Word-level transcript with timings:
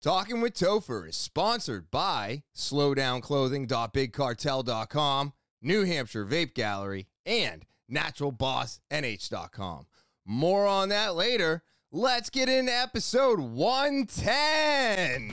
Talking 0.00 0.40
with 0.40 0.54
Topher 0.54 1.08
is 1.08 1.16
sponsored 1.16 1.90
by 1.90 2.44
slowdownclothing.bigcartel.com, 2.54 5.32
New 5.60 5.84
Hampshire 5.84 6.24
Vape 6.24 6.54
Gallery, 6.54 7.08
and 7.26 7.66
naturalbossnh.com. 7.90 9.86
More 10.24 10.68
on 10.68 10.90
that 10.90 11.16
later. 11.16 11.64
Let's 11.90 12.30
get 12.30 12.48
into 12.48 12.72
episode 12.72 13.40
110. 13.40 15.32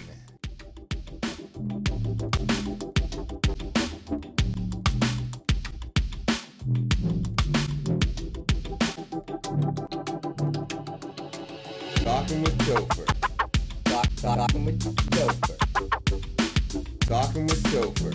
Talking 12.03 12.41
with 12.41 12.57
Topher. 12.59 13.14
Talk, 14.25 14.37
talking 14.37 14.65
with 14.65 14.79
Topher. 15.11 15.55
Talking 17.01 17.45
with 17.45 17.63
Topher. 17.65 18.11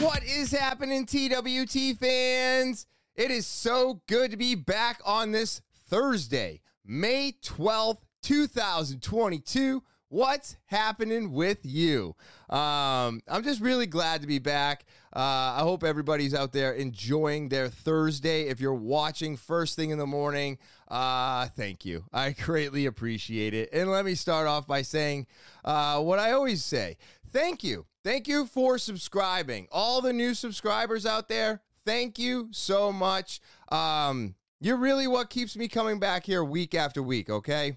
What 0.00 0.22
is 0.22 0.52
happening, 0.52 1.04
TWT 1.04 1.98
fans? 1.98 2.86
It 3.16 3.32
is 3.32 3.48
so 3.48 4.02
good 4.06 4.30
to 4.30 4.36
be 4.36 4.54
back 4.54 5.00
on 5.04 5.32
this 5.32 5.60
Thursday, 5.88 6.60
May 6.84 7.34
12th, 7.42 7.98
2022. 8.22 9.82
What's 10.10 10.56
happening 10.66 11.32
with 11.32 11.58
you? 11.64 12.16
Um, 12.48 13.20
I'm 13.28 13.42
just 13.42 13.60
really 13.60 13.86
glad 13.86 14.22
to 14.22 14.26
be 14.26 14.38
back. 14.38 14.86
Uh, 15.14 15.18
I 15.56 15.60
hope 15.60 15.84
everybody's 15.84 16.34
out 16.34 16.52
there 16.52 16.72
enjoying 16.72 17.50
their 17.50 17.68
Thursday. 17.68 18.44
If 18.44 18.58
you're 18.58 18.72
watching 18.72 19.36
first 19.36 19.76
thing 19.76 19.90
in 19.90 19.98
the 19.98 20.06
morning, 20.06 20.56
uh, 20.88 21.48
thank 21.48 21.84
you. 21.84 22.04
I 22.10 22.30
greatly 22.44 22.86
appreciate 22.86 23.52
it. 23.52 23.68
And 23.70 23.90
let 23.90 24.06
me 24.06 24.14
start 24.14 24.46
off 24.46 24.66
by 24.66 24.80
saying 24.80 25.26
uh, 25.62 26.00
what 26.00 26.18
I 26.18 26.32
always 26.32 26.64
say 26.64 26.96
thank 27.30 27.62
you. 27.62 27.84
Thank 28.02 28.26
you 28.26 28.46
for 28.46 28.78
subscribing. 28.78 29.68
All 29.70 30.00
the 30.00 30.14
new 30.14 30.32
subscribers 30.32 31.04
out 31.04 31.28
there, 31.28 31.60
thank 31.84 32.18
you 32.18 32.48
so 32.52 32.90
much. 32.90 33.40
Um, 33.70 34.36
you're 34.58 34.78
really 34.78 35.06
what 35.06 35.28
keeps 35.28 35.54
me 35.54 35.68
coming 35.68 35.98
back 35.98 36.24
here 36.24 36.42
week 36.42 36.74
after 36.74 37.02
week, 37.02 37.28
okay? 37.28 37.76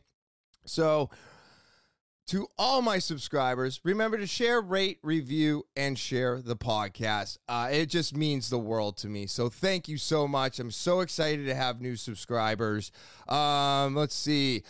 So, 0.66 1.10
to 2.32 2.48
all 2.58 2.82
my 2.82 2.98
subscribers, 2.98 3.82
remember 3.84 4.18
to 4.18 4.26
share, 4.26 4.62
rate, 4.62 5.00
review, 5.04 5.66
and 5.76 6.00
share 6.00 6.42
the 6.42 6.56
podcast. 6.56 7.38
Uh, 7.50 7.68
it 7.70 7.88
just 7.88 8.16
means 8.16 8.50
the 8.50 8.58
world 8.58 8.96
to 8.96 9.10
me. 9.10 9.28
So 9.28 9.50
thank 9.50 9.90
you 9.90 9.98
so 9.98 10.30
much. 10.30 10.58
I'm 10.58 10.72
so 10.72 11.02
excited 11.02 11.46
to 11.48 11.56
have 11.56 11.82
new 11.82 11.98
subscribers. 11.98 12.94
Um, 13.28 13.96
let's 13.96 14.16
see. 14.16 14.64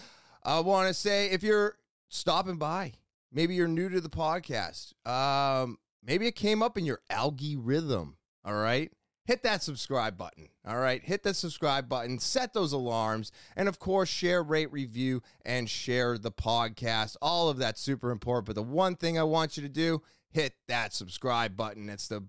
I 0.43 0.59
want 0.61 0.87
to 0.87 0.93
say 0.95 1.27
if 1.29 1.43
you're 1.43 1.77
stopping 2.09 2.57
by, 2.57 2.93
maybe 3.31 3.53
you're 3.53 3.67
new 3.67 3.89
to 3.89 4.01
the 4.01 4.09
podcast. 4.09 4.95
Um, 5.07 5.77
maybe 6.03 6.25
it 6.25 6.35
came 6.35 6.63
up 6.63 6.79
in 6.79 6.85
your 6.85 7.01
algorithm. 7.11 8.17
All 8.43 8.55
right 8.55 8.91
hit 9.31 9.43
that 9.43 9.63
subscribe 9.63 10.17
button. 10.17 10.49
All 10.67 10.77
right, 10.77 11.01
hit 11.01 11.23
that 11.23 11.37
subscribe 11.37 11.87
button, 11.87 12.19
set 12.19 12.53
those 12.53 12.73
alarms, 12.73 13.31
and 13.55 13.69
of 13.69 13.79
course, 13.79 14.09
share, 14.09 14.43
rate, 14.43 14.69
review, 14.73 15.21
and 15.45 15.69
share 15.69 16.17
the 16.17 16.33
podcast. 16.33 17.15
All 17.21 17.47
of 17.47 17.57
that's 17.57 17.79
super 17.79 18.11
important. 18.11 18.47
But 18.47 18.55
the 18.55 18.63
one 18.63 18.97
thing 18.97 19.17
I 19.17 19.23
want 19.23 19.55
you 19.55 19.63
to 19.63 19.69
do, 19.69 20.01
hit 20.31 20.55
that 20.67 20.93
subscribe 20.93 21.55
button. 21.55 21.89
It's 21.89 22.09
the 22.09 22.25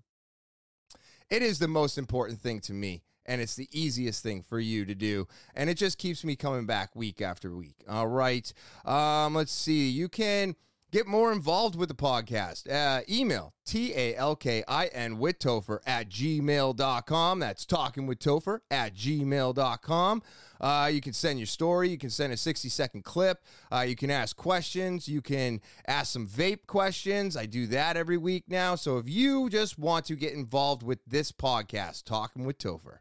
it 1.29 1.41
is 1.41 1.59
the 1.59 1.67
most 1.67 1.97
important 1.97 2.39
thing 2.39 2.61
to 2.61 2.73
me. 2.73 3.03
And 3.25 3.41
it's 3.41 3.55
the 3.55 3.69
easiest 3.71 4.21
thing 4.21 4.41
for 4.41 4.59
you 4.59 4.85
to 4.85 4.95
do. 4.95 5.27
And 5.55 5.69
it 5.69 5.75
just 5.75 5.97
keeps 5.97 6.25
me 6.25 6.35
coming 6.35 6.65
back 6.65 6.93
week 6.93 7.21
after 7.21 7.55
week. 7.55 7.77
All 7.87 8.07
right. 8.07 8.51
Um, 8.83 9.33
let's 9.33 9.53
see. 9.53 9.89
You 9.89 10.09
can 10.09 10.55
Get 10.93 11.07
more 11.07 11.31
involved 11.31 11.75
with 11.75 11.89
the 11.89 11.95
podcast. 11.95 12.71
Uh, 12.71 13.01
email 13.09 13.55
T 13.65 13.95
A 13.95 14.15
L 14.15 14.35
K 14.35 14.63
I 14.67 14.85
N 14.93 15.17
with 15.17 15.39
Topher 15.39 15.79
at 15.87 16.07
gmail.com. 16.07 17.39
That's 17.39 17.65
talking 17.65 18.05
with 18.05 18.19
Topher 18.19 18.59
at 18.69 18.93
gmail.com. 18.93 20.21
Uh, 20.61 20.91
you 20.93 21.01
can 21.01 21.13
send 21.13 21.39
your 21.39 21.47
story. 21.47 21.89
You 21.89 21.97
can 21.97 22.11
send 22.11 22.31
a 22.31 22.37
60 22.37 22.69
second 22.69 23.03
clip. 23.03 23.43
Uh, 23.71 23.79
you 23.79 23.95
can 23.95 24.11
ask 24.11 24.37
questions. 24.37 25.07
You 25.07 25.23
can 25.23 25.61
ask 25.87 26.13
some 26.13 26.27
vape 26.27 26.67
questions. 26.67 27.35
I 27.35 27.47
do 27.47 27.65
that 27.67 27.97
every 27.97 28.17
week 28.17 28.43
now. 28.47 28.75
So 28.75 28.99
if 28.99 29.09
you 29.09 29.49
just 29.49 29.79
want 29.79 30.05
to 30.05 30.15
get 30.15 30.33
involved 30.33 30.83
with 30.83 30.99
this 31.07 31.31
podcast, 31.31 32.03
Talking 32.03 32.45
with 32.45 32.59
Topher, 32.59 32.99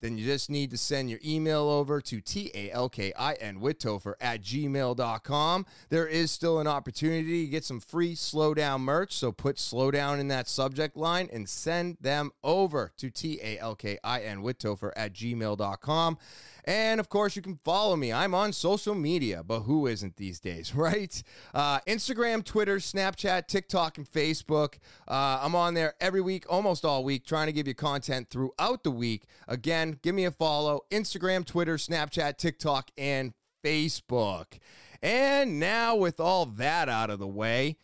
then 0.00 0.18
you 0.18 0.26
just 0.26 0.50
need 0.50 0.70
to 0.70 0.78
send 0.78 1.10
your 1.10 1.20
email 1.24 1.68
over 1.68 2.00
to 2.00 2.20
T-A-L-K-I-N 2.20 3.60
with 3.60 3.78
Topher 3.78 4.14
at 4.20 4.42
gmail.com. 4.42 5.66
There 5.88 6.06
is 6.06 6.30
still 6.30 6.60
an 6.60 6.66
opportunity 6.66 7.44
to 7.44 7.50
get 7.50 7.64
some 7.64 7.80
free 7.80 8.14
slowdown 8.14 8.80
merch, 8.80 9.14
so 9.14 9.32
put 9.32 9.56
slowdown 9.56 10.18
in 10.18 10.28
that 10.28 10.48
subject 10.48 10.96
line 10.96 11.28
and 11.32 11.48
send 11.48 11.96
them 12.00 12.30
over 12.44 12.92
to 12.98 13.10
T-A-L-K-I-N 13.10 14.42
with 14.42 14.58
Topher 14.58 14.92
at 14.96 15.12
gmail.com. 15.12 16.18
And 16.66 16.98
of 16.98 17.08
course, 17.08 17.36
you 17.36 17.42
can 17.42 17.60
follow 17.64 17.94
me. 17.94 18.12
I'm 18.12 18.34
on 18.34 18.52
social 18.52 18.94
media, 18.94 19.44
but 19.44 19.60
who 19.60 19.86
isn't 19.86 20.16
these 20.16 20.40
days, 20.40 20.74
right? 20.74 21.22
Uh, 21.54 21.80
Instagram, 21.80 22.44
Twitter, 22.44 22.76
Snapchat, 22.78 23.46
TikTok, 23.46 23.98
and 23.98 24.10
Facebook. 24.10 24.74
Uh, 25.06 25.40
I'm 25.42 25.54
on 25.54 25.74
there 25.74 25.94
every 26.00 26.20
week, 26.20 26.44
almost 26.48 26.84
all 26.84 27.04
week, 27.04 27.24
trying 27.24 27.46
to 27.46 27.52
give 27.52 27.68
you 27.68 27.74
content 27.74 28.30
throughout 28.30 28.82
the 28.82 28.90
week. 28.90 29.24
Again, 29.46 29.98
give 30.02 30.14
me 30.14 30.24
a 30.24 30.30
follow 30.30 30.82
Instagram, 30.90 31.46
Twitter, 31.46 31.76
Snapchat, 31.76 32.36
TikTok, 32.36 32.90
and 32.98 33.32
Facebook. 33.64 34.58
And 35.02 35.60
now, 35.60 35.94
with 35.94 36.18
all 36.18 36.46
that 36.46 36.88
out 36.88 37.10
of 37.10 37.18
the 37.18 37.26
way, 37.26 37.76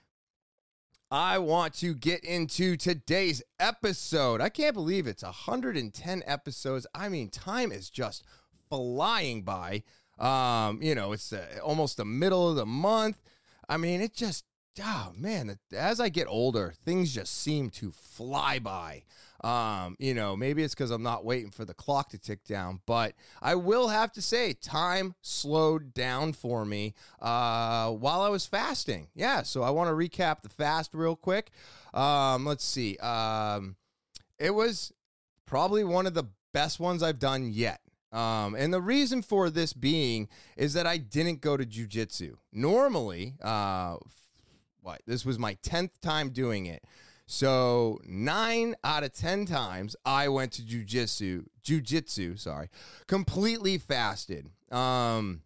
I 1.10 1.38
want 1.38 1.74
to 1.74 1.94
get 1.94 2.24
into 2.24 2.76
today's 2.76 3.42
episode. 3.60 4.40
I 4.40 4.48
can't 4.48 4.74
believe 4.74 5.06
it's 5.06 5.22
110 5.22 6.22
episodes. 6.26 6.86
I 6.94 7.10
mean, 7.10 7.28
time 7.28 7.70
is 7.70 7.90
just 7.90 8.24
flying 8.72 9.42
by. 9.42 9.82
Um, 10.18 10.80
you 10.80 10.94
know, 10.94 11.12
it's 11.12 11.30
uh, 11.30 11.44
almost 11.62 11.98
the 11.98 12.06
middle 12.06 12.48
of 12.48 12.56
the 12.56 12.64
month. 12.64 13.18
I 13.68 13.76
mean, 13.76 14.00
it 14.00 14.14
just, 14.14 14.46
oh 14.82 15.12
man, 15.14 15.58
as 15.76 16.00
I 16.00 16.08
get 16.08 16.26
older, 16.26 16.72
things 16.86 17.14
just 17.14 17.38
seem 17.38 17.68
to 17.70 17.92
fly 17.92 18.58
by. 18.58 19.02
Um, 19.44 19.96
you 19.98 20.14
know, 20.14 20.36
maybe 20.36 20.62
it's 20.62 20.74
because 20.74 20.90
I'm 20.90 21.02
not 21.02 21.24
waiting 21.24 21.50
for 21.50 21.66
the 21.66 21.74
clock 21.74 22.10
to 22.10 22.18
tick 22.18 22.44
down, 22.44 22.80
but 22.86 23.12
I 23.42 23.56
will 23.56 23.88
have 23.88 24.12
to 24.12 24.22
say, 24.22 24.54
time 24.54 25.16
slowed 25.20 25.92
down 25.92 26.32
for 26.32 26.64
me 26.64 26.94
uh, 27.20 27.90
while 27.90 28.22
I 28.22 28.28
was 28.28 28.46
fasting. 28.46 29.08
Yeah, 29.14 29.42
so 29.42 29.62
I 29.62 29.70
want 29.70 29.90
to 29.90 29.94
recap 29.94 30.42
the 30.42 30.48
fast 30.48 30.94
real 30.94 31.16
quick. 31.16 31.50
Um, 31.92 32.46
let's 32.46 32.64
see. 32.64 32.96
Um, 32.98 33.76
it 34.38 34.54
was 34.54 34.92
probably 35.44 35.84
one 35.84 36.06
of 36.06 36.14
the 36.14 36.28
best 36.54 36.80
ones 36.80 37.02
I've 37.02 37.18
done 37.18 37.50
yet. 37.52 37.81
Um, 38.12 38.54
and 38.54 38.72
the 38.72 38.80
reason 38.80 39.22
for 39.22 39.48
this 39.48 39.72
being 39.72 40.28
is 40.56 40.74
that 40.74 40.86
I 40.86 40.98
didn't 40.98 41.40
go 41.40 41.56
to 41.56 41.64
jujitsu. 41.64 42.34
Normally, 42.52 43.34
uh, 43.40 43.96
what 44.82 45.00
this 45.06 45.24
was 45.24 45.38
my 45.38 45.54
tenth 45.62 46.00
time 46.00 46.30
doing 46.30 46.66
it. 46.66 46.84
So 47.26 48.00
nine 48.04 48.74
out 48.84 49.04
of 49.04 49.12
ten 49.12 49.46
times 49.46 49.96
I 50.04 50.28
went 50.28 50.52
to 50.52 50.62
jujitsu, 50.62 51.46
jujitsu, 51.64 52.38
sorry, 52.38 52.68
completely 53.06 53.78
fasted. 53.78 54.50
Um, 54.70 55.40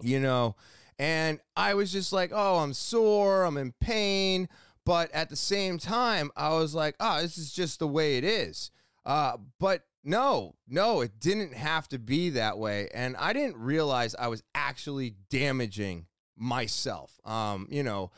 you 0.00 0.18
know, 0.18 0.56
and 0.98 1.38
I 1.56 1.74
was 1.74 1.92
just 1.92 2.12
like, 2.12 2.32
oh, 2.34 2.58
I'm 2.58 2.72
sore, 2.72 3.44
I'm 3.44 3.56
in 3.56 3.72
pain, 3.80 4.48
but 4.84 5.10
at 5.12 5.30
the 5.30 5.36
same 5.36 5.78
time, 5.78 6.30
I 6.34 6.50
was 6.50 6.74
like, 6.74 6.96
oh, 6.98 7.22
this 7.22 7.38
is 7.38 7.52
just 7.52 7.78
the 7.78 7.86
way 7.86 8.16
it 8.18 8.24
is. 8.24 8.70
Uh, 9.04 9.36
but 9.60 9.84
no, 10.04 10.56
no, 10.68 11.00
it 11.00 11.20
didn't 11.20 11.54
have 11.54 11.88
to 11.88 11.98
be 11.98 12.30
that 12.30 12.58
way. 12.58 12.88
And 12.92 13.16
I 13.16 13.32
didn't 13.32 13.56
realize 13.56 14.14
I 14.18 14.28
was 14.28 14.42
actually 14.54 15.14
damaging 15.30 16.06
myself. 16.36 17.20
Um, 17.24 17.68
you 17.70 17.82
know, 17.82 18.10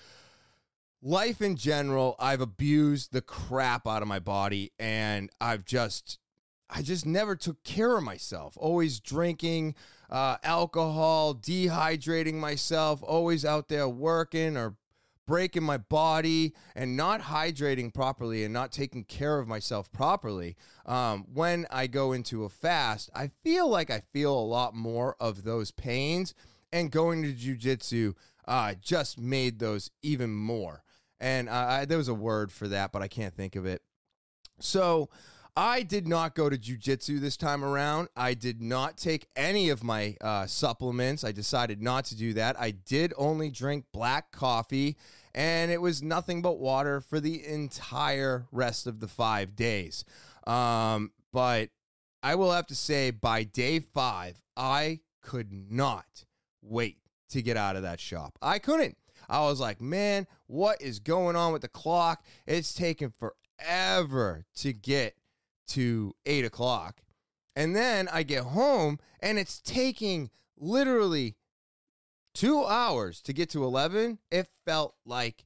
life 1.03 1.43
in 1.43 1.57
general, 1.57 2.17
I've 2.19 2.41
abused 2.41 3.13
the 3.13 3.21
crap 3.21 3.87
out 3.87 4.03
of 4.03 4.09
my 4.09 4.19
body 4.19 4.73
and 4.79 5.31
I've 5.41 5.65
just 5.65 6.19
I 6.71 6.83
just 6.83 7.05
never 7.05 7.37
took 7.37 7.63
care 7.63 7.97
of 7.97 8.03
myself. 8.03 8.55
Always 8.57 8.99
drinking 8.99 9.75
uh, 10.11 10.39
alcohol, 10.43 11.35
dehydrating 11.35 12.35
myself, 12.35 13.01
always 13.03 13.45
out 13.45 13.69
there 13.69 13.89
working 13.89 14.57
or 14.57 14.77
breaking 15.27 15.63
my 15.63 15.79
body 15.79 16.55
and 16.75 16.97
not 16.97 17.23
hydrating 17.23 17.93
properly 17.93 18.45
and 18.45 18.53
not 18.53 18.73
taking 18.73 19.05
care 19.05 19.39
of 19.39 19.49
myself 19.49 19.91
properly, 19.93 20.57
um, 20.87 21.25
when 21.33 21.67
I 21.71 21.87
go 21.87 22.13
into 22.13 22.45
a 22.45 22.49
fast, 22.49 23.11
I 23.15 23.31
feel 23.43 23.69
like 23.69 23.91
I 23.91 24.03
feel 24.13 24.39
a 24.39 24.41
lot 24.41 24.75
more 24.75 25.17
of 25.21 25.45
those 25.45 25.71
pains. 25.71 26.35
And 26.73 26.91
going 26.91 27.23
to 27.23 27.33
jujitsu 27.33 28.15
uh, 28.49 28.75
just 28.81 29.19
made 29.19 29.61
those 29.61 29.93
even 30.03 30.35
more. 30.35 30.83
And 31.21 31.49
uh, 31.49 31.53
I, 31.53 31.85
there 31.85 31.99
was 31.99 32.09
a 32.09 32.15
word 32.15 32.51
for 32.51 32.67
that, 32.69 32.91
but 32.91 33.01
I 33.01 33.07
can't 33.07 33.33
think 33.33 33.55
of 33.55 33.65
it. 33.65 33.81
So 34.59 35.09
I 35.57 35.83
did 35.83 36.09
not 36.09 36.35
go 36.35 36.51
to 36.51 36.59
jujitsu 36.59 37.21
this 37.21 37.37
time 37.37 37.65
around. 37.65 38.09
I 38.17 38.35
did 38.35 38.61
not 38.61 38.97
take 38.97 39.29
any 39.37 39.69
of 39.71 39.85
my 39.85 40.17
uh, 40.21 40.47
supplements. 40.47 41.23
I 41.23 41.31
decided 41.31 41.81
not 41.81 42.07
to 42.07 42.17
do 42.17 42.33
that. 42.33 42.59
I 42.59 42.73
did 42.73 43.15
only 43.17 43.51
drink 43.51 43.85
black 43.93 44.33
coffee, 44.33 44.97
and 45.33 45.71
it 45.71 45.81
was 45.81 46.03
nothing 46.03 46.43
but 46.43 46.59
water 46.59 47.01
for 47.01 47.21
the 47.21 47.47
entire 47.47 48.47
rest 48.51 48.89
of 48.89 48.99
the 48.99 49.07
five 49.07 49.55
days. 49.55 50.05
Um, 50.45 51.13
but 51.33 51.71
I 52.21 52.35
will 52.35 52.51
have 52.51 52.67
to 52.69 52.75
say, 52.75 53.13
by 53.13 53.45
day 53.45 53.79
five, 53.79 54.43
I 54.57 55.01
could 55.23 55.53
not 55.71 56.25
wait 56.63 56.99
to 57.31 57.43
get 57.43 57.57
out 57.57 57.77
of 57.77 57.83
that 57.83 58.01
shop. 58.01 58.39
I 58.43 58.59
couldn't. 58.59 58.97
I 59.29 59.41
was 59.43 59.61
like, 59.61 59.81
man, 59.81 60.27
what 60.49 60.83
is 60.83 60.99
going 60.99 61.37
on 61.37 61.53
with 61.53 61.63
the 61.63 61.69
clock? 61.69 62.25
It's 62.45 62.75
taking 62.75 63.13
forever 63.19 64.47
to 64.57 64.73
get 64.73 65.15
to 65.69 66.15
eight 66.27 66.45
o'clock. 66.45 67.03
And 67.57 67.75
then 67.75 68.09
I 68.13 68.23
get 68.23 68.45
home 68.45 68.99
and 69.21 69.39
it's 69.39 69.61
taking 69.61 70.31
literally 70.57 71.37
two 72.35 72.65
hours 72.65 73.21
to 73.23 73.33
get 73.33 73.51
to 73.51 73.65
11. 73.65 74.19
It 74.31 74.49
felt 74.65 74.95
like 75.07 75.45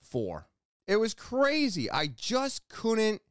four. 0.00 0.48
It 0.86 0.96
was 0.96 1.14
crazy. 1.14 1.90
I 1.90 2.08
just 2.08 2.68
couldn't. 2.68 3.22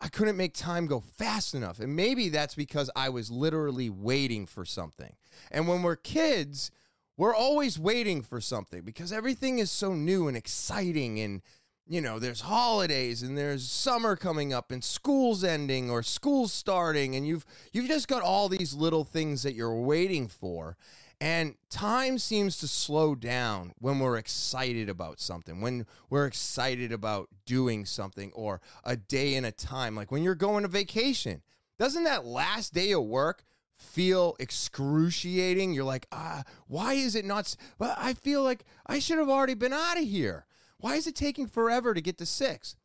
I 0.00 0.06
couldn't 0.06 0.36
make 0.36 0.54
time 0.54 0.86
go 0.86 1.00
fast 1.00 1.54
enough. 1.56 1.80
And 1.80 1.96
maybe 1.96 2.28
that's 2.28 2.54
because 2.54 2.88
I 2.94 3.08
was 3.08 3.32
literally 3.32 3.90
waiting 3.90 4.46
for 4.46 4.64
something. 4.64 5.16
And 5.50 5.66
when 5.66 5.82
we're 5.82 5.96
kids, 5.96 6.70
we're 7.16 7.34
always 7.34 7.80
waiting 7.80 8.22
for 8.22 8.40
something 8.40 8.82
because 8.82 9.12
everything 9.12 9.58
is 9.58 9.72
so 9.72 9.94
new 9.94 10.28
and 10.28 10.36
exciting 10.36 11.18
and 11.18 11.42
you 11.88 12.00
know 12.00 12.18
there's 12.18 12.42
holidays 12.42 13.22
and 13.22 13.36
there's 13.36 13.66
summer 13.66 14.14
coming 14.14 14.52
up 14.52 14.70
and 14.70 14.84
school's 14.84 15.42
ending 15.42 15.90
or 15.90 16.02
school's 16.02 16.52
starting 16.52 17.16
and 17.16 17.26
you've 17.26 17.46
you've 17.72 17.88
just 17.88 18.08
got 18.08 18.22
all 18.22 18.48
these 18.48 18.74
little 18.74 19.04
things 19.04 19.42
that 19.42 19.54
you're 19.54 19.74
waiting 19.74 20.28
for 20.28 20.76
and 21.20 21.56
time 21.70 22.18
seems 22.18 22.58
to 22.58 22.68
slow 22.68 23.14
down 23.14 23.72
when 23.78 23.98
we're 23.98 24.18
excited 24.18 24.88
about 24.88 25.18
something 25.18 25.60
when 25.60 25.86
we're 26.10 26.26
excited 26.26 26.92
about 26.92 27.28
doing 27.46 27.84
something 27.84 28.30
or 28.34 28.60
a 28.84 28.94
day 28.94 29.34
in 29.34 29.44
a 29.44 29.52
time 29.52 29.96
like 29.96 30.12
when 30.12 30.22
you're 30.22 30.34
going 30.34 30.62
to 30.62 30.68
vacation 30.68 31.42
doesn't 31.78 32.04
that 32.04 32.24
last 32.24 32.74
day 32.74 32.92
of 32.92 33.04
work 33.04 33.44
feel 33.78 34.34
excruciating. 34.40 35.72
You're 35.72 35.84
like, 35.84 36.08
ah, 36.10 36.42
why 36.66 36.94
is 36.94 37.14
it 37.14 37.24
not? 37.24 37.54
But 37.78 37.94
I 37.96 38.14
feel 38.14 38.42
like 38.42 38.64
I 38.86 38.98
should 38.98 39.18
have 39.18 39.28
already 39.28 39.54
been 39.54 39.72
out 39.72 39.96
of 39.96 40.02
here. 40.02 40.47
Why 40.78 40.94
is 40.94 41.06
it 41.06 41.14
taking 41.14 41.46
forever 41.46 41.94
to 41.94 42.00
get 42.00 42.18
to 42.18 42.26
six? 42.26 42.76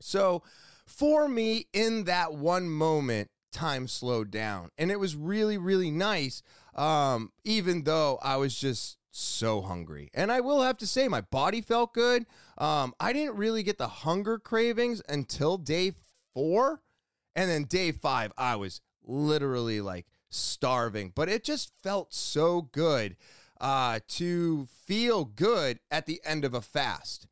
So 0.00 0.42
for 0.86 1.28
me, 1.28 1.66
in 1.72 2.04
that 2.04 2.34
one 2.34 2.68
moment, 2.68 3.30
time 3.52 3.86
slowed 3.86 4.30
down. 4.30 4.70
And 4.76 4.90
it 4.90 4.98
was 4.98 5.14
really, 5.14 5.58
really 5.58 5.90
nice, 5.90 6.42
um, 6.74 7.32
even 7.44 7.84
though 7.84 8.18
I 8.22 8.36
was 8.36 8.58
just 8.58 8.98
so 9.10 9.60
hungry. 9.60 10.10
And 10.14 10.32
I 10.32 10.40
will 10.40 10.62
have 10.62 10.78
to 10.78 10.86
say, 10.86 11.06
my 11.06 11.20
body 11.20 11.60
felt 11.60 11.94
good. 11.94 12.26
Um, 12.58 12.94
I 12.98 13.12
didn't 13.12 13.36
really 13.36 13.62
get 13.62 13.78
the 13.78 13.88
hunger 13.88 14.38
cravings 14.38 15.02
until 15.08 15.58
day 15.58 15.92
four. 16.34 16.82
And 17.36 17.48
then 17.48 17.64
day 17.64 17.92
five, 17.92 18.32
I 18.36 18.56
was 18.56 18.80
literally 19.04 19.80
like 19.80 20.06
starving, 20.30 21.12
but 21.14 21.28
it 21.28 21.44
just 21.44 21.72
felt 21.82 22.14
so 22.14 22.62
good 22.62 23.16
uh, 23.62 24.00
to 24.08 24.66
feel 24.84 25.24
good 25.24 25.78
at 25.90 26.04
the 26.06 26.20
end 26.24 26.44
of 26.44 26.52
a 26.52 26.60
fast. 26.60 27.28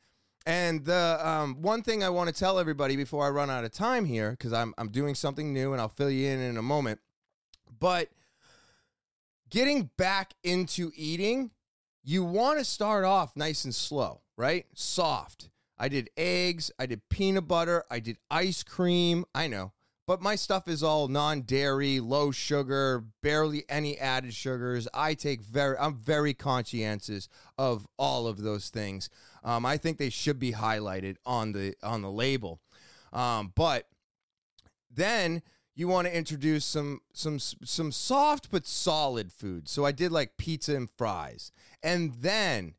And 0.47 0.85
the 0.85 1.19
um, 1.23 1.61
one 1.61 1.83
thing 1.83 2.03
I 2.03 2.09
want 2.09 2.29
to 2.29 2.35
tell 2.35 2.59
everybody 2.59 2.97
before 2.97 3.27
I 3.27 3.31
run 3.31 3.51
out 3.51 3.65
of 3.65 3.73
time 3.73 4.07
here, 4.07 4.31
because 4.31 4.53
I'm, 4.53 4.73
I'm 4.79 4.89
doing 4.89 5.15
something 5.15 5.53
new 5.53 5.73
and 5.73 5.81
I'll 5.81 5.89
fill 5.89 6.11
you 6.11 6.29
in 6.29 6.41
in 6.41 6.57
a 6.57 6.63
moment, 6.63 7.01
but 7.79 8.09
getting 9.51 9.91
back 9.99 10.33
into 10.43 10.93
eating, 10.95 11.51
you 12.03 12.25
want 12.25 12.59
to 12.59 12.65
start 12.65 13.05
off 13.05 13.37
nice 13.37 13.65
and 13.65 13.75
slow, 13.75 14.23
right? 14.37 14.65
Soft. 14.73 15.51
I 15.77 15.89
did 15.89 16.11
eggs, 16.17 16.71
I 16.79 16.87
did 16.87 17.09
peanut 17.11 17.49
butter, 17.49 17.85
I 17.91 18.01
did 18.01 18.19
ice 18.31 18.63
cream. 18.63 19.25
I 19.35 19.49
know 19.49 19.73
but 20.11 20.21
my 20.21 20.35
stuff 20.35 20.67
is 20.67 20.83
all 20.83 21.07
non-dairy, 21.07 22.01
low 22.01 22.33
sugar, 22.33 23.05
barely 23.23 23.65
any 23.69 23.97
added 23.97 24.35
sugars. 24.35 24.89
I 24.93 25.15
take 25.15 25.41
very, 25.41 25.77
I'm 25.79 25.95
very 25.95 26.35
conscientious 26.35 27.29
of 27.57 27.87
all 27.97 28.27
of 28.27 28.43
those 28.43 28.71
things. 28.71 29.09
Um, 29.45 29.65
I 29.65 29.77
think 29.77 29.99
they 29.99 30.11
should 30.11 30.41
be 30.41 30.51
highlighted 30.51 31.15
on 31.25 31.53
the 31.53 31.77
on 31.81 32.03
the 32.03 32.11
label. 32.11 32.59
Um, 33.13 33.53
but 33.55 33.87
then 34.93 35.43
you 35.77 35.87
want 35.87 36.09
to 36.09 36.17
introduce 36.17 36.65
some 36.65 37.03
some 37.13 37.39
some 37.39 37.93
soft 37.93 38.51
but 38.51 38.67
solid 38.67 39.31
food. 39.31 39.69
So 39.69 39.85
I 39.85 39.93
did 39.93 40.11
like 40.11 40.37
pizza 40.37 40.75
and 40.75 40.91
fries, 40.91 41.53
and 41.85 42.15
then 42.15 42.75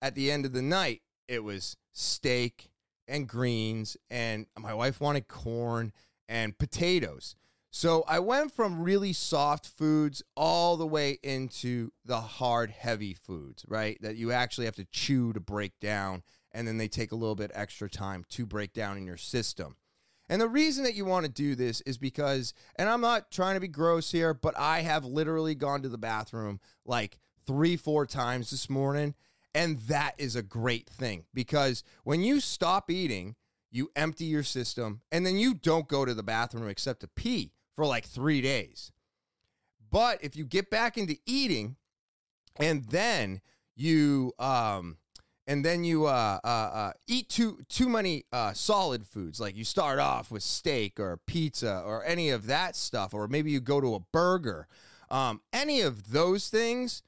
at 0.00 0.14
the 0.14 0.30
end 0.30 0.46
of 0.46 0.54
the 0.54 0.62
night, 0.62 1.02
it 1.28 1.44
was 1.44 1.76
steak 1.92 2.70
and 3.06 3.28
greens, 3.28 3.98
and 4.08 4.46
my 4.58 4.72
wife 4.72 4.98
wanted 4.98 5.28
corn 5.28 5.92
and 6.34 6.58
potatoes. 6.58 7.36
So 7.70 8.04
I 8.08 8.18
went 8.18 8.52
from 8.52 8.82
really 8.82 9.12
soft 9.12 9.68
foods 9.68 10.20
all 10.36 10.76
the 10.76 10.86
way 10.86 11.18
into 11.22 11.92
the 12.04 12.20
hard, 12.20 12.70
heavy 12.70 13.14
foods, 13.14 13.64
right? 13.68 13.96
That 14.02 14.16
you 14.16 14.32
actually 14.32 14.64
have 14.64 14.74
to 14.76 14.86
chew 14.86 15.32
to 15.32 15.40
break 15.40 15.78
down, 15.80 16.24
and 16.50 16.66
then 16.66 16.76
they 16.76 16.88
take 16.88 17.12
a 17.12 17.16
little 17.16 17.36
bit 17.36 17.52
extra 17.54 17.88
time 17.88 18.24
to 18.30 18.46
break 18.46 18.72
down 18.72 18.96
in 18.96 19.06
your 19.06 19.16
system. 19.16 19.76
And 20.28 20.40
the 20.40 20.48
reason 20.48 20.82
that 20.84 20.94
you 20.94 21.04
want 21.04 21.24
to 21.24 21.30
do 21.30 21.54
this 21.54 21.82
is 21.82 21.98
because, 21.98 22.52
and 22.76 22.88
I'm 22.88 23.00
not 23.00 23.30
trying 23.30 23.54
to 23.54 23.60
be 23.60 23.68
gross 23.68 24.10
here, 24.10 24.34
but 24.34 24.58
I 24.58 24.80
have 24.80 25.04
literally 25.04 25.54
gone 25.54 25.82
to 25.82 25.88
the 25.88 25.98
bathroom 25.98 26.58
like 26.84 27.18
three, 27.46 27.76
four 27.76 28.06
times 28.06 28.50
this 28.50 28.68
morning. 28.68 29.14
And 29.54 29.78
that 29.80 30.14
is 30.18 30.34
a 30.34 30.42
great 30.42 30.88
thing 30.88 31.26
because 31.32 31.84
when 32.02 32.22
you 32.22 32.40
stop 32.40 32.90
eating, 32.90 33.36
you 33.74 33.90
empty 33.96 34.24
your 34.24 34.44
system, 34.44 35.00
and 35.10 35.26
then 35.26 35.36
you 35.36 35.52
don't 35.52 35.88
go 35.88 36.04
to 36.04 36.14
the 36.14 36.22
bathroom 36.22 36.68
except 36.68 37.00
to 37.00 37.08
pee 37.08 37.52
for 37.74 37.84
like 37.84 38.06
three 38.06 38.40
days. 38.40 38.92
But 39.90 40.22
if 40.22 40.36
you 40.36 40.44
get 40.44 40.70
back 40.70 40.96
into 40.96 41.16
eating, 41.26 41.76
and 42.56 42.84
then 42.84 43.40
you 43.74 44.32
um, 44.38 44.98
and 45.46 45.64
then 45.64 45.82
you 45.84 46.06
uh, 46.06 46.38
uh, 46.44 46.46
uh, 46.46 46.92
eat 47.08 47.28
too 47.28 47.58
too 47.68 47.88
many 47.88 48.24
uh, 48.32 48.52
solid 48.52 49.06
foods. 49.06 49.40
Like 49.40 49.56
you 49.56 49.64
start 49.64 49.98
off 49.98 50.30
with 50.30 50.42
steak 50.42 51.00
or 51.00 51.18
pizza 51.26 51.82
or 51.84 52.04
any 52.04 52.30
of 52.30 52.46
that 52.46 52.76
stuff, 52.76 53.12
or 53.12 53.26
maybe 53.28 53.50
you 53.50 53.60
go 53.60 53.80
to 53.80 53.96
a 53.96 54.00
burger. 54.12 54.68
Um, 55.10 55.40
any 55.52 55.80
of 55.80 56.12
those 56.12 56.48
things, 56.48 57.02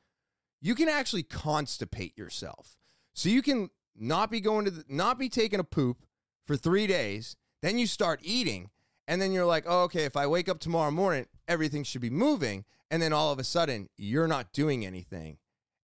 you 0.61 0.75
can 0.75 0.89
actually 0.89 1.23
constipate 1.23 2.17
yourself. 2.17 2.77
So 3.15 3.29
you 3.29 3.41
can 3.41 3.71
not 3.99 4.31
be 4.31 4.41
going 4.41 4.65
to 4.67 4.71
the, 4.71 4.85
not 4.89 5.19
be 5.19 5.29
taking 5.29 5.61
a 5.61 5.65
poop, 5.65 5.99
for 6.47 6.57
three 6.57 6.87
days. 6.87 7.37
Then 7.63 7.79
you 7.79 7.87
start 7.87 8.21
eating. 8.23 8.71
And 9.09 9.23
then 9.23 9.33
you're 9.33 9.47
like, 9.47 9.65
oh, 9.67 9.83
okay, 9.85 10.05
if 10.05 10.17
I 10.17 10.27
wake 10.27 10.49
up 10.49 10.59
tomorrow 10.59 10.91
morning, 10.91 11.27
everything 11.47 11.85
should 11.85 12.01
be 12.01 12.11
moving. 12.11 12.65
And 12.91 13.01
then 13.01 13.13
all 13.13 13.33
of 13.33 13.39
a 13.39 13.45
sudden, 13.45 13.89
you're 13.97 14.27
not 14.27 14.53
doing 14.53 14.85
anything. 14.85 15.39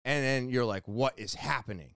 And 0.03 0.23
then 0.23 0.49
you're 0.49 0.65
like, 0.65 0.87
what 0.87 1.17
is 1.17 1.35
happening? 1.35 1.93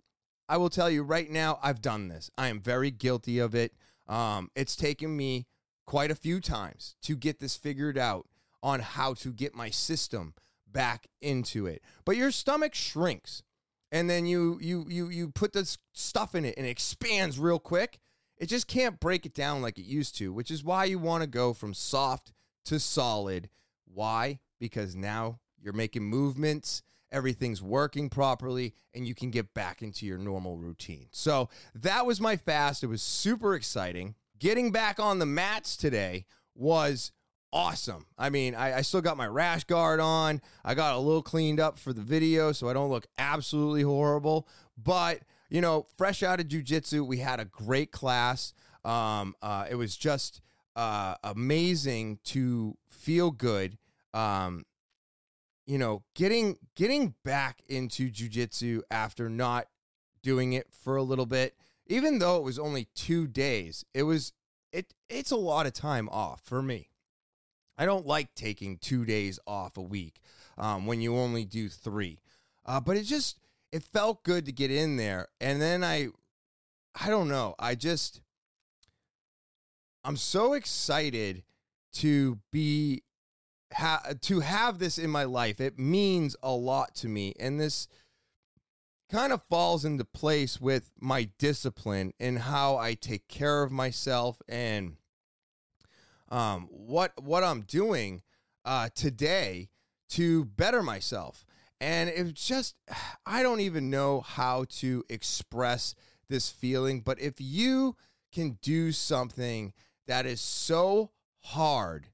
I 0.47 0.57
will 0.57 0.69
tell 0.69 0.89
you 0.89 1.01
right 1.01 1.29
now, 1.29 1.59
I've 1.63 1.81
done 1.81 2.07
this. 2.07 2.29
I 2.37 2.49
am 2.49 2.59
very 2.59 2.91
guilty 2.91 3.39
of 3.39 3.55
it. 3.55 3.73
Um, 4.07 4.51
it's 4.55 4.75
taken 4.75 5.17
me 5.17 5.47
quite 5.87 6.11
a 6.11 6.15
few 6.15 6.39
times 6.39 6.95
to 7.03 7.15
get 7.15 7.39
this 7.39 7.55
figured 7.55 7.97
out 7.97 8.27
on 8.61 8.79
how 8.79 9.13
to 9.15 9.31
get 9.31 9.55
my 9.55 9.69
system 9.71 10.33
back 10.67 11.07
into 11.21 11.65
it. 11.65 11.81
But 12.05 12.17
your 12.17 12.31
stomach 12.31 12.75
shrinks. 12.75 13.41
And 13.91 14.09
then 14.09 14.25
you 14.25 14.57
you 14.61 14.85
you 14.89 15.09
you 15.09 15.29
put 15.29 15.53
this 15.53 15.77
stuff 15.93 16.35
in 16.35 16.43
it 16.43 16.55
and 16.57 16.65
it 16.65 16.69
expands 16.69 17.39
real 17.39 17.59
quick 17.59 17.99
it 18.37 18.47
just 18.47 18.67
can't 18.67 18.99
break 18.99 19.25
it 19.25 19.33
down 19.33 19.61
like 19.61 19.77
it 19.77 19.85
used 19.85 20.17
to, 20.17 20.33
which 20.33 20.51
is 20.51 20.63
why 20.63 20.85
you 20.85 20.99
want 20.99 21.23
to 21.23 21.27
go 21.27 21.53
from 21.53 21.73
soft 21.73 22.33
to 22.65 22.79
solid. 22.79 23.49
Why? 23.85 24.39
Because 24.59 24.95
now 24.95 25.39
you're 25.61 25.73
making 25.73 26.03
movements, 26.03 26.83
everything's 27.11 27.61
working 27.61 28.09
properly, 28.09 28.73
and 28.93 29.07
you 29.07 29.15
can 29.15 29.31
get 29.31 29.53
back 29.53 29.81
into 29.81 30.05
your 30.05 30.17
normal 30.17 30.57
routine. 30.57 31.07
So 31.11 31.49
that 31.73 32.05
was 32.05 32.19
my 32.19 32.35
fast. 32.35 32.83
It 32.83 32.87
was 32.87 33.01
super 33.01 33.55
exciting. 33.55 34.15
Getting 34.37 34.71
back 34.71 34.99
on 34.99 35.19
the 35.19 35.25
mats 35.25 35.77
today 35.77 36.25
was 36.55 37.11
awesome. 37.53 38.05
I 38.17 38.29
mean, 38.29 38.53
I, 38.53 38.79
I, 38.79 38.81
still 38.81 39.01
got 39.01 39.15
my 39.15 39.27
rash 39.27 39.63
guard 39.63 40.01
on. 40.01 40.41
I 40.65 40.75
got 40.75 40.95
a 40.95 40.99
little 40.99 41.21
cleaned 41.21 41.59
up 41.59 41.79
for 41.79 41.93
the 41.93 42.01
video 42.01 42.51
so 42.51 42.67
I 42.67 42.73
don't 42.73 42.89
look 42.89 43.07
absolutely 43.17 43.83
horrible. 43.83 44.47
But 44.77 45.21
you 45.49 45.61
know, 45.61 45.85
fresh 45.97 46.23
out 46.23 46.39
of 46.39 46.47
jujitsu, 46.47 47.05
we 47.05 47.17
had 47.17 47.39
a 47.39 47.45
great 47.45 47.91
class. 47.91 48.53
Um, 48.83 49.35
uh, 49.41 49.65
it 49.69 49.75
was 49.75 49.95
just 49.95 50.41
uh, 50.75 51.15
amazing 51.23 52.19
to 52.25 52.77
feel 52.89 53.31
good. 53.31 53.77
Um, 54.13 54.65
you 55.65 55.77
know, 55.77 56.03
getting 56.13 56.57
getting 56.75 57.15
back 57.23 57.61
into 57.67 58.09
jujitsu 58.09 58.81
after 58.91 59.29
not 59.29 59.67
doing 60.21 60.53
it 60.53 60.67
for 60.71 60.95
a 60.95 61.03
little 61.03 61.25
bit, 61.25 61.55
even 61.87 62.19
though 62.19 62.37
it 62.37 62.43
was 62.43 62.59
only 62.59 62.87
two 62.95 63.27
days, 63.27 63.83
it 63.93 64.03
was 64.03 64.33
it 64.71 64.93
it's 65.09 65.31
a 65.31 65.37
lot 65.37 65.65
of 65.65 65.73
time 65.73 66.09
off 66.09 66.41
for 66.43 66.61
me. 66.61 66.89
I 67.77 67.85
don't 67.85 68.05
like 68.05 68.33
taking 68.35 68.77
two 68.77 69.05
days 69.05 69.39
off 69.45 69.77
a 69.77 69.81
week 69.81 70.21
um, 70.57 70.85
when 70.85 71.01
you 71.01 71.17
only 71.17 71.45
do 71.45 71.67
three. 71.67 72.19
Uh, 72.65 72.79
but 72.79 72.97
it 72.97 73.03
just 73.03 73.37
it 73.75 73.83
felt 73.83 74.23
good 74.23 74.45
to 74.45 74.53
get 74.53 74.71
in 74.71 74.95
there, 74.95 75.27
and 75.41 75.61
then 75.61 75.83
I, 75.83 76.07
I 76.99 77.09
don't 77.09 77.27
know, 77.27 77.55
I 77.59 77.75
just 77.75 78.21
I'm 80.05 80.15
so 80.15 80.53
excited 80.53 81.43
to 81.95 82.39
be 82.53 83.03
ha- 83.73 84.13
to 84.21 84.39
have 84.39 84.79
this 84.79 84.97
in 84.97 85.09
my 85.09 85.25
life. 85.25 85.59
It 85.59 85.77
means 85.77 86.37
a 86.41 86.51
lot 86.51 86.95
to 86.95 87.09
me, 87.09 87.33
and 87.37 87.59
this 87.59 87.89
kind 89.11 89.33
of 89.33 89.41
falls 89.49 89.83
into 89.83 90.05
place 90.05 90.61
with 90.61 90.91
my 91.01 91.27
discipline 91.37 92.13
and 92.17 92.39
how 92.39 92.77
I 92.77 92.93
take 92.93 93.27
care 93.27 93.61
of 93.61 93.73
myself 93.73 94.41
and 94.47 94.95
um, 96.29 96.69
what 96.71 97.11
what 97.21 97.43
I'm 97.43 97.63
doing 97.63 98.21
uh, 98.63 98.87
today 98.95 99.67
to 100.11 100.45
better 100.45 100.81
myself. 100.81 101.43
And 101.79 102.09
it's 102.09 102.45
just 102.45 102.75
I 103.25 103.43
don't 103.43 103.61
even 103.61 103.89
know 103.89 104.21
how 104.21 104.65
to 104.77 105.03
express 105.09 105.95
this 106.27 106.49
feeling, 106.49 107.01
but 107.01 107.19
if 107.19 107.35
you 107.37 107.95
can 108.31 108.57
do 108.61 108.91
something 108.91 109.73
that 110.07 110.25
is 110.25 110.41
so 110.41 111.11
hard 111.41 112.07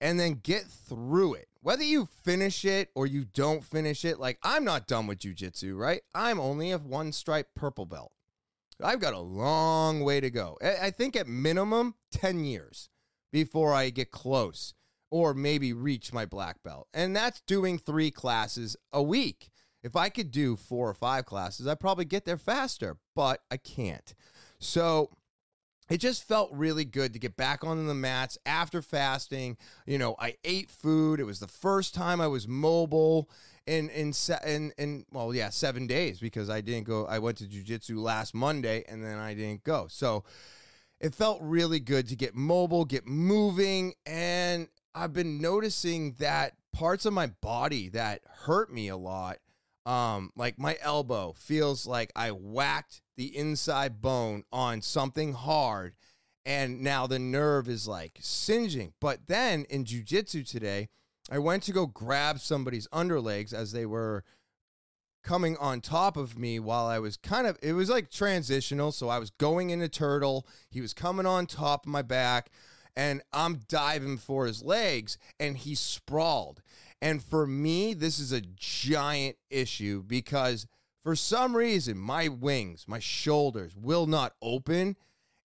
and 0.00 0.18
then 0.18 0.40
get 0.42 0.64
through 0.64 1.34
it. 1.34 1.48
Whether 1.60 1.82
you 1.82 2.08
finish 2.22 2.64
it 2.64 2.90
or 2.94 3.06
you 3.06 3.24
don't 3.24 3.64
finish 3.64 4.04
it, 4.04 4.20
like 4.20 4.38
I'm 4.42 4.64
not 4.64 4.86
done 4.86 5.06
with 5.06 5.18
jujitsu, 5.18 5.76
right? 5.76 6.02
I'm 6.14 6.38
only 6.38 6.70
a 6.70 6.78
one 6.78 7.12
stripe 7.12 7.48
purple 7.54 7.86
belt. 7.86 8.12
I've 8.82 9.00
got 9.00 9.14
a 9.14 9.18
long 9.18 10.00
way 10.00 10.20
to 10.20 10.30
go. 10.30 10.58
I 10.62 10.90
think 10.90 11.16
at 11.16 11.26
minimum 11.26 11.94
10 12.12 12.44
years 12.44 12.88
before 13.32 13.72
I 13.72 13.90
get 13.90 14.10
close 14.10 14.74
or 15.10 15.34
maybe 15.34 15.72
reach 15.72 16.12
my 16.12 16.26
black 16.26 16.62
belt. 16.62 16.88
And 16.92 17.14
that's 17.14 17.40
doing 17.42 17.78
three 17.78 18.10
classes 18.10 18.76
a 18.92 19.02
week. 19.02 19.50
If 19.82 19.94
I 19.94 20.08
could 20.08 20.30
do 20.30 20.56
four 20.56 20.88
or 20.88 20.94
five 20.94 21.26
classes, 21.26 21.66
I'd 21.66 21.80
probably 21.80 22.06
get 22.06 22.24
there 22.24 22.38
faster, 22.38 22.96
but 23.14 23.40
I 23.50 23.56
can't. 23.56 24.14
So 24.58 25.10
it 25.88 25.98
just 25.98 26.26
felt 26.26 26.50
really 26.52 26.84
good 26.84 27.12
to 27.12 27.18
get 27.18 27.36
back 27.36 27.62
on 27.62 27.86
the 27.86 27.94
mats 27.94 28.36
after 28.44 28.82
fasting. 28.82 29.56
You 29.86 29.98
know, 29.98 30.16
I 30.18 30.34
ate 30.44 30.70
food. 30.70 31.20
It 31.20 31.24
was 31.24 31.38
the 31.38 31.46
first 31.46 31.94
time 31.94 32.20
I 32.20 32.26
was 32.26 32.48
mobile 32.48 33.30
in 33.66 33.88
in 33.90 34.12
in, 34.44 34.72
in 34.78 35.04
well, 35.12 35.32
yeah, 35.32 35.50
seven 35.50 35.86
days 35.86 36.18
because 36.18 36.50
I 36.50 36.60
didn't 36.60 36.86
go. 36.86 37.06
I 37.06 37.20
went 37.20 37.38
to 37.38 37.44
jujitsu 37.44 37.98
last 37.98 38.34
Monday 38.34 38.84
and 38.88 39.04
then 39.04 39.18
I 39.18 39.34
didn't 39.34 39.62
go. 39.62 39.86
So 39.88 40.24
it 41.00 41.14
felt 41.14 41.40
really 41.42 41.80
good 41.80 42.08
to 42.08 42.16
get 42.16 42.34
mobile, 42.34 42.84
get 42.84 43.06
moving, 43.06 43.94
and 44.06 44.68
I've 44.96 45.12
been 45.12 45.40
noticing 45.40 46.14
that 46.14 46.54
parts 46.72 47.04
of 47.04 47.12
my 47.12 47.26
body 47.26 47.90
that 47.90 48.22
hurt 48.44 48.72
me 48.72 48.88
a 48.88 48.96
lot 48.96 49.38
um, 49.86 50.32
like 50.34 50.58
my 50.58 50.76
elbow 50.82 51.32
feels 51.38 51.86
like 51.86 52.10
I 52.16 52.30
whacked 52.30 53.02
the 53.16 53.34
inside 53.36 54.02
bone 54.02 54.42
on 54.52 54.82
something 54.82 55.32
hard, 55.32 55.94
and 56.44 56.82
now 56.82 57.06
the 57.06 57.20
nerve 57.20 57.68
is 57.68 57.86
like 57.86 58.18
singeing. 58.20 58.94
But 59.00 59.28
then 59.28 59.64
in 59.70 59.84
jujitsu 59.84 60.46
today, 60.48 60.88
I 61.30 61.38
went 61.38 61.62
to 61.64 61.72
go 61.72 61.86
grab 61.86 62.40
somebody's 62.40 62.88
underlegs 62.88 63.54
as 63.54 63.70
they 63.70 63.86
were 63.86 64.24
coming 65.22 65.56
on 65.58 65.80
top 65.80 66.16
of 66.16 66.36
me 66.36 66.58
while 66.58 66.86
I 66.86 66.98
was 66.98 67.16
kind 67.16 67.46
of, 67.46 67.56
it 67.62 67.72
was 67.72 67.88
like 67.88 68.10
transitional. 68.10 68.90
So 68.90 69.08
I 69.08 69.18
was 69.18 69.30
going 69.30 69.70
into 69.70 69.88
turtle, 69.88 70.48
he 70.68 70.80
was 70.80 70.94
coming 70.94 71.26
on 71.26 71.46
top 71.46 71.86
of 71.86 71.92
my 71.92 72.02
back, 72.02 72.50
and 72.96 73.22
I'm 73.32 73.60
diving 73.68 74.18
for 74.18 74.46
his 74.46 74.62
legs, 74.62 75.18
and 75.38 75.56
he 75.56 75.74
sprawled. 75.74 76.62
And 77.02 77.22
for 77.22 77.46
me, 77.46 77.92
this 77.92 78.18
is 78.18 78.32
a 78.32 78.40
giant 78.40 79.36
issue 79.50 80.02
because 80.02 80.66
for 81.02 81.14
some 81.14 81.54
reason, 81.54 81.98
my 81.98 82.28
wings, 82.28 82.86
my 82.88 82.98
shoulders 82.98 83.76
will 83.76 84.06
not 84.06 84.32
open. 84.40 84.96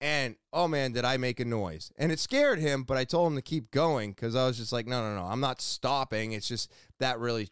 And 0.01 0.37
oh 0.53 0.67
man, 0.69 0.93
did 0.93 1.05
I 1.05 1.17
make 1.19 1.39
a 1.39 1.45
noise? 1.45 1.93
And 1.97 2.11
it 2.11 2.19
scared 2.19 2.59
him, 2.59 2.83
but 2.83 2.97
I 2.97 3.05
told 3.05 3.31
him 3.31 3.37
to 3.37 3.43
keep 3.43 3.71
going 3.71 4.11
because 4.13 4.35
I 4.35 4.47
was 4.47 4.57
just 4.57 4.73
like, 4.73 4.87
no, 4.87 5.03
no, 5.03 5.15
no, 5.21 5.27
I'm 5.27 5.41
not 5.41 5.61
stopping. 5.61 6.33
It's 6.33 6.49
just 6.49 6.73
that 6.99 7.19
really 7.19 7.51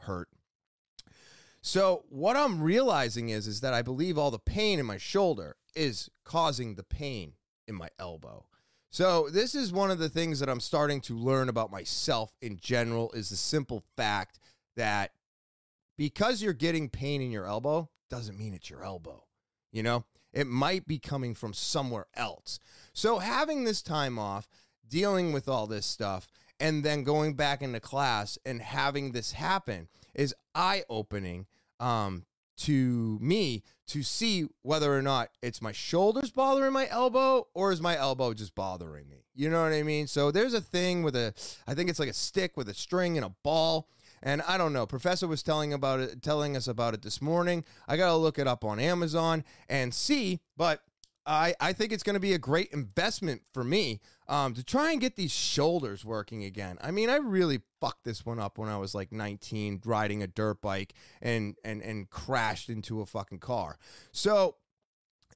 hurt. 0.00 0.28
So 1.62 2.04
what 2.08 2.36
I'm 2.36 2.60
realizing 2.60 3.28
is, 3.28 3.46
is 3.46 3.60
that 3.60 3.72
I 3.72 3.82
believe 3.82 4.18
all 4.18 4.30
the 4.30 4.38
pain 4.38 4.78
in 4.78 4.86
my 4.86 4.98
shoulder 4.98 5.56
is 5.74 6.10
causing 6.24 6.74
the 6.74 6.82
pain 6.82 7.34
in 7.66 7.74
my 7.74 7.88
elbow. 7.98 8.46
So 8.92 9.30
this 9.30 9.54
is 9.54 9.72
one 9.72 9.90
of 9.90 9.98
the 9.98 10.10
things 10.10 10.38
that 10.40 10.50
I'm 10.50 10.60
starting 10.60 11.00
to 11.02 11.16
learn 11.16 11.48
about 11.48 11.72
myself 11.72 12.30
in 12.42 12.58
general 12.60 13.10
is 13.12 13.30
the 13.30 13.36
simple 13.36 13.82
fact 13.96 14.38
that 14.76 15.12
because 15.96 16.42
you're 16.42 16.52
getting 16.52 16.90
pain 16.90 17.22
in 17.22 17.30
your 17.30 17.46
elbow 17.46 17.88
doesn't 18.10 18.38
mean 18.38 18.52
it's 18.52 18.68
your 18.68 18.84
elbow. 18.84 19.24
You 19.72 19.82
know, 19.82 20.04
it 20.34 20.46
might 20.46 20.86
be 20.86 20.98
coming 20.98 21.34
from 21.34 21.54
somewhere 21.54 22.04
else. 22.14 22.58
So 22.92 23.18
having 23.18 23.64
this 23.64 23.80
time 23.80 24.18
off, 24.18 24.46
dealing 24.86 25.32
with 25.32 25.48
all 25.48 25.66
this 25.66 25.86
stuff, 25.86 26.28
and 26.60 26.84
then 26.84 27.02
going 27.02 27.32
back 27.32 27.62
into 27.62 27.80
class 27.80 28.36
and 28.44 28.60
having 28.60 29.12
this 29.12 29.32
happen 29.32 29.88
is 30.14 30.34
eye 30.54 30.84
opening 30.90 31.46
um, 31.80 32.26
to 32.58 33.18
me 33.22 33.62
to 33.92 34.02
see 34.02 34.46
whether 34.62 34.96
or 34.96 35.02
not 35.02 35.28
it's 35.42 35.60
my 35.60 35.70
shoulders 35.70 36.30
bothering 36.30 36.72
my 36.72 36.88
elbow 36.88 37.46
or 37.52 37.72
is 37.72 37.80
my 37.82 37.94
elbow 37.94 38.32
just 38.32 38.54
bothering 38.54 39.06
me. 39.06 39.18
You 39.34 39.50
know 39.50 39.62
what 39.62 39.74
I 39.74 39.82
mean? 39.82 40.06
So 40.06 40.30
there's 40.30 40.54
a 40.54 40.62
thing 40.62 41.02
with 41.02 41.14
a 41.14 41.34
I 41.66 41.74
think 41.74 41.90
it's 41.90 41.98
like 41.98 42.08
a 42.08 42.14
stick 42.14 42.56
with 42.56 42.70
a 42.70 42.74
string 42.74 43.18
and 43.18 43.26
a 43.26 43.34
ball 43.42 43.90
and 44.22 44.40
I 44.48 44.56
don't 44.56 44.72
know. 44.72 44.86
Professor 44.86 45.28
was 45.28 45.42
telling 45.42 45.74
about 45.74 46.00
it 46.00 46.22
telling 46.22 46.56
us 46.56 46.66
about 46.68 46.94
it 46.94 47.02
this 47.02 47.20
morning. 47.20 47.66
I 47.86 47.98
got 47.98 48.08
to 48.08 48.16
look 48.16 48.38
it 48.38 48.46
up 48.46 48.64
on 48.64 48.80
Amazon 48.80 49.44
and 49.68 49.92
see, 49.92 50.40
but 50.56 50.80
I, 51.24 51.54
I 51.60 51.72
think 51.72 51.92
it's 51.92 52.02
going 52.02 52.14
to 52.14 52.20
be 52.20 52.32
a 52.32 52.38
great 52.38 52.72
investment 52.72 53.42
for 53.52 53.62
me 53.62 54.00
um, 54.28 54.54
to 54.54 54.64
try 54.64 54.90
and 54.90 55.00
get 55.00 55.16
these 55.16 55.30
shoulders 55.30 56.04
working 56.04 56.44
again. 56.44 56.78
I 56.80 56.90
mean, 56.90 57.08
I 57.08 57.16
really 57.16 57.60
fucked 57.80 58.04
this 58.04 58.26
one 58.26 58.40
up 58.40 58.58
when 58.58 58.68
I 58.68 58.76
was 58.76 58.94
like 58.94 59.12
19, 59.12 59.82
riding 59.84 60.22
a 60.22 60.26
dirt 60.26 60.60
bike 60.60 60.94
and 61.20 61.56
and 61.64 61.82
and 61.82 62.10
crashed 62.10 62.68
into 62.68 63.00
a 63.00 63.06
fucking 63.06 63.38
car. 63.38 63.78
So, 64.10 64.56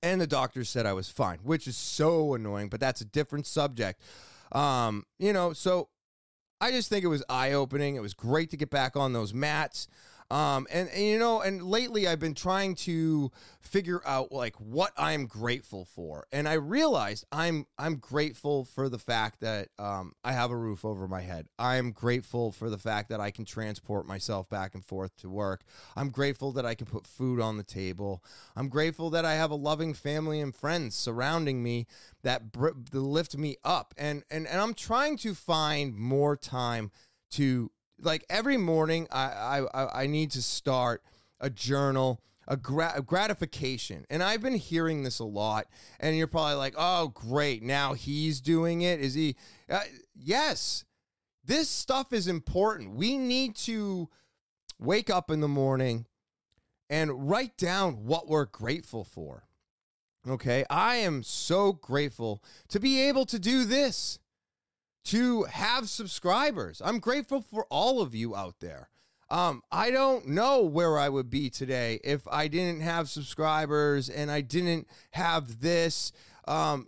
and 0.03 0.21
the 0.21 0.27
doctor 0.27 0.65
said 0.65 0.87
I 0.87 0.93
was 0.93 1.09
fine, 1.09 1.39
which 1.43 1.69
is 1.69 1.77
so 1.77 2.35
annoying. 2.35 2.69
But 2.69 2.81
that's 2.81 3.01
a 3.01 3.07
different 3.07 3.47
subject. 3.47 4.03
Um, 4.53 5.05
you 5.19 5.33
know, 5.33 5.53
so 5.53 5.89
I 6.61 6.71
just 6.71 6.89
think 6.89 7.05
it 7.05 7.09
was 7.09 7.23
eye 7.29 7.53
opening. 7.53 7.97
It 7.97 8.03
was 8.03 8.15
great 8.15 8.51
to 8.51 8.57
get 8.57 8.71
back 8.71 8.97
on 8.97 9.13
those 9.13 9.35
mats. 9.35 9.89
Um, 10.31 10.67
and, 10.71 10.89
and, 10.89 11.03
you 11.03 11.19
know, 11.19 11.41
and 11.41 11.63
lately 11.63 12.09
I've 12.09 12.19
been 12.19 12.35
trying 12.35 12.75
to 12.77 13.31
figure 13.61 14.01
out 14.05 14.33
like 14.33 14.57
what 14.57 14.93
I'm 14.97 15.27
grateful 15.27 15.85
for, 15.85 16.27
and 16.33 16.49
I 16.49 16.55
realized 16.55 17.25
I'm 17.31 17.67
I'm 17.79 17.97
grateful 17.97 18.65
for 18.65 18.89
the 18.89 18.99
fact 18.99 19.41
that 19.41 19.69
um, 19.79 20.15
I 20.25 20.33
have 20.33 20.51
a 20.51 20.57
roof 20.57 20.85
over 20.85 21.07
my 21.07 21.21
head. 21.21 21.47
I'm 21.59 21.93
grateful 21.93 22.51
for 22.51 22.71
the 22.71 22.79
fact 22.79 23.09
that 23.11 23.21
I 23.21 23.31
can 23.31 23.45
transport 23.45 24.07
myself 24.07 24.49
back 24.49 24.75
and 24.75 24.85
forth 24.85 25.17
to 25.19 25.31
work. 25.31 25.63
I'm 25.95 26.11
grateful 26.11 26.51
that 26.53 26.67
I 26.67 26.75
can 26.75 26.87
put 26.87 27.07
food 27.07 27.41
on 27.41 27.57
the 27.57 27.65
table. 27.65 28.25
I'm 28.57 28.69
grateful 28.69 29.11
that 29.11 29.25
I 29.25 29.35
have 29.35 29.51
a 29.53 29.57
loving 29.57 29.95
family 29.95 30.41
and 30.41 30.55
friends 30.55 30.97
surrounding 30.97 31.63
me 31.63 31.87
that 32.23 32.51
br- 32.51 32.71
lift 32.93 33.37
me 33.37 33.57
up, 33.65 33.95
and 33.97 34.25
and 34.29 34.49
and 34.49 34.61
I'm 34.61 34.75
trying 34.75 35.17
to 35.19 35.35
find 35.35 35.95
more 35.95 36.37
time 36.37 36.91
to 37.33 37.71
like 38.01 38.25
every 38.29 38.57
morning 38.57 39.09
I, 39.11 39.67
I 39.73 40.03
I 40.03 40.07
need 40.07 40.31
to 40.33 40.43
start 40.43 41.03
a 41.41 41.51
journal, 41.51 42.21
a, 42.49 42.57
gra- 42.57 42.95
a 42.97 43.03
gratification. 43.03 44.05
And 44.11 44.23
I've 44.23 44.43
been 44.43 44.55
hearing 44.55 45.03
this 45.03 45.19
a 45.19 45.25
lot. 45.25 45.67
And 46.01 46.17
you're 46.17 46.27
probably 46.27 46.55
like, 46.55 46.75
oh, 46.77 47.09
great. 47.09 47.63
Now 47.63 47.95
he's 47.95 48.41
doing 48.41 48.83
it. 48.83 49.01
Is 49.01 49.15
he? 49.15 49.37
Uh, 49.69 49.81
yes. 50.15 50.85
This 51.45 51.69
stuff 51.69 52.13
is 52.13 52.27
important. 52.27 52.97
We 52.97 53.17
need 53.19 53.55
to 53.57 54.09
wake 54.79 55.11
up 55.11 55.31
in 55.31 55.41
the 55.41 55.49
morning 55.49 56.07
and 56.91 57.31
write 57.31 57.57
down 57.57 58.07
what 58.07 58.29
we're 58.29 58.47
grateful 58.47 59.05
for. 59.05 59.45
Okay. 60.29 60.65
I 60.69 60.97
am 60.97 61.23
so 61.23 61.73
grateful 61.73 62.43
to 62.69 62.81
be 62.81 63.01
able 63.03 63.27
to 63.27 63.39
do 63.39 63.65
this 63.65 64.19
to 65.07 65.45
have 65.45 65.89
subscribers. 65.89 66.83
I'm 66.85 66.99
grateful 66.99 67.41
for 67.41 67.67
all 67.71 68.01
of 68.01 68.15
you 68.15 68.35
out 68.35 68.61
there. 68.61 68.89
Um, 69.29 69.63
I 69.73 69.91
don't 69.91 70.29
know 70.29 70.63
where 70.63 70.99
I 70.99 71.09
would 71.09 71.31
be 71.31 71.51
today 71.51 72.01
if 72.05 72.27
I 72.29 72.49
didn't 72.49 72.83
have 72.83 73.09
subscribers 73.09 74.09
and 74.09 74.31
I 74.31 74.41
didn't 74.41 74.89
have 75.13 75.61
this. 75.61 76.13
Um, 76.47 76.87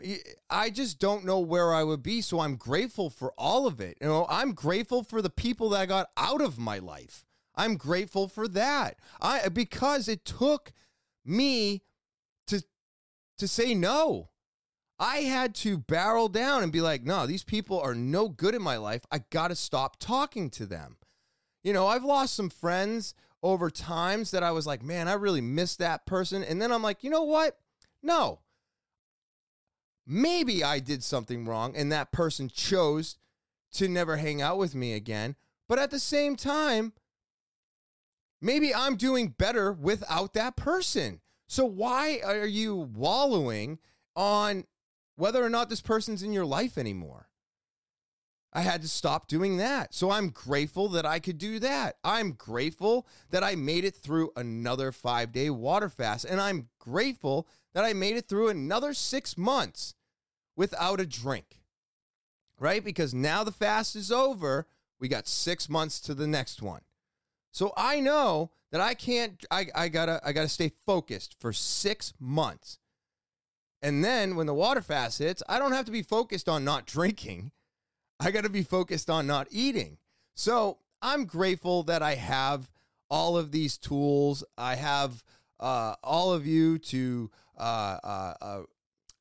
I 0.49 0.71
just 0.71 1.01
don't 1.01 1.25
know 1.25 1.41
where 1.41 1.75
I 1.75 1.83
would 1.83 2.03
be. 2.03 2.21
So 2.21 2.41
I'm 2.41 2.57
grateful 2.57 3.11
for 3.11 3.33
all 3.37 3.67
of 3.67 3.81
it. 3.81 3.99
You 4.01 4.07
know, 4.07 4.27
I'm 4.29 4.53
grateful 4.53 5.03
for 5.03 5.21
the 5.21 5.31
people 5.31 5.71
that 5.71 5.81
I 5.81 5.87
got 5.87 6.11
out 6.17 6.41
of 6.41 6.59
my 6.59 6.79
life. 6.79 7.25
I'm 7.57 7.77
grateful 7.77 8.29
for 8.29 8.47
that. 8.49 8.99
I 9.21 9.49
because 9.49 10.09
it 10.09 10.25
took 10.25 10.73
me 11.25 11.83
to 12.47 12.63
to 13.39 13.49
say 13.49 13.75
no. 13.75 14.29
I 14.99 15.19
had 15.19 15.55
to 15.57 15.79
barrel 15.79 16.29
down 16.29 16.63
and 16.63 16.73
be 16.73 16.81
like, 16.81 17.05
no, 17.05 17.27
these 17.27 17.45
people 17.45 17.81
are 17.81 17.95
no 17.95 18.29
good 18.29 18.55
in 18.55 18.63
my 18.63 18.77
life. 18.77 19.03
I 19.13 19.21
got 19.31 19.49
to 19.49 19.55
stop 19.55 19.99
talking 20.01 20.51
to 20.51 20.67
them. 20.67 20.97
You 21.63 21.73
know, 21.73 21.87
I've 21.87 22.05
lost 22.05 22.35
some 22.35 22.51
friends 22.51 23.15
over 23.43 23.71
times 23.71 24.33
that 24.33 24.43
I 24.43 24.51
was 24.51 24.67
like, 24.67 24.83
man, 24.83 25.07
I 25.07 25.13
really 25.13 25.41
miss 25.41 25.77
that 25.77 26.07
person. 26.07 26.43
And 26.43 26.61
then 26.61 26.73
I'm 26.73 26.83
like, 26.83 27.05
you 27.05 27.11
know 27.11 27.23
what? 27.23 27.59
No. 28.03 28.41
Maybe 30.07 30.65
I 30.65 30.81
did 30.81 31.05
something 31.05 31.45
wrong 31.45 31.77
and 31.77 31.93
that 31.93 32.11
person 32.11 32.49
chose 32.49 33.17
to 33.73 33.87
never 33.87 34.17
hang 34.17 34.43
out 34.43 34.59
with 34.59 34.75
me 34.75 34.95
again. 34.95 35.37
But 35.69 35.79
at 35.79 35.91
the 35.91 36.01
same 36.01 36.35
time, 36.35 36.95
maybe 38.41 38.75
I'm 38.75 38.97
doing 38.97 39.29
better 39.29 39.73
without 39.73 40.33
that 40.33 40.57
person. 40.57 41.21
So 41.47 41.65
why 41.65 42.21
are 42.25 42.47
you 42.47 42.75
wallowing 42.75 43.79
on 44.17 44.65
whether 45.19 45.45
or 45.45 45.51
not 45.51 45.69
this 45.69 45.81
person's 45.81 46.23
in 46.23 46.33
your 46.33 46.47
life 46.47 46.79
anymore? 46.79 47.29
I 48.53 48.63
had 48.63 48.83
to 48.83 48.89
stop 48.89 49.29
doing 49.29 49.57
that. 49.59 49.93
So 49.93 50.11
I'm 50.11 50.31
grateful 50.31 50.89
that 50.91 51.05
I 51.05 51.19
could 51.19 51.39
do 51.39 51.59
that. 51.59 51.97
I'm 52.03 52.33
grateful 52.33 53.07
that 53.31 53.45
I 53.45 53.57
made 53.57 53.85
it 53.85 53.97
through 53.97 54.31
another 54.37 54.93
five 54.93 55.33
day 55.33 55.51
water 55.51 55.89
fast. 55.89 56.25
And 56.25 56.41
I'm 56.41 56.69
grateful 56.79 57.47
that 57.75 57.85
I 57.85 57.93
made 57.93 58.17
it 58.17 58.29
through 58.29 58.49
another 58.49 58.95
six 58.95 59.37
months 59.37 59.95
without 60.57 61.01
a 61.01 61.07
drink, 61.07 61.63
right? 62.59 62.83
Because 62.83 63.13
now 63.13 63.45
the 63.45 63.53
fast 63.53 63.97
is 63.97 64.11
over. 64.11 64.67
We 64.99 65.09
got 65.09 65.29
six 65.29 65.69
months 65.69 66.01
to 66.03 66.15
the 66.15 66.27
next 66.27 66.63
one. 66.63 66.83
So 67.53 67.73
I 67.77 68.01
know 68.01 68.51
that 68.71 68.81
I 68.81 68.95
can't, 68.95 69.45
I, 69.51 69.67
I 69.75 69.89
gotta, 69.89 70.21
I 70.25 70.33
gotta 70.33 70.49
stay 70.49 70.71
focused 70.87 71.37
for 71.39 71.53
six 71.53 72.15
months. 72.19 72.79
And 73.83 74.05
then 74.05 74.37
when 74.37 74.47
the 74.47 74.55
water 74.55 74.83
fast 74.83 75.19
hits, 75.19 75.43
I 75.49 75.59
don't 75.59 75.73
have 75.73 75.85
to 75.87 75.93
be 75.93 76.03
focused 76.03 76.49
on 76.49 76.65
not 76.65 76.87
drinking. 76.87 77.53
I 78.21 78.31
got 78.31 78.45
to 78.45 78.51
be 78.51 78.63
focused 78.63 79.09
on 79.09 79.27
not 79.27 79.47
eating. 79.51 79.99
So 80.35 80.79
I'm 81.01 81.25
grateful 81.25 81.85
that 81.85 82.03
I 82.03 82.15
have 82.15 82.69
all 83.11 83.37
of 83.37 83.53
these 83.53 83.79
tools. 83.79 84.45
I 84.57 84.75
have 84.75 85.23
uh, 85.61 85.95
all 86.03 86.33
of 86.33 86.47
you 86.47 86.79
to, 86.79 87.31
uh, 87.57 87.99
uh, 88.03 88.35
uh, 88.41 88.63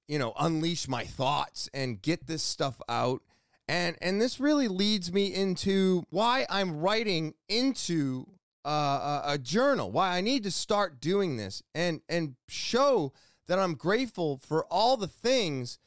you 0.08 0.20
know, 0.20 0.34
unleash 0.40 0.88
my 0.88 1.04
thoughts 1.04 1.70
and 1.74 2.02
get 2.02 2.28
this 2.28 2.44
stuff 2.44 2.82
out. 2.90 3.22
And 3.68 3.98
and 4.02 4.22
this 4.22 4.40
really 4.40 4.70
leads 4.70 5.12
me 5.12 5.34
into 5.34 6.06
why 6.10 6.46
I'm 6.50 6.80
writing 6.80 7.34
into 7.50 8.26
uh, 8.66 9.22
a, 9.26 9.34
a 9.34 9.38
journal. 9.38 9.92
Why 9.92 10.16
I 10.16 10.22
need 10.22 10.44
to 10.44 10.52
start 10.52 11.02
doing 11.02 11.36
this 11.36 11.62
and 11.76 12.02
and 12.08 12.36
show 12.48 13.12
that 13.48 13.60
I'm 13.60 13.76
grateful 13.76 14.38
for 14.38 14.66
all 14.66 14.98
the 14.98 15.08
things 15.08 15.80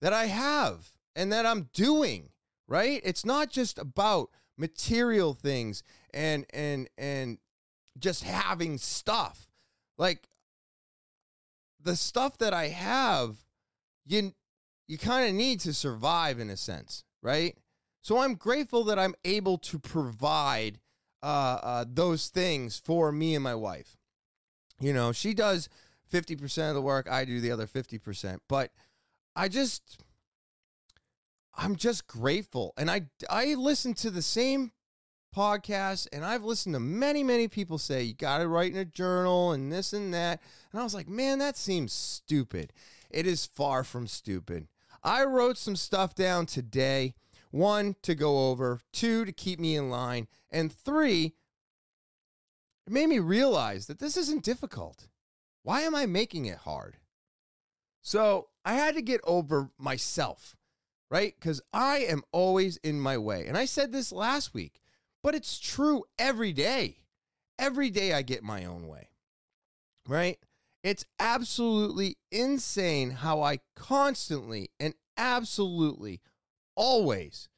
that 0.00 0.12
I 0.12 0.26
have 0.26 0.92
and 1.14 1.32
that 1.32 1.46
I'm 1.46 1.68
doing 1.72 2.30
right? 2.70 3.02
It's 3.04 3.26
not 3.26 3.50
just 3.50 3.78
about 3.78 4.30
material 4.56 5.34
things 5.34 5.82
and 6.14 6.46
and 6.54 6.88
and 6.96 7.36
just 7.98 8.22
having 8.22 8.78
stuff. 8.78 9.48
Like 9.98 10.28
the 11.82 11.96
stuff 11.96 12.38
that 12.38 12.54
I 12.54 12.68
have, 12.68 13.36
you 14.06 14.32
you 14.86 14.96
kind 14.96 15.28
of 15.28 15.34
need 15.34 15.60
to 15.60 15.74
survive 15.74 16.38
in 16.38 16.48
a 16.48 16.56
sense, 16.56 17.04
right? 17.22 17.58
So 18.00 18.18
I'm 18.18 18.34
grateful 18.34 18.84
that 18.84 18.98
I'm 18.98 19.14
able 19.24 19.58
to 19.58 19.78
provide 19.78 20.78
uh, 21.22 21.58
uh, 21.62 21.84
those 21.86 22.28
things 22.28 22.80
for 22.82 23.12
me 23.12 23.34
and 23.34 23.44
my 23.44 23.54
wife. 23.54 23.98
You 24.80 24.94
know, 24.94 25.12
she 25.12 25.34
does 25.34 25.68
50% 26.12 26.68
of 26.68 26.74
the 26.74 26.82
work, 26.82 27.08
I 27.10 27.24
do 27.24 27.40
the 27.40 27.50
other 27.50 27.66
50%. 27.66 28.38
But 28.48 28.70
I 29.36 29.48
just 29.48 29.98
I'm 31.54 31.76
just 31.76 32.06
grateful. 32.06 32.72
And 32.76 32.90
I 32.90 33.02
I 33.28 33.54
listen 33.54 33.94
to 33.94 34.10
the 34.10 34.22
same 34.22 34.72
podcast 35.34 36.08
and 36.12 36.24
I've 36.24 36.42
listened 36.42 36.74
to 36.74 36.80
many, 36.80 37.22
many 37.22 37.48
people 37.48 37.78
say 37.78 38.02
you 38.02 38.14
got 38.14 38.38
to 38.38 38.48
write 38.48 38.72
in 38.72 38.78
a 38.78 38.84
journal 38.84 39.52
and 39.52 39.70
this 39.70 39.92
and 39.92 40.12
that. 40.12 40.40
And 40.72 40.80
I 40.80 40.84
was 40.84 40.94
like, 40.94 41.08
man, 41.08 41.38
that 41.38 41.56
seems 41.56 41.92
stupid. 41.92 42.72
It 43.10 43.26
is 43.26 43.46
far 43.46 43.84
from 43.84 44.06
stupid. 44.06 44.68
I 45.02 45.24
wrote 45.24 45.56
some 45.56 45.76
stuff 45.76 46.14
down 46.14 46.46
today. 46.46 47.14
One, 47.50 47.96
to 48.02 48.14
go 48.14 48.50
over, 48.50 48.80
two, 48.92 49.24
to 49.24 49.32
keep 49.32 49.58
me 49.58 49.74
in 49.74 49.90
line, 49.90 50.28
and 50.52 50.72
three, 50.72 51.34
it 52.86 52.92
made 52.92 53.08
me 53.08 53.18
realize 53.18 53.86
that 53.86 53.98
this 53.98 54.16
isn't 54.16 54.44
difficult. 54.44 55.08
Why 55.70 55.82
am 55.82 55.94
I 55.94 56.06
making 56.06 56.46
it 56.46 56.58
hard? 56.58 56.96
So 58.02 58.48
I 58.64 58.74
had 58.74 58.96
to 58.96 59.02
get 59.02 59.20
over 59.24 59.70
myself 59.78 60.56
right? 61.10 61.34
Because 61.38 61.60
I 61.72 61.98
am 61.98 62.22
always 62.32 62.76
in 62.78 63.00
my 63.00 63.18
way. 63.18 63.46
And 63.46 63.58
I 63.58 63.64
said 63.64 63.92
this 63.92 64.12
last 64.12 64.54
week, 64.54 64.80
but 65.22 65.34
it's 65.34 65.58
true 65.58 66.04
every 66.18 66.52
day. 66.52 66.98
Every 67.58 67.90
day 67.90 68.14
I 68.14 68.22
get 68.22 68.42
my 68.42 68.64
own 68.64 68.86
way, 68.86 69.10
right? 70.08 70.38
It's 70.82 71.04
absolutely 71.18 72.16
insane 72.32 73.10
how 73.10 73.42
I 73.42 73.58
constantly 73.76 74.70
and 74.78 74.94
absolutely 75.18 76.20
always 76.74 77.48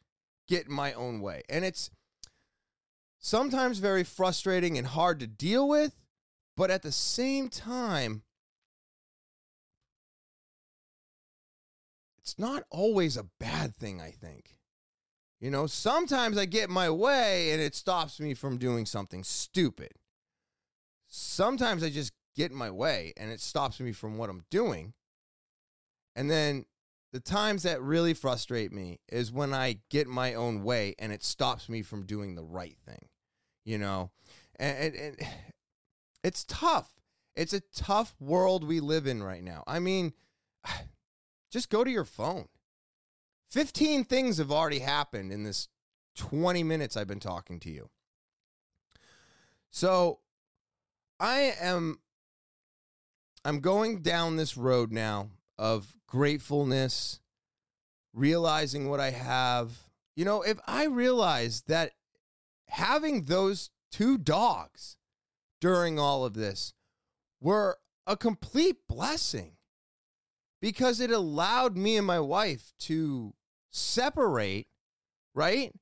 get 0.49 0.69
my 0.69 0.93
own 0.95 1.21
way. 1.21 1.43
And 1.49 1.65
it's 1.65 1.91
sometimes 3.21 3.79
very 3.79 4.03
frustrating 4.03 4.77
and 4.77 4.89
hard 4.89 5.21
to 5.21 5.29
deal 5.29 5.69
with, 5.69 6.02
but 6.57 6.71
at 6.71 6.83
the 6.83 6.93
same 6.93 7.49
time, 7.49 8.23
it's 12.19 12.39
not 12.39 12.65
always 12.71 13.17
a 13.17 13.29
bad 13.41 13.75
thing, 13.75 14.01
I 14.01 14.11
think. 14.11 14.57
You 15.41 15.51
know, 15.51 15.67
sometimes 15.67 16.39
I 16.39 16.45
get 16.45 16.71
my 16.71 16.89
way 16.89 17.51
and 17.51 17.61
it 17.61 17.75
stops 17.75 18.21
me 18.21 18.33
from 18.33 18.59
doing 18.59 18.87
something 18.87 19.25
stupid. 19.25 19.91
Sometimes 21.09 21.83
I 21.83 21.91
just 21.91 22.13
get 22.37 22.53
my 22.53 22.71
way 22.71 23.13
and 23.17 23.31
it 23.31 23.41
stops 23.41 23.81
me 23.81 23.93
from 23.93 24.19
what 24.19 24.31
I'm 24.31 24.45
doing. 24.51 24.93
And 26.15 26.31
then 26.31 26.67
the 27.13 27.21
times 27.21 27.65
that 27.65 27.83
really 27.83 28.15
frustrate 28.15 28.73
me 28.73 29.01
is 29.11 29.33
when 29.33 29.53
I 29.53 29.79
get 29.91 30.07
my 30.07 30.35
own 30.35 30.63
way 30.63 30.95
and 30.99 31.13
it 31.13 31.25
stops 31.25 31.69
me 31.69 31.83
from 31.83 32.07
doing 32.07 32.35
the 32.35 32.45
right 32.45 32.77
thing. 32.87 33.09
You 33.65 33.79
know, 33.79 34.11
and, 34.57 34.95
and, 34.95 34.95
and 34.97 35.29
it's 36.23 36.45
tough. 36.45 36.93
It's 37.35 37.53
a 37.53 37.63
tough 37.75 38.15
world 38.21 38.65
we 38.65 38.81
live 38.81 39.07
in 39.07 39.23
right 39.23 39.43
now. 39.43 39.65
I 39.67 39.79
mean, 39.79 40.13
just 41.51 41.71
go 41.71 41.85
to 41.85 41.91
your 41.91 42.05
phone. 42.05 42.49
15 43.51 44.05
things 44.05 44.39
have 44.39 44.51
already 44.51 44.79
happened 44.79 45.33
in 45.33 45.43
this 45.43 45.69
20 46.17 46.63
minutes 46.63 46.97
I've 46.97 47.07
been 47.07 47.21
talking 47.21 47.61
to 47.61 47.71
you. 47.71 47.91
So 49.71 50.21
I 51.19 51.55
am 51.61 51.99
I'm 53.45 53.61
going 53.61 54.03
down 54.03 54.37
this 54.37 54.57
road 54.57 54.93
now 54.93 55.31
of 55.59 55.97
gratefulness, 56.07 57.21
realizing 58.13 58.89
what 58.89 59.01
I 59.01 59.11
have. 59.11 59.73
You 60.15 60.25
know, 60.25 60.43
if 60.43 60.59
I 60.67 60.85
realize 60.85 61.63
that 61.63 61.93
having 62.69 63.25
those 63.25 63.71
two 63.91 64.19
dogs 64.19 64.97
during 65.63 65.97
all 65.97 66.25
of 66.25 66.35
this 66.35 66.75
were 67.41 67.79
a 68.05 68.17
complete 68.17 68.79
blessing 68.89 69.53
because 70.61 71.01
it 71.01 71.11
allowed 71.11 71.77
me 71.77 71.97
and 71.97 72.07
my 72.07 72.19
wife 72.19 72.73
to 72.81 73.33
separate, 73.71 74.67
right? 75.35 75.73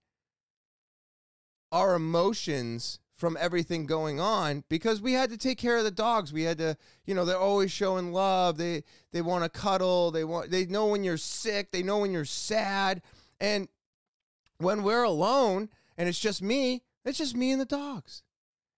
Our 1.73 1.95
emotions 1.95 2.99
from 3.17 3.39
everything 3.41 3.87
going 3.87 4.21
on 4.21 4.65
because 4.69 5.01
we 5.01 5.15
had 5.15 5.31
to 5.31 5.39
take 5.39 5.57
care 5.57 5.79
of 5.79 5.85
the 5.85 5.91
dogs. 5.91 6.31
We 6.31 6.43
had 6.43 6.59
to, 6.59 6.77
you 7.07 7.15
know, 7.15 7.25
they're 7.25 7.39
always 7.39 7.73
showing 7.73 8.13
love. 8.13 8.59
They 8.59 8.85
they 9.13 9.23
want 9.23 9.45
to 9.45 9.51
cuddle. 9.51 10.11
They 10.11 10.25
want 10.25 10.51
they 10.51 10.67
know 10.67 10.89
when 10.89 11.05
you're 11.05 11.17
sick. 11.17 11.71
They 11.71 11.83
know 11.83 11.99
when 11.99 12.13
you're 12.13 12.25
sad. 12.27 13.01
And 13.41 13.69
when 14.59 14.83
we're 14.83 15.05
alone 15.05 15.71
and 15.97 16.07
it's 16.07 16.21
just 16.21 16.43
me, 16.43 16.83
it's 17.03 17.19
just 17.19 17.35
me 17.35 17.51
and 17.53 17.61
the 17.61 17.67
dogs. 17.67 18.23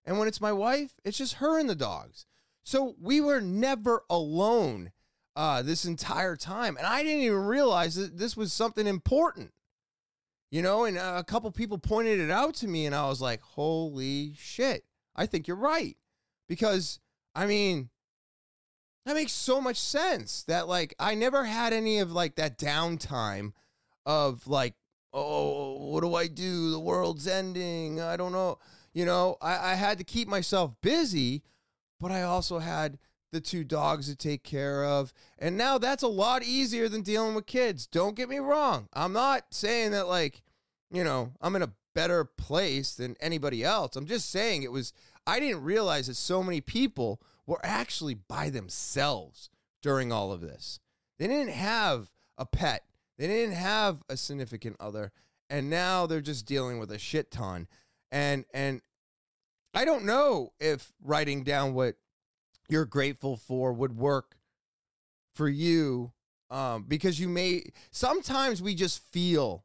And 0.04 0.18
when 0.18 0.28
it's 0.28 0.40
my 0.40 0.52
wife, 0.52 0.94
it's 1.04 1.18
just 1.18 1.34
her 1.34 1.58
and 1.58 1.68
the 1.68 1.74
dogs. 1.74 2.26
So 2.64 2.94
we 3.00 3.20
were 3.20 3.40
never 3.40 4.04
alone 4.10 4.92
uh, 5.34 5.62
this 5.62 5.84
entire 5.84 6.36
time. 6.36 6.76
And 6.76 6.86
I 6.86 7.02
didn't 7.02 7.22
even 7.22 7.44
realize 7.44 7.94
that 7.94 8.18
this 8.18 8.36
was 8.36 8.52
something 8.52 8.86
important, 8.86 9.52
you 10.50 10.62
know. 10.62 10.84
And 10.84 10.96
a 10.96 11.24
couple 11.24 11.50
people 11.50 11.78
pointed 11.78 12.20
it 12.20 12.30
out 12.30 12.54
to 12.56 12.68
me, 12.68 12.86
and 12.86 12.94
I 12.94 13.08
was 13.08 13.20
like, 13.20 13.40
holy 13.42 14.34
shit, 14.38 14.84
I 15.16 15.26
think 15.26 15.48
you're 15.48 15.56
right. 15.56 15.96
Because, 16.48 17.00
I 17.34 17.46
mean, 17.46 17.90
that 19.06 19.14
makes 19.14 19.32
so 19.32 19.60
much 19.60 19.78
sense 19.78 20.42
that, 20.44 20.68
like, 20.68 20.94
I 20.98 21.14
never 21.14 21.44
had 21.44 21.72
any 21.72 21.98
of 21.98 22.12
like 22.12 22.36
that 22.36 22.58
downtime 22.58 23.52
of 24.04 24.46
like, 24.46 24.74
oh, 25.12 25.90
what 25.90 26.02
do 26.02 26.14
I 26.14 26.26
do? 26.26 26.70
The 26.70 26.80
world's 26.80 27.26
ending. 27.26 28.00
I 28.00 28.16
don't 28.16 28.32
know. 28.32 28.58
You 28.92 29.06
know, 29.06 29.36
I, 29.40 29.72
I 29.72 29.74
had 29.74 29.98
to 29.98 30.04
keep 30.04 30.28
myself 30.28 30.72
busy, 30.82 31.42
but 31.98 32.10
I 32.10 32.22
also 32.22 32.58
had 32.58 32.98
the 33.32 33.40
two 33.40 33.64
dogs 33.64 34.06
to 34.08 34.16
take 34.16 34.42
care 34.42 34.84
of. 34.84 35.12
And 35.38 35.56
now 35.56 35.78
that's 35.78 36.02
a 36.02 36.08
lot 36.08 36.42
easier 36.42 36.88
than 36.88 37.02
dealing 37.02 37.34
with 37.34 37.46
kids. 37.46 37.86
Don't 37.86 38.16
get 38.16 38.28
me 38.28 38.38
wrong. 38.38 38.88
I'm 38.92 39.12
not 39.12 39.46
saying 39.50 39.92
that, 39.92 40.06
like, 40.06 40.42
you 40.90 41.02
know, 41.02 41.32
I'm 41.40 41.56
in 41.56 41.62
a 41.62 41.72
better 41.94 42.24
place 42.24 42.94
than 42.94 43.16
anybody 43.20 43.64
else. 43.64 43.96
I'm 43.96 44.06
just 44.06 44.30
saying 44.30 44.62
it 44.62 44.72
was, 44.72 44.92
I 45.26 45.40
didn't 45.40 45.62
realize 45.62 46.06
that 46.06 46.14
so 46.14 46.42
many 46.42 46.60
people 46.60 47.20
were 47.46 47.60
actually 47.64 48.14
by 48.14 48.50
themselves 48.50 49.50
during 49.80 50.12
all 50.12 50.32
of 50.32 50.40
this. 50.40 50.78
They 51.18 51.26
didn't 51.26 51.54
have 51.54 52.10
a 52.36 52.46
pet, 52.46 52.84
they 53.18 53.26
didn't 53.26 53.54
have 53.54 54.02
a 54.08 54.16
significant 54.16 54.76
other. 54.78 55.12
And 55.50 55.68
now 55.68 56.06
they're 56.06 56.22
just 56.22 56.46
dealing 56.46 56.78
with 56.78 56.90
a 56.90 56.98
shit 56.98 57.30
ton. 57.30 57.68
And, 58.12 58.44
and, 58.54 58.80
I 59.74 59.84
don't 59.86 60.04
know 60.04 60.52
if 60.60 60.92
writing 61.02 61.44
down 61.44 61.72
what 61.72 61.96
you're 62.68 62.84
grateful 62.84 63.36
for 63.36 63.72
would 63.72 63.96
work 63.96 64.36
for 65.34 65.48
you 65.48 66.12
um, 66.50 66.84
because 66.86 67.18
you 67.18 67.28
may 67.28 67.64
sometimes 67.90 68.60
we 68.60 68.74
just 68.74 69.02
feel 69.10 69.64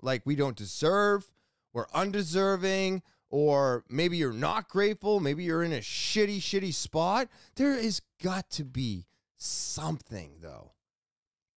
like 0.00 0.22
we 0.24 0.36
don't 0.36 0.56
deserve 0.56 1.26
we're 1.72 1.88
undeserving 1.92 3.02
or 3.30 3.84
maybe 3.88 4.16
you're 4.16 4.32
not 4.32 4.68
grateful 4.68 5.18
maybe 5.18 5.42
you're 5.42 5.64
in 5.64 5.72
a 5.72 5.78
shitty 5.78 6.38
shitty 6.38 6.72
spot. 6.72 7.28
There 7.56 7.74
has 7.74 8.00
got 8.22 8.48
to 8.50 8.64
be 8.64 9.06
something 9.36 10.34
though. 10.40 10.72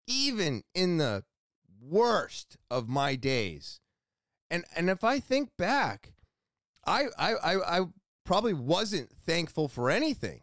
Even 0.08 0.64
in 0.74 0.98
the 0.98 1.24
worst 1.80 2.58
of 2.72 2.90
my 2.90 3.16
days 3.16 3.80
and 4.50 4.66
and 4.76 4.90
if 4.90 5.04
i 5.04 5.20
think 5.20 5.50
back 5.58 6.14
i 6.86 7.06
i 7.18 7.34
i, 7.34 7.80
I 7.80 7.86
probably 8.26 8.54
wasn't 8.54 9.10
thankful 9.26 9.70
for 9.70 9.90
anything. 9.90 10.42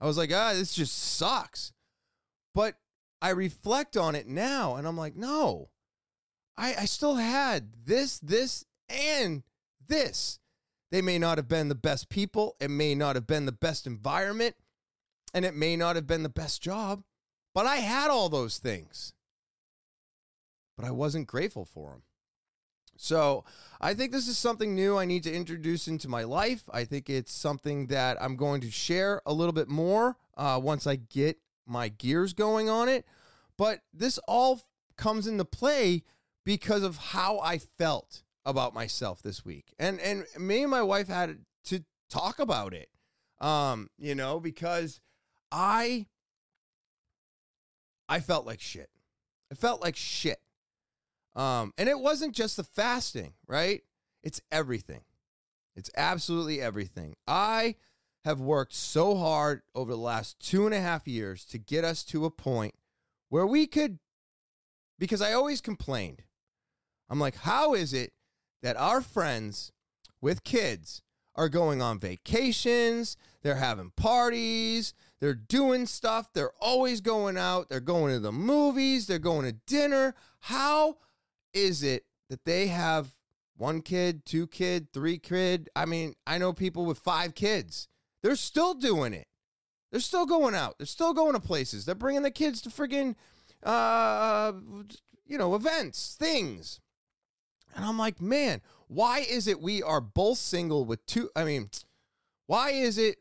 I 0.00 0.06
was 0.06 0.16
like, 0.16 0.30
ah, 0.32 0.52
this 0.54 0.74
just 0.74 0.96
sucks. 0.96 1.72
But 2.54 2.76
I 3.20 3.30
reflect 3.30 3.96
on 3.96 4.14
it 4.14 4.28
now 4.28 4.76
and 4.76 4.86
I'm 4.86 4.96
like, 4.96 5.16
no, 5.16 5.70
I, 6.56 6.74
I 6.80 6.84
still 6.84 7.16
had 7.16 7.70
this, 7.84 8.20
this, 8.20 8.64
and 8.88 9.42
this. 9.88 10.38
They 10.92 11.02
may 11.02 11.18
not 11.18 11.38
have 11.38 11.48
been 11.48 11.68
the 11.68 11.74
best 11.74 12.08
people. 12.08 12.56
It 12.60 12.70
may 12.70 12.94
not 12.94 13.16
have 13.16 13.26
been 13.26 13.46
the 13.46 13.52
best 13.52 13.86
environment. 13.86 14.54
And 15.34 15.44
it 15.44 15.54
may 15.54 15.76
not 15.76 15.96
have 15.96 16.06
been 16.06 16.22
the 16.22 16.28
best 16.28 16.62
job. 16.62 17.02
But 17.54 17.66
I 17.66 17.76
had 17.76 18.10
all 18.10 18.28
those 18.28 18.58
things. 18.58 19.12
But 20.76 20.86
I 20.86 20.90
wasn't 20.90 21.26
grateful 21.26 21.64
for 21.64 21.90
them. 21.90 22.02
So 22.98 23.44
I 23.80 23.94
think 23.94 24.10
this 24.10 24.26
is 24.26 24.36
something 24.36 24.74
new 24.74 24.98
I 24.98 25.04
need 25.04 25.22
to 25.22 25.32
introduce 25.32 25.86
into 25.86 26.08
my 26.08 26.24
life. 26.24 26.64
I 26.70 26.84
think 26.84 27.08
it's 27.08 27.32
something 27.32 27.86
that 27.86 28.20
I'm 28.20 28.36
going 28.36 28.60
to 28.62 28.70
share 28.70 29.22
a 29.24 29.32
little 29.32 29.52
bit 29.52 29.68
more 29.68 30.16
uh, 30.36 30.60
once 30.62 30.86
I 30.86 30.96
get 30.96 31.38
my 31.64 31.88
gears 31.88 32.32
going 32.32 32.68
on 32.68 32.88
it. 32.88 33.06
But 33.56 33.80
this 33.94 34.18
all 34.26 34.60
comes 34.96 35.28
into 35.28 35.44
play 35.44 36.02
because 36.44 36.82
of 36.82 36.96
how 36.96 37.38
I 37.38 37.58
felt 37.58 38.24
about 38.44 38.74
myself 38.74 39.22
this 39.22 39.44
week. 39.44 39.74
And 39.78 40.00
and 40.00 40.26
me 40.36 40.62
and 40.62 40.70
my 40.70 40.82
wife 40.82 41.06
had 41.06 41.38
to 41.66 41.84
talk 42.10 42.40
about 42.40 42.74
it. 42.74 42.88
Um, 43.40 43.90
you 43.96 44.16
know, 44.16 44.40
because 44.40 45.00
I 45.52 46.06
I 48.08 48.18
felt 48.18 48.44
like 48.44 48.60
shit. 48.60 48.90
I 49.52 49.54
felt 49.54 49.80
like 49.80 49.94
shit. 49.94 50.40
Um, 51.38 51.72
and 51.78 51.88
it 51.88 52.00
wasn't 52.00 52.34
just 52.34 52.56
the 52.56 52.64
fasting, 52.64 53.32
right? 53.46 53.82
It's 54.24 54.40
everything. 54.50 55.02
It's 55.76 55.90
absolutely 55.96 56.60
everything. 56.60 57.14
I 57.28 57.76
have 58.24 58.40
worked 58.40 58.74
so 58.74 59.16
hard 59.16 59.62
over 59.72 59.92
the 59.92 59.96
last 59.96 60.40
two 60.40 60.66
and 60.66 60.74
a 60.74 60.80
half 60.80 61.06
years 61.06 61.44
to 61.46 61.58
get 61.58 61.84
us 61.84 62.02
to 62.06 62.24
a 62.24 62.30
point 62.30 62.74
where 63.28 63.46
we 63.46 63.68
could, 63.68 64.00
because 64.98 65.22
I 65.22 65.32
always 65.32 65.60
complained. 65.60 66.22
I'm 67.08 67.20
like, 67.20 67.36
how 67.36 67.74
is 67.74 67.94
it 67.94 68.12
that 68.60 68.76
our 68.76 69.00
friends 69.00 69.70
with 70.20 70.42
kids 70.42 71.02
are 71.36 71.48
going 71.48 71.80
on 71.80 72.00
vacations, 72.00 73.16
they're 73.42 73.54
having 73.54 73.92
parties, 73.96 74.92
they're 75.20 75.34
doing 75.34 75.86
stuff, 75.86 76.32
they're 76.32 76.52
always 76.60 77.00
going 77.00 77.38
out, 77.38 77.68
they're 77.68 77.78
going 77.78 78.12
to 78.12 78.18
the 78.18 78.32
movies, 78.32 79.06
they're 79.06 79.20
going 79.20 79.44
to 79.46 79.52
dinner. 79.52 80.16
How 80.40 80.96
is 81.52 81.82
it 81.82 82.04
that 82.30 82.44
they 82.44 82.68
have 82.68 83.08
one 83.56 83.80
kid, 83.82 84.24
two 84.24 84.46
kid, 84.46 84.92
three 84.92 85.18
kid? 85.18 85.68
I 85.74 85.84
mean, 85.84 86.14
I 86.26 86.38
know 86.38 86.52
people 86.52 86.84
with 86.84 86.98
five 86.98 87.34
kids. 87.34 87.88
They're 88.22 88.36
still 88.36 88.74
doing 88.74 89.12
it. 89.12 89.26
They're 89.90 90.00
still 90.00 90.26
going 90.26 90.54
out. 90.54 90.76
They're 90.78 90.86
still 90.86 91.14
going 91.14 91.32
to 91.32 91.40
places. 91.40 91.84
They're 91.84 91.94
bringing 91.94 92.22
the 92.22 92.30
kids 92.30 92.60
to 92.62 92.68
friggin', 92.68 93.14
uh, 93.62 94.52
you 95.26 95.38
know, 95.38 95.54
events, 95.54 96.16
things. 96.18 96.80
And 97.74 97.84
I'm 97.84 97.98
like, 97.98 98.20
man, 98.20 98.60
why 98.88 99.20
is 99.20 99.46
it 99.46 99.60
we 99.60 99.82
are 99.82 100.00
both 100.00 100.38
single 100.38 100.84
with 100.84 101.04
two? 101.06 101.30
I 101.36 101.44
mean, 101.44 101.70
why 102.46 102.70
is 102.70 102.98
it 102.98 103.18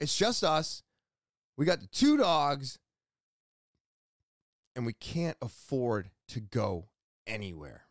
it's 0.00 0.16
just 0.16 0.42
us? 0.42 0.82
We 1.56 1.66
got 1.66 1.80
the 1.80 1.86
two 1.86 2.16
dogs 2.16 2.78
and 4.74 4.86
we 4.86 4.94
can't 4.94 5.36
afford 5.42 6.10
to 6.28 6.40
go 6.40 6.86
anywhere. 7.26 7.86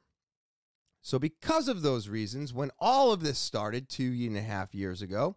So, 1.02 1.18
because 1.18 1.68
of 1.68 1.82
those 1.82 2.08
reasons, 2.08 2.54
when 2.54 2.70
all 2.80 3.12
of 3.12 3.22
this 3.24 3.40
started 3.40 3.90
two 3.90 4.12
and 4.12 4.38
a 4.38 4.42
half 4.42 4.76
years 4.76 5.02
ago, 5.02 5.36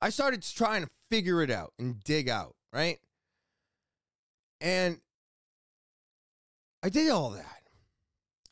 I 0.00 0.08
started 0.08 0.42
trying 0.42 0.82
to 0.82 0.90
figure 1.10 1.42
it 1.42 1.50
out 1.50 1.74
and 1.78 2.02
dig 2.02 2.28
out, 2.28 2.56
right? 2.72 2.98
And 4.60 5.00
I 6.82 6.88
did 6.88 7.10
all 7.10 7.30
that. 7.30 7.62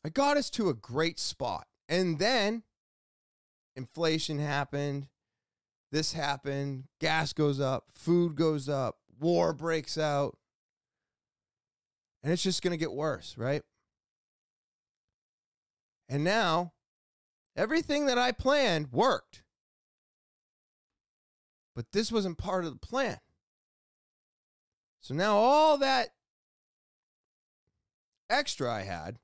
I 0.05 0.09
got 0.09 0.37
us 0.37 0.49
to 0.51 0.69
a 0.69 0.73
great 0.73 1.19
spot. 1.19 1.67
And 1.87 2.19
then 2.19 2.63
inflation 3.75 4.39
happened. 4.39 5.07
This 5.91 6.13
happened. 6.13 6.85
Gas 6.99 7.33
goes 7.33 7.59
up. 7.59 7.85
Food 7.91 8.35
goes 8.35 8.69
up. 8.69 8.97
War 9.19 9.53
breaks 9.53 9.97
out. 9.97 10.37
And 12.23 12.31
it's 12.31 12.43
just 12.43 12.61
going 12.61 12.71
to 12.71 12.77
get 12.77 12.91
worse, 12.91 13.35
right? 13.37 13.63
And 16.09 16.23
now 16.23 16.73
everything 17.55 18.07
that 18.07 18.17
I 18.17 18.31
planned 18.31 18.91
worked. 18.91 19.43
But 21.75 21.91
this 21.93 22.11
wasn't 22.11 22.37
part 22.37 22.65
of 22.65 22.71
the 22.73 22.85
plan. 22.85 23.19
So 24.99 25.13
now 25.13 25.37
all 25.37 25.77
that 25.77 26.09
extra 28.29 28.71
I 28.71 28.81
had, 28.81 29.19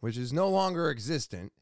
which 0.00 0.18
is 0.18 0.32
no 0.32 0.50
longer 0.50 0.90
existent, 0.90 1.52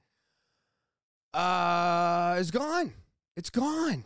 uh, 1.33 2.37
is 2.39 2.51
gone. 2.51 2.93
It's 3.37 3.51
gone. 3.51 4.05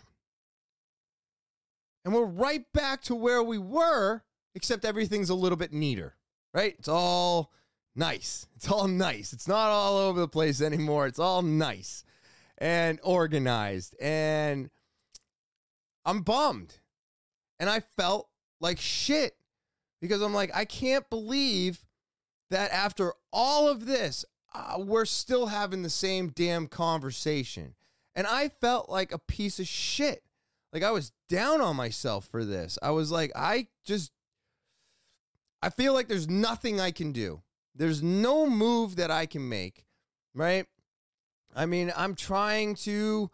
And 2.04 2.14
we're 2.14 2.24
right 2.24 2.64
back 2.72 3.02
to 3.02 3.14
where 3.14 3.42
we 3.42 3.58
were, 3.58 4.22
except 4.54 4.84
everything's 4.84 5.30
a 5.30 5.34
little 5.34 5.56
bit 5.56 5.72
neater, 5.72 6.16
right? 6.52 6.76
It's 6.78 6.88
all 6.88 7.50
nice. 7.96 8.46
It's 8.56 8.70
all 8.70 8.88
nice. 8.88 9.32
It's 9.32 9.48
not 9.48 9.70
all 9.70 9.96
over 9.98 10.20
the 10.20 10.28
place 10.28 10.60
anymore. 10.60 11.06
It's 11.06 11.18
all 11.18 11.42
nice 11.42 12.04
and 12.58 12.98
organized. 13.02 13.94
And 14.00 14.70
I'm 16.04 16.22
bummed. 16.22 16.74
And 17.58 17.68
I 17.70 17.80
felt 17.80 18.28
like 18.60 18.78
shit 18.78 19.36
because 20.00 20.22
I'm 20.22 20.34
like, 20.34 20.50
I 20.54 20.64
can't 20.64 21.08
believe 21.10 21.84
that 22.50 22.70
after 22.70 23.12
all 23.32 23.68
of 23.68 23.86
this, 23.86 24.24
uh, 24.54 24.76
we're 24.78 25.04
still 25.04 25.46
having 25.46 25.82
the 25.82 25.90
same 25.90 26.28
damn 26.28 26.66
conversation. 26.66 27.74
And 28.14 28.26
I 28.26 28.48
felt 28.48 28.88
like 28.88 29.12
a 29.12 29.18
piece 29.18 29.58
of 29.58 29.66
shit. 29.66 30.22
Like 30.72 30.82
I 30.82 30.90
was 30.90 31.12
down 31.28 31.60
on 31.60 31.76
myself 31.76 32.26
for 32.26 32.44
this. 32.44 32.78
I 32.82 32.90
was 32.90 33.10
like, 33.10 33.32
I 33.34 33.68
just, 33.84 34.12
I 35.62 35.70
feel 35.70 35.92
like 35.94 36.08
there's 36.08 36.28
nothing 36.28 36.80
I 36.80 36.90
can 36.90 37.12
do. 37.12 37.42
There's 37.76 38.02
no 38.02 38.48
move 38.48 38.96
that 38.96 39.10
I 39.10 39.26
can 39.26 39.48
make, 39.48 39.84
right? 40.34 40.66
I 41.54 41.66
mean, 41.66 41.92
I'm 41.96 42.14
trying 42.14 42.74
to. 42.76 43.30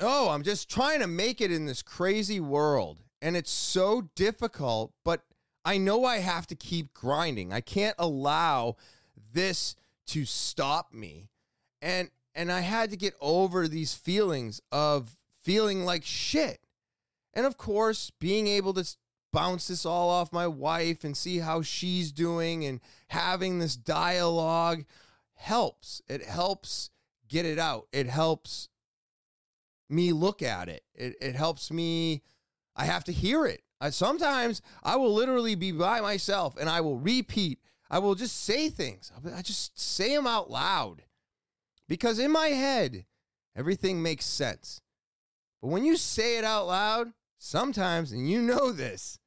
Oh, 0.00 0.28
I'm 0.30 0.44
just 0.44 0.70
trying 0.70 1.00
to 1.00 1.08
make 1.08 1.40
it 1.40 1.50
in 1.50 1.66
this 1.66 1.82
crazy 1.82 2.38
world. 2.38 3.00
And 3.20 3.36
it's 3.36 3.50
so 3.50 4.10
difficult, 4.14 4.92
but 5.04 5.22
I 5.64 5.76
know 5.78 6.04
I 6.04 6.18
have 6.18 6.46
to 6.48 6.54
keep 6.54 6.94
grinding. 6.94 7.52
I 7.52 7.60
can't 7.60 7.96
allow 7.98 8.76
this 9.32 9.74
to 10.08 10.24
stop 10.24 10.92
me. 10.92 11.28
And 11.82 12.10
and 12.34 12.52
I 12.52 12.60
had 12.60 12.90
to 12.90 12.96
get 12.96 13.14
over 13.20 13.66
these 13.66 13.94
feelings 13.94 14.60
of 14.70 15.16
feeling 15.42 15.84
like 15.84 16.04
shit. 16.04 16.60
And 17.34 17.46
of 17.46 17.56
course, 17.56 18.12
being 18.20 18.46
able 18.46 18.74
to 18.74 18.96
bounce 19.32 19.68
this 19.68 19.84
all 19.84 20.08
off 20.10 20.32
my 20.32 20.46
wife 20.46 21.04
and 21.04 21.16
see 21.16 21.38
how 21.38 21.62
she's 21.62 22.12
doing 22.12 22.64
and 22.64 22.80
having 23.08 23.58
this 23.58 23.76
dialogue 23.76 24.84
helps. 25.34 26.02
It 26.08 26.24
helps 26.24 26.90
get 27.28 27.44
it 27.44 27.58
out. 27.58 27.88
It 27.92 28.06
helps 28.06 28.68
me 29.88 30.12
look 30.12 30.42
at 30.42 30.68
it. 30.68 30.82
It, 30.94 31.16
it 31.20 31.34
helps 31.34 31.70
me. 31.70 32.22
I 32.76 32.84
have 32.84 33.04
to 33.04 33.12
hear 33.12 33.46
it. 33.46 33.62
I, 33.80 33.90
sometimes 33.90 34.62
I 34.82 34.96
will 34.96 35.14
literally 35.14 35.54
be 35.54 35.72
by 35.72 36.00
myself 36.00 36.56
and 36.58 36.68
I 36.68 36.80
will 36.80 36.98
repeat. 36.98 37.60
I 37.90 37.98
will 38.00 38.14
just 38.14 38.44
say 38.44 38.68
things. 38.68 39.12
I 39.34 39.42
just 39.42 39.78
say 39.78 40.14
them 40.14 40.26
out 40.26 40.50
loud 40.50 41.02
because 41.88 42.18
in 42.18 42.30
my 42.30 42.48
head, 42.48 43.06
everything 43.56 44.02
makes 44.02 44.26
sense. 44.26 44.80
But 45.60 45.68
when 45.68 45.84
you 45.84 45.96
say 45.96 46.38
it 46.38 46.44
out 46.44 46.66
loud, 46.66 47.12
sometimes, 47.38 48.12
and 48.12 48.28
you 48.28 48.42
know 48.42 48.72
this, 48.72 49.18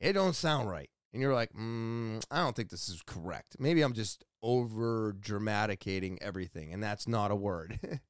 it 0.00 0.14
don't 0.14 0.34
sound 0.34 0.70
right. 0.70 0.90
And 1.12 1.20
you're 1.20 1.34
like, 1.34 1.52
mm, 1.52 2.24
I 2.30 2.38
don't 2.38 2.56
think 2.56 2.70
this 2.70 2.88
is 2.88 3.02
correct. 3.04 3.56
Maybe 3.58 3.82
I'm 3.82 3.92
just 3.92 4.24
over 4.42 5.14
dramaticating 5.20 6.18
everything, 6.22 6.72
and 6.72 6.82
that's 6.82 7.06
not 7.06 7.30
a 7.30 7.36
word. 7.36 7.78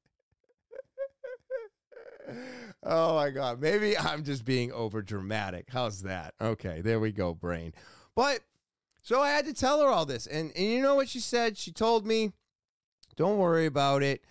oh 2.83 3.15
my 3.15 3.29
God. 3.29 3.59
Maybe 3.61 3.97
I'm 3.97 4.23
just 4.23 4.45
being 4.45 4.71
over 4.71 5.01
dramatic. 5.01 5.65
How's 5.69 6.03
that? 6.03 6.33
Okay, 6.39 6.81
there 6.81 6.99
we 6.99 7.11
go, 7.11 7.33
brain. 7.33 7.73
But 8.15 8.39
so 9.01 9.21
I 9.21 9.29
had 9.31 9.45
to 9.45 9.53
tell 9.53 9.81
her 9.81 9.89
all 9.89 10.05
this. 10.05 10.27
And, 10.27 10.51
and 10.55 10.65
you 10.65 10.81
know 10.81 10.95
what 10.95 11.09
she 11.09 11.19
said? 11.19 11.57
She 11.57 11.71
told 11.71 12.05
me, 12.05 12.31
don't 13.15 13.37
worry 13.37 13.65
about 13.65 14.01
it. 14.01 14.23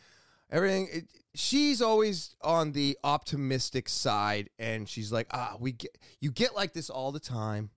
Everything, 0.51 0.89
it, 0.91 1.05
she's 1.35 1.81
always 1.81 2.37
on 2.43 2.73
the 2.73 2.99
optimistic 3.05 3.89
side. 3.89 4.51
And 4.59 4.89
she's 4.89 5.13
like, 5.13 5.27
ah, 5.33 5.57
we 5.59 5.73
get, 5.73 5.97
you 6.21 6.31
get 6.31 6.55
like 6.55 6.73
this 6.73 6.91
all 6.91 7.13
the 7.13 7.21
time. 7.21 7.71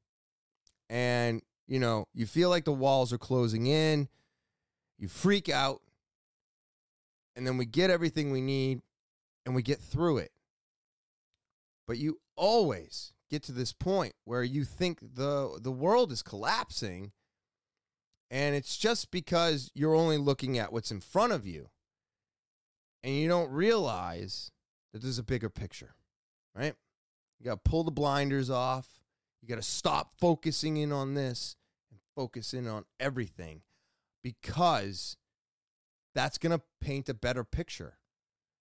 And, 0.89 1.41
you 1.67 1.79
know, 1.79 2.07
you 2.13 2.25
feel 2.25 2.49
like 2.49 2.65
the 2.65 2.73
walls 2.73 3.11
are 3.11 3.17
closing 3.17 3.67
in. 3.67 4.07
You 4.97 5.07
freak 5.07 5.49
out. 5.49 5.81
And 7.35 7.45
then 7.45 7.57
we 7.57 7.65
get 7.65 7.89
everything 7.89 8.31
we 8.31 8.41
need 8.41 8.81
and 9.45 9.55
we 9.55 9.61
get 9.61 9.79
through 9.79 10.19
it. 10.19 10.31
But 11.87 11.97
you 11.97 12.19
always 12.35 13.13
get 13.29 13.43
to 13.43 13.51
this 13.51 13.73
point 13.73 14.13
where 14.23 14.43
you 14.43 14.63
think 14.63 14.99
the 15.01 15.57
the 15.61 15.71
world 15.71 16.11
is 16.11 16.21
collapsing 16.21 17.11
and 18.29 18.55
it's 18.55 18.77
just 18.77 19.11
because 19.11 19.71
you're 19.73 19.95
only 19.95 20.17
looking 20.17 20.57
at 20.57 20.71
what's 20.71 20.91
in 20.91 21.01
front 21.01 21.33
of 21.33 21.45
you 21.45 21.69
and 23.05 23.15
you 23.15 23.27
don't 23.27 23.51
realize 23.51 24.51
that 24.91 25.03
there's 25.03 25.19
a 25.19 25.23
bigger 25.23 25.49
picture, 25.49 25.93
right? 26.55 26.73
You 27.39 27.45
got 27.45 27.63
to 27.63 27.69
pull 27.69 27.83
the 27.83 27.91
blinders 27.91 28.49
off. 28.49 28.87
You 29.41 29.47
got 29.47 29.57
to 29.57 29.61
stop 29.61 30.13
focusing 30.19 30.77
in 30.77 30.91
on 30.91 31.13
this 31.13 31.55
and 31.91 31.99
focus 32.15 32.51
in 32.51 32.67
on 32.67 32.83
everything 32.99 33.61
because 34.23 35.17
that's 36.15 36.39
going 36.39 36.57
to 36.57 36.63
paint 36.81 37.07
a 37.07 37.13
better 37.13 37.43
picture 37.43 37.99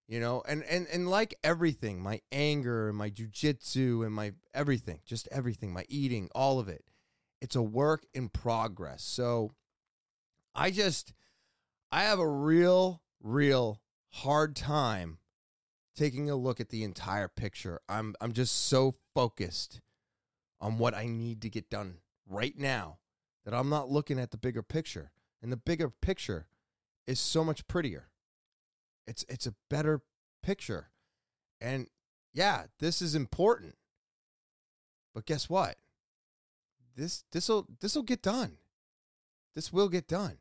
you 0.07 0.21
know 0.21 0.43
and 0.47 0.63
and 0.65 0.87
and 0.93 1.09
like 1.09 1.35
everything 1.43 2.03
my 2.03 2.21
anger 2.31 2.89
and 2.89 2.99
my 2.99 3.09
jujitsu 3.09 4.05
and 4.05 4.15
my 4.15 4.33
everything 4.53 5.01
just 5.07 5.27
everything 5.33 5.73
my 5.73 5.85
eating 5.89 6.29
all 6.35 6.59
of 6.59 6.69
it 6.69 6.85
it's 7.41 7.57
a 7.57 7.63
work 7.63 8.05
in 8.13 8.29
progress 8.29 9.03
so 9.03 9.53
i 10.55 10.71
just 10.71 11.15
i 11.91 12.03
have 12.03 12.19
a 12.19 12.29
real 12.29 13.01
real 13.23 13.81
hard 14.14 14.55
time 14.55 15.18
taking 15.96 16.29
a 16.29 16.37
look 16.37 16.61
at 16.61 16.70
the 16.70 16.83
entire 16.83 17.29
picture 17.29 17.81
i'm 17.88 18.14
i'm 18.20 18.33
just 18.33 18.66
so 18.66 18.94
focused 19.14 19.81
on 20.61 20.79
what 20.79 20.94
i 20.94 21.07
need 21.07 21.42
to 21.42 21.50
get 21.50 21.70
done 21.70 21.98
right 22.29 22.59
now 22.59 22.98
that 23.44 23.55
i'm 23.55 23.68
not 23.68 23.90
looking 23.90 24.18
at 24.18 24.31
the 24.31 24.37
bigger 24.37 24.62
picture 24.62 25.11
and 25.42 25.53
the 25.53 25.57
bigger 25.57 25.90
picture 25.90 26.46
is 27.07 27.20
so 27.20 27.44
much 27.44 27.66
prettier 27.66 28.09
it's 29.07 29.24
it's 29.29 29.46
a 29.46 29.55
better 29.68 30.03
picture. 30.42 30.90
And 31.61 31.88
yeah, 32.33 32.64
this 32.79 33.03
is 33.03 33.14
important. 33.14 33.77
But 35.14 35.27
guess 35.27 35.48
what? 35.48 35.77
This 36.96 37.24
this'll 37.33 37.66
this'll 37.81 38.03
get 38.03 38.22
done. 38.22 38.59
This 39.55 39.72
will 39.72 39.88
get 39.88 40.09
done. 40.09 40.38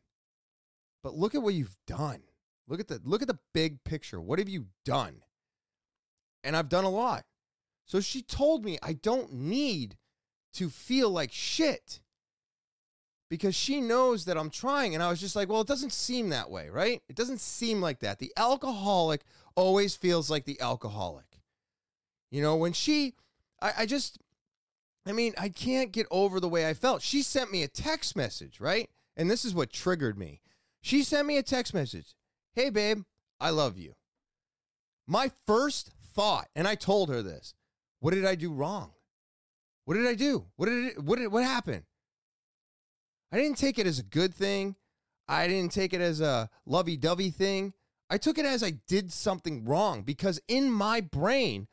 But 1.03 1.15
look 1.15 1.35
at 1.35 1.41
what 1.41 1.53
you've 1.53 1.77
done. 1.85 2.23
Look 2.67 2.79
at 2.79 2.87
the 2.87 3.01
look 3.03 3.21
at 3.21 3.27
the 3.27 3.39
big 3.53 3.83
picture. 3.83 4.21
What 4.21 4.39
have 4.39 4.49
you 4.49 4.67
done? 4.85 5.21
And 6.43 6.55
I've 6.55 6.69
done 6.69 6.85
a 6.85 6.89
lot. 6.89 7.25
So 7.85 7.99
she 7.99 8.21
told 8.21 8.63
me 8.63 8.77
I 8.81 8.93
don't 8.93 9.33
need 9.33 9.97
to 10.53 10.69
feel 10.69 11.09
like 11.09 11.31
shit 11.31 12.01
because 13.29 13.55
she 13.55 13.81
knows 13.81 14.25
that 14.25 14.37
I'm 14.37 14.49
trying. 14.49 14.93
And 14.93 15.03
I 15.03 15.09
was 15.09 15.19
just 15.19 15.35
like, 15.35 15.49
well, 15.49 15.61
it 15.61 15.67
doesn't 15.67 15.91
seem 15.91 16.29
that 16.29 16.49
way, 16.49 16.69
right? 16.69 17.01
It 17.09 17.15
doesn't 17.15 17.41
seem 17.41 17.81
like 17.81 17.99
that. 17.99 18.19
The 18.19 18.31
alcoholic 18.37 19.21
always 19.55 19.95
feels 19.95 20.29
like 20.29 20.45
the 20.45 20.61
alcoholic. 20.61 21.39
You 22.29 22.41
know, 22.41 22.55
when 22.55 22.73
she, 22.73 23.15
I, 23.61 23.71
I 23.79 23.85
just, 23.85 24.19
I 25.05 25.11
mean, 25.11 25.33
I 25.37 25.49
can't 25.49 25.91
get 25.91 26.07
over 26.11 26.39
the 26.39 26.47
way 26.47 26.67
I 26.67 26.73
felt. 26.73 27.01
She 27.01 27.21
sent 27.21 27.51
me 27.51 27.63
a 27.63 27.67
text 27.67 28.15
message, 28.15 28.59
right? 28.59 28.89
And 29.17 29.29
this 29.29 29.43
is 29.43 29.53
what 29.53 29.71
triggered 29.71 30.17
me. 30.17 30.39
She 30.81 31.03
sent 31.03 31.27
me 31.27 31.37
a 31.37 31.43
text 31.43 31.73
message 31.73 32.15
Hey, 32.55 32.69
babe, 32.69 33.03
I 33.39 33.49
love 33.49 33.77
you. 33.77 33.95
My 35.07 35.31
first 35.47 35.91
thought, 36.13 36.47
and 36.55 36.67
I 36.67 36.75
told 36.75 37.09
her 37.09 37.21
this 37.21 37.55
what 37.99 38.13
did 38.13 38.25
I 38.25 38.35
do 38.35 38.53
wrong? 38.53 38.91
What 39.85 39.95
did 39.95 40.05
I 40.05 40.13
do? 40.13 40.45
What 40.55 40.67
did 40.67 40.85
it, 40.85 41.03
what 41.03 41.17
did, 41.17 41.31
what 41.31 41.43
happened? 41.43 41.83
I 43.31 43.37
didn't 43.37 43.57
take 43.57 43.79
it 43.79 43.87
as 43.87 43.99
a 43.99 44.03
good 44.03 44.33
thing. 44.33 44.75
I 45.27 45.47
didn't 45.47 45.71
take 45.71 45.93
it 45.93 46.01
as 46.01 46.21
a 46.21 46.49
lovey 46.65 46.97
dovey 46.97 47.31
thing. 47.31 47.73
I 48.09 48.17
took 48.17 48.37
it 48.37 48.45
as 48.45 48.63
I 48.63 48.73
did 48.87 49.11
something 49.11 49.65
wrong 49.65 50.03
because 50.03 50.39
in 50.47 50.69
my 50.69 51.01
brain, 51.01 51.67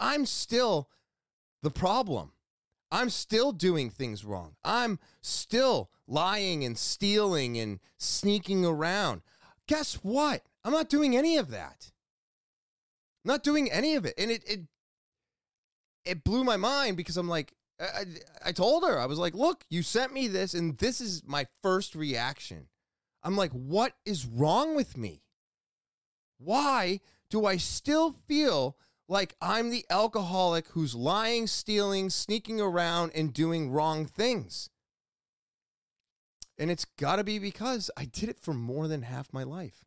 I'm 0.00 0.26
still 0.26 0.88
the 1.62 1.70
problem. 1.70 2.32
I'm 2.90 3.10
still 3.10 3.52
doing 3.52 3.90
things 3.90 4.24
wrong. 4.24 4.56
I'm 4.64 4.98
still 5.20 5.90
lying 6.06 6.64
and 6.64 6.76
stealing 6.76 7.58
and 7.58 7.80
sneaking 7.98 8.64
around. 8.64 9.22
Guess 9.68 9.94
what? 9.96 10.42
I'm 10.64 10.72
not 10.72 10.88
doing 10.88 11.16
any 11.16 11.36
of 11.36 11.50
that. 11.50 11.90
I'm 13.24 13.32
not 13.32 13.42
doing 13.42 13.70
any 13.70 13.94
of 13.94 14.04
it. 14.04 14.14
And 14.18 14.30
it 14.30 14.42
it 14.48 14.60
it 16.04 16.24
blew 16.24 16.44
my 16.44 16.56
mind 16.56 16.96
because 16.96 17.16
I'm 17.16 17.28
like, 17.28 17.52
I, 17.80 18.04
I 18.44 18.52
told 18.52 18.84
her, 18.84 18.98
I 18.98 19.06
was 19.06 19.18
like, 19.18 19.34
look, 19.34 19.64
you 19.68 19.82
sent 19.82 20.12
me 20.12 20.28
this, 20.28 20.54
and 20.54 20.78
this 20.78 21.00
is 21.00 21.22
my 21.26 21.46
first 21.62 21.94
reaction. 21.94 22.68
I'm 23.22 23.36
like, 23.36 23.50
what 23.52 23.94
is 24.04 24.24
wrong 24.24 24.76
with 24.76 24.96
me? 24.96 25.22
Why 26.38 27.00
do 27.28 27.44
I 27.44 27.56
still 27.56 28.12
feel 28.28 28.76
like 29.08 29.34
I'm 29.40 29.70
the 29.70 29.84
alcoholic 29.90 30.68
who's 30.68 30.94
lying, 30.94 31.46
stealing, 31.46 32.08
sneaking 32.10 32.60
around, 32.60 33.12
and 33.14 33.32
doing 33.32 33.70
wrong 33.70 34.06
things? 34.06 34.70
And 36.58 36.70
it's 36.70 36.86
got 36.98 37.16
to 37.16 37.24
be 37.24 37.38
because 37.38 37.90
I 37.96 38.06
did 38.06 38.28
it 38.28 38.38
for 38.40 38.54
more 38.54 38.88
than 38.88 39.02
half 39.02 39.32
my 39.32 39.42
life. 39.42 39.84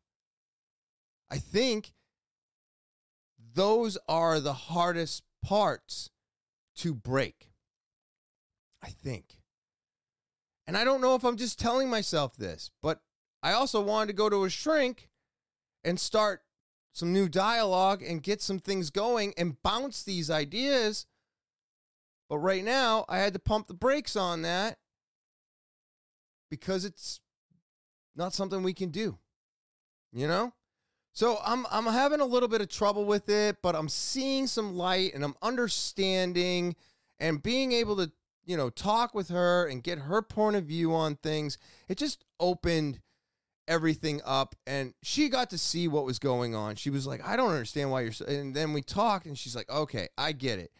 I 1.31 1.37
think 1.37 1.93
those 3.53 3.97
are 4.07 4.39
the 4.39 4.53
hardest 4.53 5.23
parts 5.43 6.09
to 6.77 6.93
break. 6.93 7.49
I 8.81 8.89
think. 8.89 9.39
And 10.67 10.77
I 10.77 10.83
don't 10.83 11.01
know 11.01 11.15
if 11.15 11.23
I'm 11.23 11.37
just 11.37 11.59
telling 11.59 11.89
myself 11.89 12.37
this, 12.37 12.71
but 12.81 13.01
I 13.41 13.53
also 13.53 13.81
wanted 13.81 14.07
to 14.07 14.13
go 14.13 14.29
to 14.29 14.43
a 14.43 14.49
shrink 14.49 15.09
and 15.83 15.99
start 15.99 16.43
some 16.93 17.11
new 17.13 17.27
dialogue 17.27 18.03
and 18.03 18.23
get 18.23 18.41
some 18.41 18.59
things 18.59 18.89
going 18.89 19.33
and 19.37 19.61
bounce 19.63 20.03
these 20.03 20.29
ideas. 20.29 21.05
But 22.29 22.39
right 22.39 22.63
now, 22.63 23.05
I 23.09 23.17
had 23.17 23.33
to 23.33 23.39
pump 23.39 23.67
the 23.67 23.73
brakes 23.73 24.15
on 24.15 24.43
that 24.43 24.77
because 26.49 26.85
it's 26.85 27.21
not 28.15 28.33
something 28.33 28.63
we 28.63 28.73
can 28.73 28.89
do. 28.89 29.17
You 30.11 30.27
know? 30.27 30.53
So 31.13 31.39
I'm 31.45 31.65
I'm 31.71 31.85
having 31.85 32.21
a 32.21 32.25
little 32.25 32.49
bit 32.49 32.61
of 32.61 32.69
trouble 32.69 33.05
with 33.05 33.29
it, 33.29 33.57
but 33.61 33.75
I'm 33.75 33.89
seeing 33.89 34.47
some 34.47 34.75
light 34.75 35.13
and 35.13 35.23
I'm 35.23 35.35
understanding 35.41 36.75
and 37.19 37.43
being 37.43 37.71
able 37.71 37.97
to 37.97 38.11
you 38.49 38.57
know, 38.57 38.71
talk 38.71 39.13
with 39.13 39.29
her 39.29 39.67
and 39.67 39.83
get 39.83 39.99
her 39.99 40.23
point 40.23 40.55
of 40.55 40.63
view 40.63 40.91
on 40.91 41.15
things. 41.17 41.59
It 41.87 41.99
just 41.99 42.25
opened 42.39 42.99
everything 43.67 44.21
up 44.25 44.55
and 44.65 44.95
she 45.03 45.29
got 45.29 45.51
to 45.51 45.57
see 45.59 45.87
what 45.87 46.03
was 46.03 46.17
going 46.17 46.55
on. 46.55 46.75
She 46.75 46.89
was 46.89 47.05
like, 47.05 47.23
I 47.23 47.35
don't 47.35 47.51
understand 47.51 47.91
why 47.91 48.01
you're 48.01 48.11
so, 48.11 48.25
and 48.25 48.55
then 48.55 48.73
we 48.73 48.81
talked 48.81 49.27
and 49.27 49.37
she's 49.37 49.55
like, 49.55 49.69
okay, 49.69 50.07
I 50.17 50.31
get 50.31 50.57
it. 50.57 50.71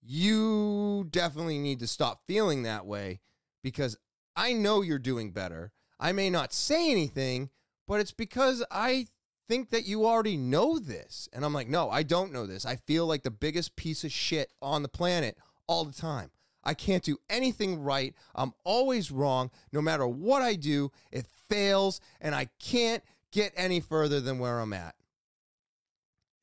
You 0.00 1.08
definitely 1.10 1.58
need 1.58 1.80
to 1.80 1.86
stop 1.86 2.22
feeling 2.26 2.62
that 2.62 2.86
way 2.86 3.20
because 3.62 3.98
I 4.40 4.54
know 4.54 4.80
you're 4.80 4.98
doing 4.98 5.32
better. 5.32 5.70
I 6.00 6.12
may 6.12 6.30
not 6.30 6.54
say 6.54 6.90
anything, 6.90 7.50
but 7.86 8.00
it's 8.00 8.12
because 8.12 8.64
I 8.70 9.04
think 9.50 9.68
that 9.68 9.84
you 9.84 10.06
already 10.06 10.38
know 10.38 10.78
this. 10.78 11.28
And 11.34 11.44
I'm 11.44 11.52
like, 11.52 11.68
no, 11.68 11.90
I 11.90 12.02
don't 12.02 12.32
know 12.32 12.46
this. 12.46 12.64
I 12.64 12.76
feel 12.76 13.04
like 13.06 13.22
the 13.22 13.30
biggest 13.30 13.76
piece 13.76 14.02
of 14.02 14.10
shit 14.10 14.50
on 14.62 14.80
the 14.82 14.88
planet 14.88 15.36
all 15.66 15.84
the 15.84 15.92
time. 15.92 16.30
I 16.64 16.72
can't 16.72 17.02
do 17.02 17.18
anything 17.28 17.82
right. 17.82 18.14
I'm 18.34 18.54
always 18.64 19.10
wrong. 19.10 19.50
No 19.72 19.82
matter 19.82 20.08
what 20.08 20.40
I 20.40 20.54
do, 20.54 20.90
it 21.12 21.26
fails, 21.50 22.00
and 22.18 22.34
I 22.34 22.48
can't 22.58 23.02
get 23.32 23.52
any 23.56 23.80
further 23.80 24.22
than 24.22 24.38
where 24.38 24.58
I'm 24.58 24.72
at. 24.72 24.94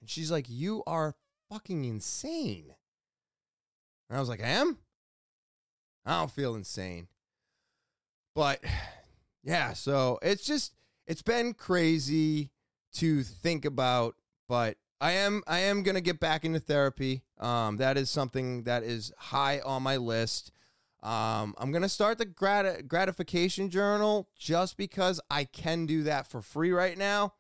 And 0.02 0.10
she's 0.10 0.30
like, 0.30 0.46
You 0.48 0.84
are 0.86 1.16
fucking 1.50 1.84
insane. 1.84 2.76
And 4.08 4.18
I 4.18 4.20
was 4.20 4.30
like, 4.30 4.44
I 4.44 4.50
am? 4.50 4.78
I 6.06 6.20
don't 6.20 6.32
feel 6.32 6.54
insane. 6.54 7.08
But 8.38 8.64
yeah, 9.44 9.74
so 9.74 10.20
it's 10.22 10.46
just 10.46 10.76
it's 11.08 11.24
been 11.24 11.56
crazy 11.56 12.52
to 12.94 13.24
think 13.24 13.66
about, 13.66 14.14
but 14.48 14.78
I 15.02 15.14
am 15.14 15.42
I 15.48 15.62
am 15.62 15.82
gonna 15.82 16.02
get 16.02 16.20
back 16.20 16.46
into 16.46 16.60
therapy. 16.60 17.24
Um, 17.40 17.78
that 17.78 17.98
is 17.98 18.12
something 18.12 18.66
that 18.66 18.84
is 18.84 19.12
high 19.18 19.60
on 19.62 19.82
my 19.82 19.98
list. 19.98 20.52
Um, 21.02 21.56
I'm 21.58 21.72
gonna 21.72 21.90
start 21.90 22.20
the 22.20 22.26
grat- 22.26 22.88
gratification 22.88 23.72
journal 23.72 24.30
just 24.38 24.78
because 24.78 25.20
I 25.32 25.46
can 25.46 25.88
do 25.88 26.04
that 26.04 26.28
for 26.28 26.44
free 26.44 26.72
right 26.72 26.96
now, 26.96 27.34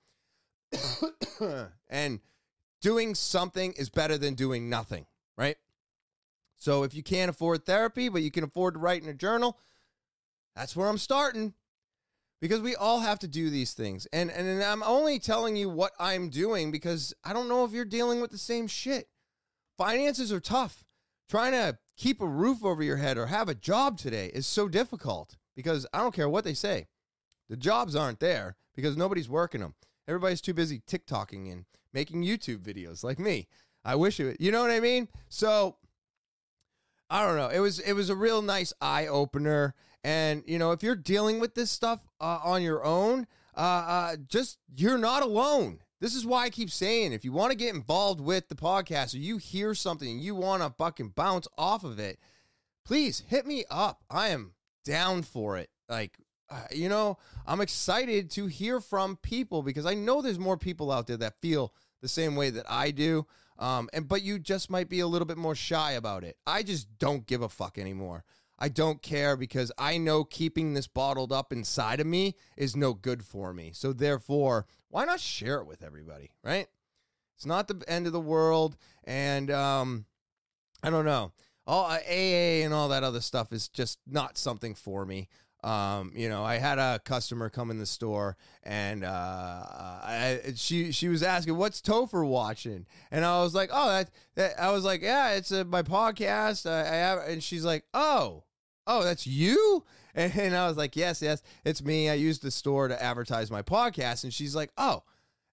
and 1.92 2.22
doing 2.82 3.14
something 3.14 3.74
is 3.74 3.92
better 3.92 4.18
than 4.18 4.34
doing 4.34 4.68
nothing, 4.68 5.06
right? 5.38 5.58
So 6.56 6.82
if 6.82 6.96
you 6.96 7.04
can't 7.04 7.30
afford 7.30 7.68
therapy, 7.68 8.10
but 8.10 8.24
you 8.24 8.32
can 8.32 8.44
afford 8.44 8.74
to 8.74 8.80
write 8.80 9.04
in 9.04 9.10
a 9.10 9.14
journal, 9.14 9.60
that's 10.58 10.76
where 10.76 10.88
I'm 10.88 10.98
starting 10.98 11.54
because 12.42 12.62
we 12.62 12.76
all 12.76 13.02
have 13.02 13.20
to 13.20 13.28
do 13.28 13.50
these 13.50 13.74
things. 13.74 14.08
And 14.12 14.32
and 14.32 14.64
I'm 14.64 14.84
only 14.84 15.20
telling 15.20 15.56
you 15.56 15.70
what 15.70 15.92
I'm 16.00 16.30
doing 16.30 16.72
because 16.72 17.14
I 17.24 17.32
don't 17.32 17.48
know 17.48 17.64
if 17.64 17.72
you're 17.72 17.86
dealing 17.86 18.22
with 18.22 18.32
the 18.32 18.38
same 18.38 18.68
shit. 18.68 19.08
Finances 19.78 20.32
are 20.32 20.40
tough. 20.40 20.84
Trying 21.30 21.52
to 21.52 21.78
keep 21.98 22.22
a 22.22 22.28
roof 22.28 22.64
over 22.64 22.82
your 22.82 22.98
head 22.98 23.18
or 23.18 23.28
have 23.28 23.50
a 23.50 23.56
job 23.56 23.98
today 23.98 24.32
is 24.34 24.48
so 24.48 24.68
difficult 24.68 25.36
because 25.56 25.86
I 25.94 26.00
don't 26.00 26.16
care 26.16 26.30
what 26.30 26.44
they 26.44 26.54
say. 26.54 26.88
The 27.50 27.58
jobs 27.58 27.96
aren't 27.96 28.20
there 28.20 28.56
because 28.76 28.98
nobody's 28.98 29.30
working 29.30 29.62
them. 29.62 29.76
Everybody's 30.08 30.42
too 30.42 30.54
busy 30.54 30.82
TikToking 30.88 31.52
and 31.52 31.66
making 31.94 32.24
YouTube 32.24 32.60
videos 32.60 33.04
like 33.04 33.20
me. 33.20 33.48
I 33.84 33.96
wish 33.96 34.20
it, 34.20 34.40
you 34.40 34.52
know 34.52 34.62
what 34.62 34.72
I 34.72 34.80
mean? 34.80 35.10
So 35.28 35.78
I 37.10 37.26
don't 37.26 37.38
know. 37.38 37.50
It 37.50 37.60
was 37.60 37.80
it 37.80 37.94
was 37.94 38.10
a 38.10 38.16
real 38.16 38.42
nice 38.42 38.74
eye 38.82 39.08
opener 39.08 39.76
and 40.08 40.44
you 40.48 40.58
know, 40.58 40.72
if 40.72 40.84
you're 40.84 40.96
dealing 40.96 41.38
with 41.42 41.54
this 41.54 41.70
stuff 41.70 42.00
uh, 42.22 42.40
on 42.42 42.64
your 42.64 42.82
own, 42.86 43.28
uh, 43.58 43.60
uh, 43.60 44.16
just 44.26 44.58
you're 44.74 44.98
not 44.98 45.22
alone. 45.22 45.80
This 46.00 46.16
is 46.16 46.26
why 46.26 46.46
I 46.46 46.50
keep 46.50 46.70
saying 46.70 47.12
if 47.12 47.26
you 47.26 47.34
want 47.34 47.52
to 47.52 47.58
get 47.58 47.76
involved 47.76 48.22
with 48.22 48.48
the 48.48 48.56
podcast 48.56 49.14
or 49.14 49.18
you 49.18 49.38
hear 49.38 49.76
something 49.76 50.10
and 50.10 50.22
you 50.22 50.34
want 50.34 50.64
to 50.64 50.70
fucking 50.70 51.10
bounce 51.10 51.50
off 51.58 51.84
of 51.84 52.00
it, 52.00 52.20
please 52.86 53.24
hit 53.28 53.46
me 53.46 53.66
up. 53.70 54.02
I 54.10 54.30
am 54.30 54.54
down 54.86 55.24
for 55.24 55.58
it. 55.58 55.70
Like, 55.90 56.18
uh, 56.50 56.62
you 56.72 56.88
know, 56.88 57.18
I'm 57.46 57.60
excited 57.60 58.32
to 58.32 58.46
hear 58.46 58.80
from 58.80 59.18
people 59.18 59.62
because 59.62 59.86
I 59.86 59.94
know 59.94 60.22
there's 60.22 60.40
more 60.40 60.58
people 60.58 60.90
out 60.90 61.08
there 61.08 61.18
that 61.18 61.42
feel 61.42 61.74
the 62.02 62.08
same 62.08 62.38
way 62.38 62.50
that 62.52 62.66
I 62.70 62.92
do. 62.92 63.26
Um, 63.60 63.90
and 63.92 64.08
but 64.08 64.22
you 64.22 64.40
just 64.40 64.70
might 64.70 64.88
be 64.88 65.02
a 65.02 65.08
little 65.08 65.26
bit 65.26 65.38
more 65.38 65.56
shy 65.56 65.94
about 65.94 66.24
it. 66.24 66.38
I 66.48 66.64
just 66.64 66.98
don't 66.98 67.26
give 67.28 67.42
a 67.42 67.50
fuck 67.50 67.78
anymore. 67.78 68.24
I 68.60 68.70
don't 68.70 69.02
care 69.02 69.38
because 69.38 69.72
I 69.78 69.98
know 69.98 70.24
keeping 70.24 70.74
this 70.74 70.88
bottled 70.88 71.32
up 71.32 71.54
inside 71.54 72.00
of 72.00 72.08
me 72.08 72.36
is 72.56 72.76
no 72.76 72.94
good 72.94 73.24
for 73.24 73.54
me. 73.54 73.72
So 73.74 73.94
therefore, 73.94 74.66
why 74.90 75.06
not 75.06 75.20
share 75.20 75.60
it 75.60 75.68
with 75.68 75.84
everybody, 75.84 76.32
right? 76.44 76.68
It's 77.36 77.46
not 77.46 77.68
the 77.68 77.84
end 77.88 78.08
of 78.08 78.14
the 78.14 78.20
world, 78.20 78.78
and 79.04 79.52
um, 79.52 80.06
I 80.82 80.90
don't 80.90 81.06
know. 81.06 81.34
All 81.68 81.86
uh, 81.86 82.00
AA 82.10 82.64
and 82.64 82.74
all 82.74 82.88
that 82.90 83.04
other 83.04 83.22
stuff 83.22 83.52
is 83.52 83.68
just 83.68 84.00
not 84.08 84.38
something 84.38 84.74
for 84.74 85.06
me. 85.06 85.28
Um, 85.64 86.14
you 86.16 86.30
know, 86.30 86.44
I 86.44 86.58
had 86.58 86.80
a 86.80 87.00
customer 87.04 87.50
come 87.50 87.72
in 87.72 87.78
the 87.78 87.86
store 87.86 88.38
and 88.64 89.04
uh, 89.04 89.08
I, 89.10 90.40
she 90.56 90.92
she 90.92 91.10
was 91.10 91.24
asking, 91.24 91.58
"What's 91.58 91.82
Topher 91.82 92.26
watching?" 92.26 92.86
And 93.12 93.26
I 93.26 93.42
was 93.42 93.54
like, 93.54 93.70
"Oh, 93.74 93.90
that, 93.90 94.10
that 94.36 94.60
I 94.60 94.72
was 94.72 94.86
like, 94.86 95.02
yeah, 95.02 95.32
it's 95.32 95.52
a, 95.52 95.66
my 95.66 95.82
podcast. 95.82 96.70
I, 96.70 96.82
I 96.82 96.96
have," 96.96 97.20
and 97.28 97.44
she's 97.44 97.66
like, 97.66 97.86
"Oh, 97.94 98.44
oh, 98.88 99.04
that's 99.04 99.28
you? 99.28 99.84
And, 100.16 100.56
I 100.56 100.68
was 100.68 100.78
like, 100.78 100.96
yes, 100.96 101.22
yes, 101.22 101.44
it's 101.64 101.84
me. 101.84 102.10
I 102.10 102.16
used 102.16 102.42
the 102.42 102.50
store 102.50 102.88
to 102.88 103.04
advertise 103.04 103.52
my 103.52 103.62
podcast. 103.62 104.24
And 104.24 104.34
she's 104.34 104.56
like, 104.56 104.72
oh. 104.76 105.04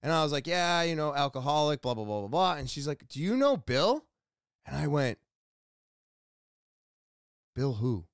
And 0.01 0.11
I 0.11 0.23
was 0.23 0.31
like, 0.31 0.47
yeah, 0.47 0.81
you 0.81 0.95
know, 0.95 1.13
alcoholic, 1.13 1.83
blah, 1.83 1.93
blah, 1.93 2.03
blah, 2.03 2.21
blah, 2.21 2.27
blah. 2.29 2.53
And 2.55 2.67
she's 2.67 2.87
like, 2.87 3.07
do 3.07 3.21
you 3.21 3.37
know 3.37 3.57
Bill? 3.57 4.05
And 4.65 4.75
I 4.75 4.87
went, 4.87 5.19
Bill 7.55 7.73
who? 7.73 8.05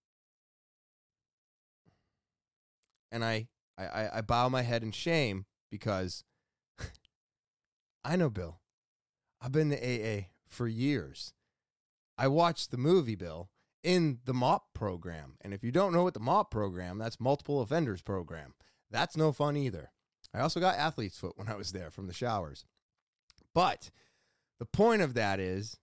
And 3.14 3.24
I, 3.24 3.48
I, 3.78 4.10
I 4.16 4.22
bow 4.22 4.50
my 4.50 4.64
head 4.64 4.84
in 4.84 4.92
shame 4.92 5.46
because 5.72 6.26
I 8.04 8.18
know 8.18 8.30
Bill. 8.30 8.60
I've 9.42 9.54
been 9.54 9.70
to 9.70 9.78
AA 9.78 10.26
for 10.50 10.68
years. 10.68 11.34
I 12.18 12.28
watched 12.28 12.72
the 12.72 12.78
movie 12.78 13.16
Bill 13.16 13.51
in 13.84 14.20
the 14.26 14.34
MOP 14.34 14.74
program. 14.74 15.36
And 15.42 15.54
if 15.54 15.64
you 15.64 15.72
don't 15.72 15.94
know 15.94 16.04
what 16.04 16.14
the 16.14 16.20
MOP 16.20 16.52
program, 16.52 16.98
that's 16.98 17.20
multiple 17.20 17.62
offenders 17.62 18.02
program. 18.02 18.54
That's 18.90 19.18
no 19.18 19.32
fun 19.32 19.58
either. 19.58 19.92
I 20.34 20.40
also 20.40 20.60
got 20.60 20.78
athlete's 20.78 21.18
foot 21.18 21.38
when 21.38 21.50
I 21.50 21.56
was 21.56 21.72
there 21.72 21.92
from 21.92 22.08
the 22.08 22.14
showers. 22.14 22.66
But 23.54 23.92
the 24.60 24.66
point 24.66 25.02
of 25.02 25.14
that 25.16 25.40
is, 25.40 25.78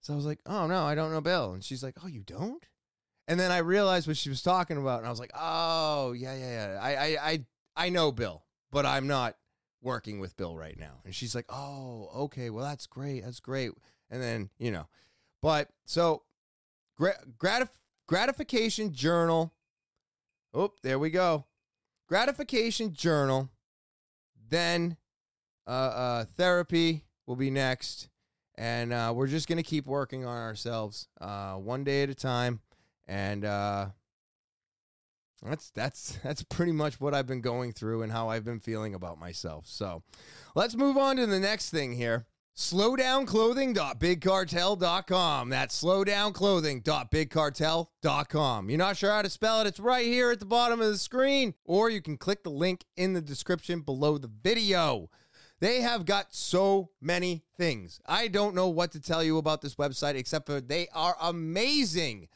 so 0.00 0.12
I 0.12 0.16
was 0.16 0.26
like, 0.26 0.40
oh 0.46 0.66
no, 0.66 0.84
I 0.84 0.94
don't 0.94 1.12
know 1.12 1.20
Bill. 1.20 1.52
And 1.52 1.64
she's 1.64 1.82
like, 1.82 1.96
oh, 2.02 2.08
you 2.08 2.22
don't? 2.22 2.66
And 3.28 3.38
then 3.38 3.52
I 3.52 3.58
realized 3.58 4.08
what 4.08 4.16
she 4.16 4.28
was 4.28 4.42
talking 4.42 4.76
about, 4.76 4.98
and 4.98 5.06
I 5.06 5.10
was 5.10 5.20
like, 5.20 5.32
oh 5.38 6.12
yeah, 6.12 6.34
yeah, 6.34 6.72
yeah. 6.72 6.80
I 6.80 6.90
I 6.90 7.30
I, 7.30 7.44
I 7.76 7.88
know 7.88 8.10
Bill, 8.10 8.44
but 8.70 8.84
I'm 8.84 9.06
not 9.06 9.36
working 9.82 10.18
with 10.20 10.36
Bill 10.36 10.56
right 10.56 10.78
now. 10.78 11.00
And 11.04 11.14
she's 11.14 11.34
like, 11.34 11.46
oh, 11.48 12.10
okay, 12.24 12.50
well 12.50 12.64
that's 12.64 12.86
great, 12.86 13.24
that's 13.24 13.40
great. 13.40 13.70
And 14.10 14.20
then 14.20 14.50
you 14.58 14.72
know, 14.72 14.88
but 15.40 15.68
so 15.84 16.22
gratif- 17.00 17.78
gratification 18.06 18.92
journal. 18.92 19.52
Oh, 20.52 20.72
there 20.82 20.98
we 20.98 21.10
go. 21.10 21.46
Gratification 22.08 22.92
journal. 22.92 23.50
Then 24.48 24.96
uh, 25.66 25.70
uh, 25.70 26.24
therapy 26.36 27.04
will 27.26 27.36
be 27.36 27.50
next. 27.50 28.08
And 28.58 28.92
uh, 28.92 29.12
we're 29.14 29.28
just 29.28 29.48
going 29.48 29.56
to 29.56 29.62
keep 29.62 29.86
working 29.86 30.24
on 30.24 30.36
ourselves 30.36 31.08
uh, 31.20 31.54
one 31.54 31.84
day 31.84 32.02
at 32.02 32.10
a 32.10 32.14
time. 32.14 32.60
And 33.06 33.44
uh, 33.44 33.86
that's 35.42 35.70
that's 35.70 36.18
that's 36.24 36.42
pretty 36.42 36.72
much 36.72 37.00
what 37.00 37.14
I've 37.14 37.26
been 37.26 37.40
going 37.40 37.72
through 37.72 38.02
and 38.02 38.12
how 38.12 38.28
I've 38.28 38.44
been 38.44 38.60
feeling 38.60 38.94
about 38.94 39.18
myself. 39.18 39.66
So 39.66 40.02
let's 40.54 40.76
move 40.76 40.96
on 40.96 41.16
to 41.16 41.26
the 41.26 41.40
next 41.40 41.70
thing 41.70 41.94
here 41.94 42.26
slowdownclothing.bigcartel.com. 42.56 45.48
That's 45.48 45.82
slowdownclothing.bigcartel.com. 45.82 48.70
You're 48.70 48.78
not 48.78 48.96
sure 48.96 49.10
how 49.10 49.22
to 49.22 49.30
spell 49.30 49.60
it? 49.60 49.66
It's 49.66 49.80
right 49.80 50.06
here 50.06 50.30
at 50.30 50.40
the 50.40 50.46
bottom 50.46 50.80
of 50.80 50.88
the 50.88 50.98
screen, 50.98 51.54
or 51.64 51.90
you 51.90 52.02
can 52.02 52.16
click 52.16 52.42
the 52.42 52.50
link 52.50 52.84
in 52.96 53.12
the 53.12 53.20
description 53.20 53.80
below 53.80 54.18
the 54.18 54.30
video. 54.42 55.10
They 55.60 55.82
have 55.82 56.06
got 56.06 56.34
so 56.34 56.90
many 57.00 57.44
things. 57.56 58.00
I 58.06 58.28
don't 58.28 58.54
know 58.54 58.68
what 58.68 58.92
to 58.92 59.00
tell 59.00 59.22
you 59.22 59.38
about 59.38 59.60
this 59.60 59.74
website 59.74 60.14
except 60.14 60.46
for 60.46 60.60
they 60.60 60.88
are 60.94 61.16
amazing. 61.20 62.28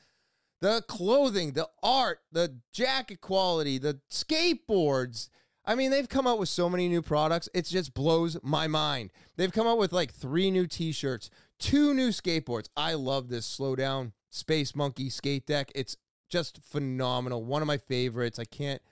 The 0.60 0.82
clothing, 0.88 1.52
the 1.52 1.68
art, 1.82 2.20
the 2.32 2.58
jacket 2.72 3.20
quality, 3.20 3.78
the 3.78 4.00
skateboards, 4.10 5.28
I 5.66 5.74
mean, 5.74 5.90
they've 5.90 6.08
come 6.08 6.26
out 6.26 6.38
with 6.38 6.48
so 6.48 6.68
many 6.68 6.88
new 6.88 7.00
products. 7.00 7.48
It 7.54 7.64
just 7.66 7.94
blows 7.94 8.36
my 8.42 8.66
mind. 8.66 9.12
They've 9.36 9.52
come 9.52 9.66
out 9.66 9.78
with 9.78 9.92
like 9.92 10.12
three 10.12 10.50
new 10.50 10.66
t-shirts, 10.66 11.30
two 11.58 11.94
new 11.94 12.10
skateboards. 12.10 12.68
I 12.76 12.94
love 12.94 13.28
this 13.28 13.46
slow 13.46 13.74
down 13.74 14.12
Space 14.30 14.76
Monkey 14.76 15.08
skate 15.08 15.46
deck. 15.46 15.72
It's 15.74 15.96
just 16.28 16.62
phenomenal. 16.62 17.44
One 17.44 17.62
of 17.62 17.68
my 17.68 17.78
favorites. 17.78 18.38
I 18.38 18.44
can't 18.44 18.82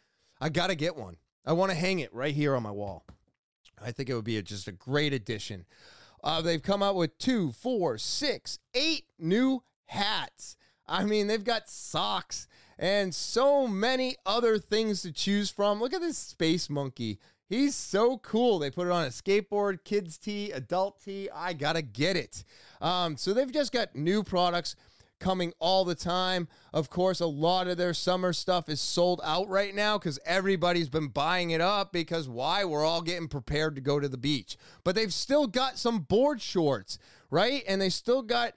I 0.42 0.48
got 0.48 0.70
to 0.70 0.74
get 0.74 0.96
one. 0.96 1.16
I 1.46 1.52
want 1.52 1.70
to 1.70 1.76
hang 1.76 2.00
it 2.00 2.12
right 2.12 2.35
here 2.35 2.56
on 2.56 2.64
my 2.64 2.72
wall. 2.72 3.06
I 3.80 3.92
think 3.92 4.11
it 4.11 4.14
would 4.14 4.24
be 4.24 4.38
a, 4.38 4.42
just 4.42 4.66
a 4.66 4.72
great 4.72 5.12
addition. 5.12 5.66
Uh, 6.22 6.42
they've 6.42 6.62
come 6.62 6.82
out 6.82 6.96
with 6.96 7.16
two, 7.18 7.52
four, 7.52 7.96
six, 7.96 8.58
eight 8.74 9.04
new 9.20 9.62
hats. 9.87 10.56
I 10.87 11.04
mean, 11.04 11.28
they've 11.28 11.42
got 11.42 11.68
socks 11.68 12.48
and 12.83 13.14
so 13.14 13.68
many 13.68 14.16
other 14.26 14.59
things 14.59 15.03
to 15.03 15.12
choose 15.12 15.51
from. 15.51 15.80
Look 15.80 15.95
at 15.95 16.01
this 16.01 16.18
space 16.18 16.68
monkey. 16.68 17.20
He's 17.49 17.76
so 17.76 18.18
cool. 18.18 18.59
They 18.59 18.72
put 18.72 18.89
it 18.89 18.91
on 18.91 19.05
a 19.05 19.09
skateboard, 19.09 19.85
kids 19.85 20.18
tee, 20.18 20.51
adult 20.51 21.01
tee. 21.01 21.28
I 21.33 21.53
gotta 21.53 21.83
get 21.83 22.16
it. 22.16 22.43
Um, 22.80 23.16
so 23.16 23.33
they've 23.33 23.53
just 23.53 23.70
got 23.70 23.95
new 23.95 24.24
products 24.24 24.74
coming 25.20 25.53
all 25.61 25.85
the 25.85 25.95
time. 25.95 26.49
Of 26.72 26.91
course, 26.91 27.20
a 27.20 27.26
lot 27.26 27.68
of 27.68 27.76
their 27.76 27.95
summer 27.95 28.33
stuff 28.33 28.68
is 28.68 28.80
sold 28.80 29.20
out 29.22 29.49
right 29.49 29.72
now 29.76 29.97
because 29.97 30.18
everybody's 30.26 30.89
been 30.89 31.07
buying 31.07 31.53
it 31.53 31.61
up 31.61 31.93
because 31.93 32.28
why? 32.28 32.64
We're 32.64 32.85
all 32.85 33.03
getting 33.03 33.28
prepared 33.28 33.76
to 33.76 33.80
go 33.80 34.01
to 34.01 34.09
the 34.09 34.18
beach. 34.18 34.57
But 34.83 34.97
they've 34.97 35.14
still 35.14 35.47
got 35.47 35.78
some 35.78 36.01
board 36.01 36.43
shorts, 36.43 36.99
right? 37.30 37.62
And 37.68 37.80
they 37.80 37.91
still 37.91 38.22
got 38.22 38.55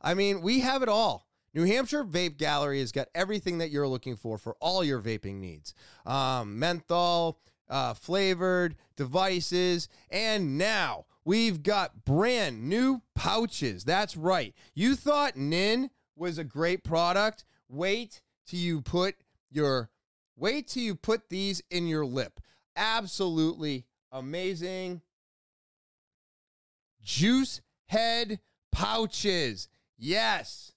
I 0.00 0.14
mean, 0.14 0.42
we 0.42 0.60
have 0.60 0.82
it 0.82 0.88
all. 0.88 1.26
New 1.56 1.64
Hampshire 1.64 2.04
Vape 2.04 2.36
Gallery 2.36 2.80
has 2.80 2.92
got 2.92 3.08
everything 3.14 3.58
that 3.58 3.70
you're 3.70 3.88
looking 3.88 4.14
for 4.14 4.36
for 4.36 4.56
all 4.60 4.84
your 4.84 5.00
vaping 5.00 5.36
needs. 5.36 5.72
Um, 6.04 6.58
menthol, 6.58 7.40
uh, 7.68 7.94
flavored 7.94 8.76
devices, 8.96 9.88
and 10.10 10.58
now 10.58 11.06
we've 11.24 11.62
got 11.62 12.04
brand 12.04 12.68
new 12.68 13.02
pouches. 13.14 13.84
That's 13.84 14.16
right. 14.16 14.54
You 14.74 14.94
thought 14.94 15.36
Nin 15.36 15.90
was 16.16 16.38
a 16.38 16.44
great 16.44 16.84
product. 16.84 17.44
Wait 17.68 18.22
till 18.46 18.60
you 18.60 18.80
put 18.80 19.16
your 19.50 19.90
wait 20.36 20.68
till 20.68 20.82
you 20.82 20.94
put 20.94 21.28
these 21.28 21.62
in 21.70 21.86
your 21.86 22.06
lip. 22.06 22.40
Absolutely 22.76 23.86
amazing. 24.12 25.02
Juice 27.02 27.60
head 27.86 28.40
pouches. 28.72 29.68
Yes. 29.98 30.72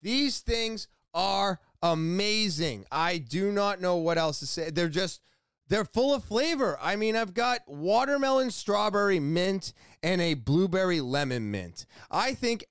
These 0.00 0.40
things 0.40 0.88
are 1.14 1.60
amazing. 1.82 2.86
I 2.90 3.18
do 3.18 3.52
not 3.52 3.80
know 3.80 3.96
what 3.96 4.18
else 4.18 4.40
to 4.40 4.46
say. 4.46 4.70
They're 4.70 4.88
just 4.88 5.20
they're 5.72 5.86
full 5.86 6.14
of 6.14 6.22
flavor. 6.22 6.78
I 6.82 6.96
mean, 6.96 7.16
I've 7.16 7.32
got 7.32 7.60
watermelon, 7.66 8.50
strawberry, 8.50 9.18
mint, 9.18 9.72
and 10.02 10.20
a 10.20 10.34
blueberry 10.34 11.00
lemon 11.00 11.50
mint. 11.50 11.86
I 12.10 12.34
think 12.34 12.66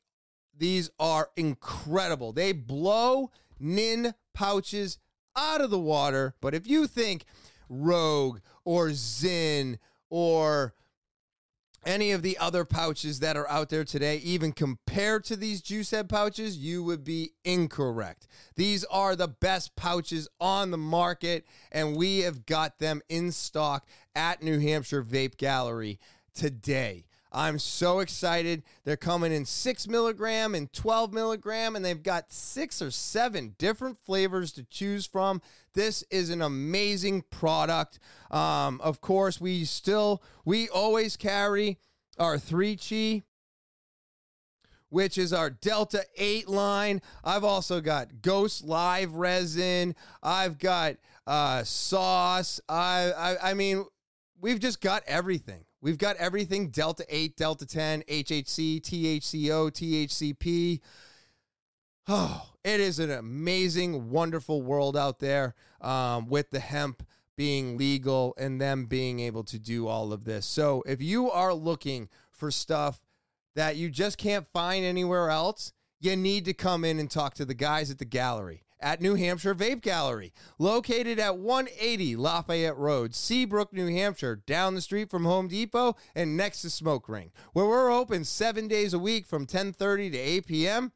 these 0.55 0.91
are 0.99 1.29
incredible. 1.35 2.31
They 2.31 2.51
blow 2.51 3.31
Nin 3.59 4.13
pouches 4.35 4.99
out 5.35 5.61
of 5.61 5.71
the 5.71 5.79
water. 5.79 6.35
But 6.41 6.53
if 6.53 6.67
you 6.67 6.85
think 6.85 7.25
Rogue 7.69 8.37
or 8.65 8.89
Zyn 8.89 9.79
or 10.11 10.75
any 11.85 12.11
of 12.11 12.21
the 12.21 12.37
other 12.37 12.63
pouches 12.63 13.19
that 13.19 13.35
are 13.35 13.49
out 13.49 13.69
there 13.69 13.83
today, 13.83 14.17
even 14.17 14.51
compared 14.51 15.23
to 15.25 15.35
these 15.35 15.61
juice 15.61 15.91
head 15.91 16.09
pouches, 16.09 16.57
you 16.57 16.83
would 16.83 17.03
be 17.03 17.31
incorrect. 17.43 18.27
These 18.55 18.83
are 18.85 19.15
the 19.15 19.27
best 19.27 19.75
pouches 19.75 20.27
on 20.39 20.71
the 20.71 20.77
market, 20.77 21.45
and 21.71 21.95
we 21.95 22.19
have 22.19 22.45
got 22.45 22.79
them 22.79 23.01
in 23.09 23.31
stock 23.31 23.87
at 24.15 24.43
New 24.43 24.59
Hampshire 24.59 25.03
Vape 25.03 25.37
Gallery 25.37 25.99
today. 26.33 27.05
I'm 27.31 27.59
so 27.59 27.99
excited. 27.99 28.63
They're 28.83 28.97
coming 28.97 29.31
in 29.31 29.45
six 29.45 29.87
milligram 29.87 30.53
and 30.53 30.71
12 30.73 31.13
milligram, 31.13 31.75
and 31.75 31.85
they've 31.85 32.01
got 32.01 32.31
six 32.31 32.81
or 32.81 32.91
seven 32.91 33.55
different 33.57 33.97
flavors 34.05 34.51
to 34.53 34.63
choose 34.63 35.05
from. 35.05 35.41
This 35.73 36.03
is 36.09 36.29
an 36.29 36.41
amazing 36.41 37.23
product. 37.29 37.99
Um, 38.29 38.81
of 38.81 38.99
course, 38.99 39.39
we 39.39 39.63
still, 39.63 40.21
we 40.43 40.67
always 40.69 41.15
carry 41.15 41.77
our 42.17 42.37
3Chi 42.37 43.23
which 44.91 45.17
is 45.17 45.31
our 45.31 45.49
Delta 45.49 46.03
8 46.17 46.49
line. 46.49 47.01
I've 47.23 47.45
also 47.45 47.79
got 47.79 48.21
Ghost 48.21 48.65
Live 48.65 49.15
resin. 49.15 49.95
I've 50.21 50.59
got 50.59 50.97
uh, 51.25 51.63
sauce. 51.63 52.59
I, 52.67 53.13
I, 53.17 53.51
I 53.51 53.53
mean, 53.53 53.85
we've 54.39 54.59
just 54.59 54.81
got 54.81 55.03
everything. 55.07 55.63
We've 55.81 55.97
got 55.97 56.15
everything 56.17 56.69
Delta 56.69 57.05
8, 57.09 57.35
Delta 57.35 57.65
10, 57.65 58.03
HHC, 58.03 58.81
THCO, 58.81 59.71
THCP. 59.71 60.79
Oh, 62.07 62.49
it 62.63 62.79
is 62.79 62.99
an 62.99 63.09
amazing, 63.09 64.11
wonderful 64.11 64.61
world 64.61 64.95
out 64.95 65.19
there 65.19 65.55
um, 65.81 66.27
with 66.27 66.51
the 66.51 66.59
hemp 66.59 67.03
being 67.35 67.77
legal 67.77 68.35
and 68.37 68.61
them 68.61 68.85
being 68.85 69.19
able 69.19 69.43
to 69.45 69.57
do 69.57 69.87
all 69.87 70.13
of 70.13 70.25
this. 70.25 70.45
So 70.45 70.83
if 70.85 71.01
you 71.01 71.31
are 71.31 71.53
looking 71.53 72.09
for 72.29 72.51
stuff 72.51 73.01
that 73.55 73.75
you 73.75 73.89
just 73.89 74.19
can't 74.19 74.45
find 74.53 74.85
anywhere 74.85 75.29
else, 75.29 75.73
you 75.99 76.15
need 76.15 76.45
to 76.45 76.53
come 76.53 76.85
in 76.85 76.99
and 76.99 77.09
talk 77.09 77.33
to 77.35 77.45
the 77.45 77.55
guys 77.55 77.89
at 77.89 77.97
the 77.97 78.05
gallery 78.05 78.63
at 78.81 79.01
New 79.01 79.15
Hampshire 79.15 79.55
Vape 79.55 79.81
Gallery, 79.81 80.33
located 80.57 81.19
at 81.19 81.37
180 81.37 82.15
Lafayette 82.15 82.77
Road, 82.77 83.15
Seabrook, 83.15 83.73
New 83.73 83.87
Hampshire, 83.87 84.35
down 84.35 84.75
the 84.75 84.81
street 84.81 85.09
from 85.09 85.25
Home 85.25 85.47
Depot 85.47 85.95
and 86.15 86.35
next 86.35 86.61
to 86.63 86.69
Smoke 86.69 87.07
Ring, 87.07 87.31
where 87.53 87.65
we're 87.65 87.91
open 87.91 88.23
seven 88.23 88.67
days 88.67 88.93
a 88.93 88.99
week 88.99 89.25
from 89.25 89.45
10:30 89.45 90.11
to 90.11 90.17
8 90.17 90.47
p.m. 90.47 90.91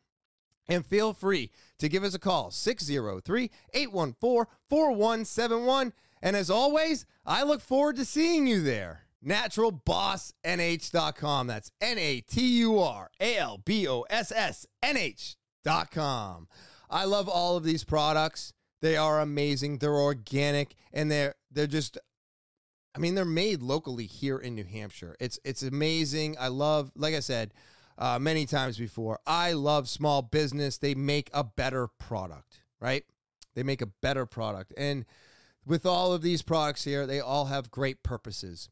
And 0.68 0.86
feel 0.86 1.14
free 1.14 1.52
to 1.78 1.88
give 1.88 2.04
us 2.04 2.16
a 2.16 2.20
call, 2.20 2.52
603 2.52 3.52
814 3.74 4.54
4171. 4.70 5.94
And 6.22 6.36
as 6.36 6.50
always, 6.50 7.06
I 7.26 7.44
look 7.44 7.62
forward 7.62 7.96
to 7.98 8.06
seeing 8.06 8.48
you 8.48 8.64
there. 8.64 9.02
NaturalBossNH.com. 9.24 11.48
That's 11.48 11.72
N 11.82 11.98
A 11.98 12.22
T 12.22 12.60
U 12.60 12.80
R 12.80 13.10
A 13.20 13.38
L 13.38 13.60
B 13.64 13.88
O 13.88 14.02
S 14.10 14.32
S 14.32 14.66
N 14.82 14.98
H.com. 14.98 16.48
I 16.90 17.06
love 17.06 17.28
all 17.28 17.58
of 17.58 17.64
these 17.64 17.84
products. 17.84 18.54
They 18.82 18.98
are 18.98 19.20
amazing. 19.20 19.80
They're 19.80 19.96
organic 19.96 20.76
and 20.94 21.10
they're 21.10 21.36
they're 21.52 21.68
just 21.68 21.98
I 22.96 23.00
mean 23.00 23.16
they're 23.16 23.26
made 23.26 23.62
locally 23.62 24.06
here 24.06 24.38
in 24.38 24.56
New 24.56 24.66
Hampshire. 24.66 25.16
It's 25.20 25.40
it's 25.44 25.64
amazing. 25.64 26.36
I 26.40 26.50
love 26.50 26.92
like 26.96 27.16
I 27.16 27.20
said 27.20 27.54
uh, 27.98 28.20
many 28.20 28.46
times 28.46 28.78
before. 28.78 29.20
I 29.26 29.54
love 29.54 29.88
small 29.90 30.22
business. 30.22 30.78
They 30.78 30.96
make 30.96 31.30
a 31.34 31.44
better 31.44 31.88
product, 31.88 32.62
right? 32.80 33.06
They 33.56 33.64
make 33.64 33.82
a 33.82 33.88
better 33.88 34.26
product. 34.26 34.74
And 34.78 35.06
with 35.66 35.86
all 35.86 36.14
of 36.14 36.22
these 36.22 36.42
products 36.42 36.84
here, 36.84 37.08
they 37.08 37.20
all 37.20 37.46
have 37.46 37.72
great 37.72 38.04
purposes. 38.04 38.70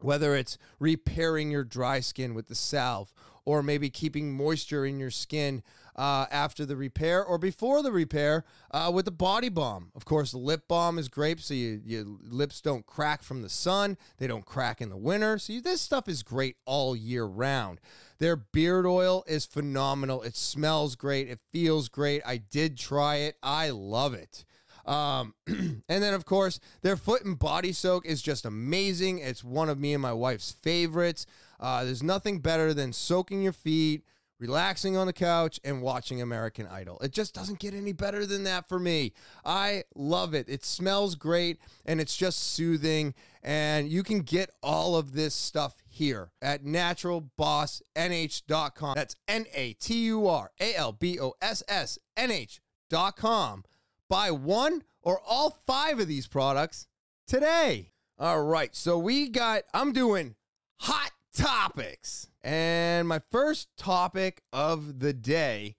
Whether 0.00 0.36
it's 0.36 0.58
repairing 0.78 1.50
your 1.50 1.64
dry 1.64 2.00
skin 2.00 2.34
with 2.34 2.48
the 2.48 2.54
salve 2.54 3.12
or 3.44 3.62
maybe 3.62 3.90
keeping 3.90 4.36
moisture 4.36 4.84
in 4.84 4.98
your 4.98 5.10
skin 5.10 5.62
uh, 5.96 6.26
after 6.30 6.66
the 6.66 6.76
repair 6.76 7.24
or 7.24 7.38
before 7.38 7.82
the 7.82 7.92
repair 7.92 8.44
uh, 8.70 8.90
with 8.92 9.04
the 9.04 9.10
body 9.10 9.48
balm. 9.48 9.90
Of 9.94 10.04
course, 10.04 10.32
the 10.32 10.38
lip 10.38 10.68
balm 10.68 10.98
is 10.98 11.08
great 11.08 11.40
so 11.40 11.54
you, 11.54 11.80
your 11.84 12.04
lips 12.04 12.60
don't 12.60 12.86
crack 12.86 13.22
from 13.22 13.42
the 13.42 13.48
sun, 13.48 13.96
they 14.18 14.26
don't 14.26 14.44
crack 14.44 14.80
in 14.80 14.88
the 14.88 14.96
winter. 14.96 15.38
So 15.38 15.54
you, 15.54 15.60
this 15.60 15.80
stuff 15.80 16.08
is 16.08 16.22
great 16.22 16.56
all 16.64 16.96
year 16.96 17.24
round. 17.24 17.80
Their 18.18 18.36
beard 18.36 18.86
oil 18.86 19.24
is 19.26 19.46
phenomenal. 19.46 20.22
It 20.22 20.36
smells 20.36 20.96
great. 20.96 21.28
It 21.28 21.40
feels 21.52 21.88
great. 21.88 22.22
I 22.24 22.38
did 22.38 22.78
try 22.78 23.16
it. 23.16 23.36
I 23.42 23.70
love 23.70 24.14
it. 24.14 24.44
Um, 24.86 25.34
and 25.46 25.82
then, 25.88 26.14
of 26.14 26.24
course, 26.24 26.60
their 26.82 26.96
foot 26.96 27.24
and 27.24 27.38
body 27.38 27.72
soak 27.72 28.06
is 28.06 28.22
just 28.22 28.44
amazing. 28.44 29.18
It's 29.18 29.42
one 29.42 29.68
of 29.68 29.78
me 29.78 29.94
and 29.94 30.02
my 30.02 30.12
wife's 30.12 30.52
favorites. 30.52 31.26
Uh, 31.58 31.84
there's 31.84 32.02
nothing 32.02 32.40
better 32.40 32.74
than 32.74 32.92
soaking 32.92 33.42
your 33.42 33.52
feet, 33.52 34.04
relaxing 34.44 34.94
on 34.94 35.06
the 35.06 35.12
couch, 35.14 35.58
and 35.64 35.80
watching 35.80 36.20
American 36.20 36.66
Idol. 36.66 36.98
It 36.98 37.12
just 37.12 37.34
doesn't 37.34 37.60
get 37.60 37.72
any 37.72 37.94
better 37.94 38.26
than 38.26 38.44
that 38.44 38.68
for 38.68 38.78
me. 38.78 39.14
I 39.42 39.84
love 39.94 40.34
it. 40.34 40.50
It 40.50 40.66
smells 40.66 41.14
great 41.14 41.58
and 41.86 41.98
it's 41.98 42.14
just 42.14 42.52
soothing. 42.52 43.14
And 43.42 43.88
you 43.88 44.02
can 44.02 44.20
get 44.20 44.50
all 44.62 44.96
of 44.96 45.14
this 45.14 45.34
stuff 45.34 45.82
here 45.86 46.30
at 46.42 46.62
naturalbossnh.com. 46.62 48.94
That's 48.94 49.16
N 49.26 49.46
A 49.54 49.72
T 49.72 50.04
U 50.04 50.26
R 50.26 50.50
A 50.60 50.74
L 50.74 50.92
B 50.92 51.18
O 51.18 51.32
S 51.40 51.62
S 51.66 51.98
N 52.14 52.30
H.com. 52.30 53.64
Buy 54.10 54.30
one 54.30 54.82
or 55.02 55.18
all 55.26 55.58
five 55.66 56.00
of 56.00 56.06
these 56.06 56.26
products 56.26 56.86
today. 57.26 57.92
All 58.18 58.42
right. 58.42 58.76
So 58.76 58.98
we 58.98 59.30
got, 59.30 59.62
I'm 59.72 59.92
doing 59.92 60.34
hot 60.80 61.12
topics. 61.34 62.28
And 62.44 63.08
my 63.08 63.22
first 63.32 63.68
topic 63.78 64.42
of 64.52 65.00
the 65.00 65.14
day 65.14 65.76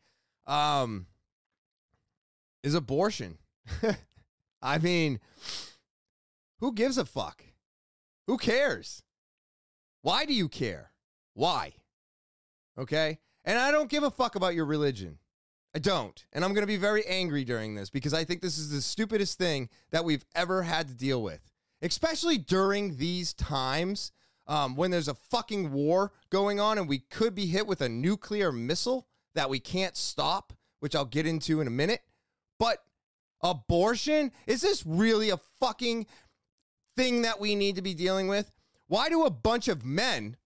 um, 0.48 1.06
is 2.64 2.74
abortion. 2.74 3.38
I 4.64 4.80
mean, 4.80 5.20
Who 6.60 6.74
gives 6.74 6.98
a 6.98 7.06
fuck? 7.06 7.44
Who 8.26 8.38
cares? 8.38 9.04
Why 10.02 10.26
do 10.26 10.34
you 10.34 10.50
care? 10.50 10.92
Why? 11.36 11.74
Okay? 12.80 13.20
And 13.44 13.60
I 13.60 13.70
don't 13.70 13.90
give 13.90 14.04
a 14.04 14.10
fuck 14.10 14.36
about 14.36 14.56
your 14.56 14.66
religion. 14.66 15.20
I 15.76 15.80
don't. 15.80 16.26
And 16.34 16.44
I'm 16.44 16.54
going 16.54 16.64
to 16.64 16.68
be 16.68 16.78
very 16.78 17.06
angry 17.06 17.44
during 17.44 17.76
this 17.76 17.92
because 17.92 18.14
I 18.14 18.24
think 18.24 18.42
this 18.42 18.58
is 18.58 18.72
the 18.72 18.82
stupidest 18.82 19.38
thing 19.38 19.70
that 19.92 20.04
we've 20.06 20.26
ever 20.34 20.64
had 20.64 20.88
to 20.88 20.96
deal 20.96 21.22
with, 21.22 21.42
especially 21.84 22.40
during 22.40 22.98
these 22.98 23.34
times 23.34 24.12
um, 24.48 24.76
when 24.76 24.92
there's 24.92 25.08
a 25.08 25.16
fucking 25.16 25.72
war 25.72 26.12
going 26.30 26.60
on 26.60 26.78
and 26.78 26.88
we 26.88 27.00
could 27.00 27.34
be 27.34 27.48
hit 27.48 27.68
with 27.68 27.82
a 27.82 27.90
nuclear 27.90 28.52
missile 28.52 29.08
that 29.34 29.50
we 29.50 29.60
can't 29.60 29.98
stop, 29.98 30.54
which 30.80 30.96
I'll 30.96 31.06
get 31.06 31.26
into 31.26 31.62
in 31.62 31.68
a 31.68 31.72
minute. 31.72 32.02
But 32.60 32.80
abortion? 33.42 34.32
Is 34.48 34.62
this 34.62 34.86
really 34.86 35.30
a 35.30 35.40
fucking 35.60 36.08
thing 36.96 37.24
that 37.24 37.40
we 37.40 37.56
need 37.56 37.76
to 37.76 37.82
be 37.82 37.94
dealing 37.94 38.28
with? 38.28 38.52
Why 38.88 39.10
do 39.10 39.24
a 39.24 39.32
bunch 39.32 39.68
of 39.68 39.86
men 39.86 40.38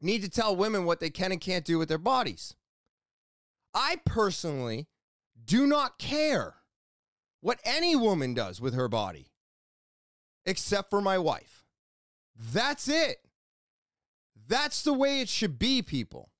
need 0.00 0.22
to 0.22 0.30
tell 0.30 0.54
women 0.56 0.84
what 0.84 1.00
they 1.00 1.10
can 1.10 1.32
and 1.32 1.40
can't 1.40 1.64
do 1.64 1.78
with 1.78 1.88
their 1.88 1.98
bodies? 1.98 2.54
I 3.74 3.96
personally 4.04 4.86
do 5.44 5.66
not 5.66 5.98
care 5.98 6.54
what 7.40 7.60
any 7.64 7.94
woman 7.94 8.34
does 8.34 8.60
with 8.60 8.74
her 8.74 8.88
body, 8.88 9.30
except 10.46 10.90
for 10.90 11.00
my 11.00 11.18
wife. 11.18 11.57
That's 12.38 12.88
it. 12.88 13.18
That's 14.46 14.82
the 14.82 14.94
way 14.94 15.20
it 15.20 15.28
should 15.28 15.58
be, 15.58 15.82
people. 15.82 16.30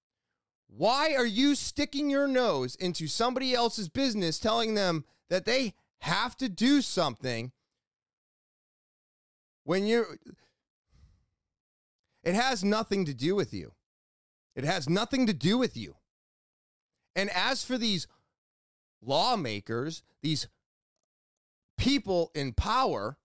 Why 0.69 1.15
are 1.15 1.27
you 1.27 1.55
sticking 1.55 2.09
your 2.09 2.29
nose 2.29 2.75
into 2.77 3.07
somebody 3.07 3.55
else's 3.55 3.89
business, 3.89 4.39
telling 4.39 4.75
them 4.75 5.05
that 5.29 5.45
they 5.45 5.75
have 6.01 6.37
to 6.39 6.49
do 6.49 6.81
something 6.81 7.53
when 9.65 9.87
you're. 9.87 10.07
It 12.23 12.35
has 12.35 12.65
nothing 12.65 13.05
to 13.07 13.15
do 13.15 13.35
with 13.35 13.53
you. 13.53 13.73
It 14.55 14.65
has 14.65 14.89
nothing 14.89 15.27
to 15.27 15.33
do 15.33 15.57
with 15.59 15.77
you. 15.77 15.97
And 17.15 17.31
as 17.31 17.65
for 17.65 17.79
these 17.79 18.07
lawmakers, 19.03 20.03
these 20.23 20.49
people 21.77 22.31
in 22.35 22.53
power, 22.53 23.17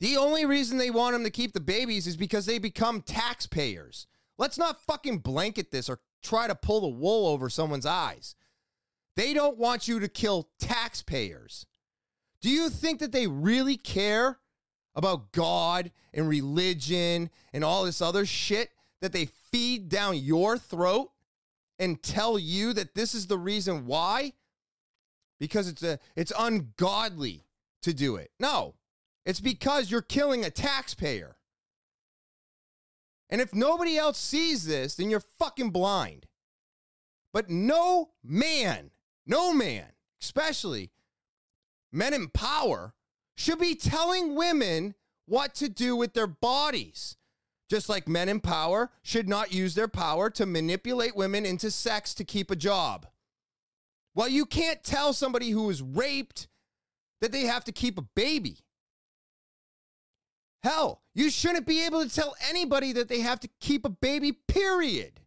the 0.00 0.16
only 0.16 0.46
reason 0.46 0.78
they 0.78 0.90
want 0.90 1.12
them 1.12 1.24
to 1.24 1.30
keep 1.30 1.52
the 1.52 1.60
babies 1.60 2.06
is 2.06 2.16
because 2.16 2.46
they 2.46 2.58
become 2.58 3.02
taxpayers. 3.02 4.06
Let's 4.38 4.58
not 4.58 4.80
fucking 4.82 5.18
blanket 5.18 5.70
this 5.70 5.88
or 5.88 6.00
try 6.22 6.46
to 6.46 6.54
pull 6.54 6.80
the 6.80 6.88
wool 6.88 7.26
over 7.26 7.48
someone's 7.50 7.86
eyes. 7.86 8.34
They 9.16 9.34
don't 9.34 9.58
want 9.58 9.86
you 9.86 10.00
to 10.00 10.08
kill 10.08 10.48
taxpayers. 10.58 11.66
Do 12.40 12.48
you 12.48 12.70
think 12.70 13.00
that 13.00 13.12
they 13.12 13.26
really 13.26 13.76
care 13.76 14.38
about 14.94 15.32
God 15.32 15.90
and 16.14 16.28
religion 16.28 17.30
and 17.52 17.62
all 17.62 17.84
this 17.84 18.00
other 18.00 18.24
shit 18.24 18.70
that 19.02 19.12
they 19.12 19.26
feed 19.52 19.88
down 19.88 20.16
your 20.16 20.56
throat 20.56 21.10
and 21.78 22.02
tell 22.02 22.38
you 22.38 22.72
that 22.72 22.94
this 22.94 23.14
is 23.14 23.26
the 23.26 23.38
reason 23.38 23.86
why 23.86 24.32
because 25.38 25.68
it's 25.68 25.82
a 25.82 25.98
it's 26.16 26.32
ungodly 26.38 27.44
to 27.82 27.92
do 27.94 28.16
it. 28.16 28.30
No. 28.38 28.74
It's 29.30 29.38
because 29.38 29.92
you're 29.92 30.02
killing 30.02 30.44
a 30.44 30.50
taxpayer. 30.50 31.36
And 33.28 33.40
if 33.40 33.54
nobody 33.54 33.96
else 33.96 34.18
sees 34.18 34.66
this, 34.66 34.96
then 34.96 35.08
you're 35.08 35.20
fucking 35.20 35.70
blind. 35.70 36.26
But 37.32 37.48
no 37.48 38.10
man, 38.24 38.90
no 39.24 39.52
man, 39.52 39.86
especially 40.20 40.90
men 41.92 42.12
in 42.12 42.26
power, 42.26 42.92
should 43.36 43.60
be 43.60 43.76
telling 43.76 44.34
women 44.34 44.96
what 45.26 45.54
to 45.54 45.68
do 45.68 45.94
with 45.94 46.12
their 46.12 46.26
bodies. 46.26 47.16
Just 47.68 47.88
like 47.88 48.08
men 48.08 48.28
in 48.28 48.40
power 48.40 48.90
should 49.04 49.28
not 49.28 49.52
use 49.52 49.76
their 49.76 49.86
power 49.86 50.28
to 50.30 50.44
manipulate 50.44 51.14
women 51.14 51.46
into 51.46 51.70
sex 51.70 52.14
to 52.14 52.24
keep 52.24 52.50
a 52.50 52.56
job. 52.56 53.06
Well, 54.12 54.28
you 54.28 54.44
can't 54.44 54.82
tell 54.82 55.12
somebody 55.12 55.50
who 55.50 55.68
was 55.68 55.82
raped 55.82 56.48
that 57.20 57.30
they 57.30 57.42
have 57.42 57.62
to 57.66 57.70
keep 57.70 57.96
a 57.96 58.02
baby. 58.02 58.64
Hell, 60.62 61.02
you 61.14 61.30
shouldn't 61.30 61.66
be 61.66 61.84
able 61.86 62.02
to 62.04 62.14
tell 62.14 62.34
anybody 62.48 62.92
that 62.92 63.08
they 63.08 63.20
have 63.20 63.40
to 63.40 63.48
keep 63.60 63.84
a 63.84 63.90
baby, 63.90 64.32
period. 64.32 65.20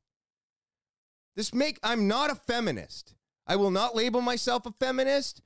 This 1.36 1.54
make 1.54 1.80
I'm 1.82 2.08
not 2.08 2.32
a 2.32 2.36
feminist. 2.36 3.16
I 3.48 3.56
will 3.56 3.72
not 3.72 3.96
label 3.96 4.22
myself 4.22 4.66
a 4.66 4.74
feminist. 4.80 5.42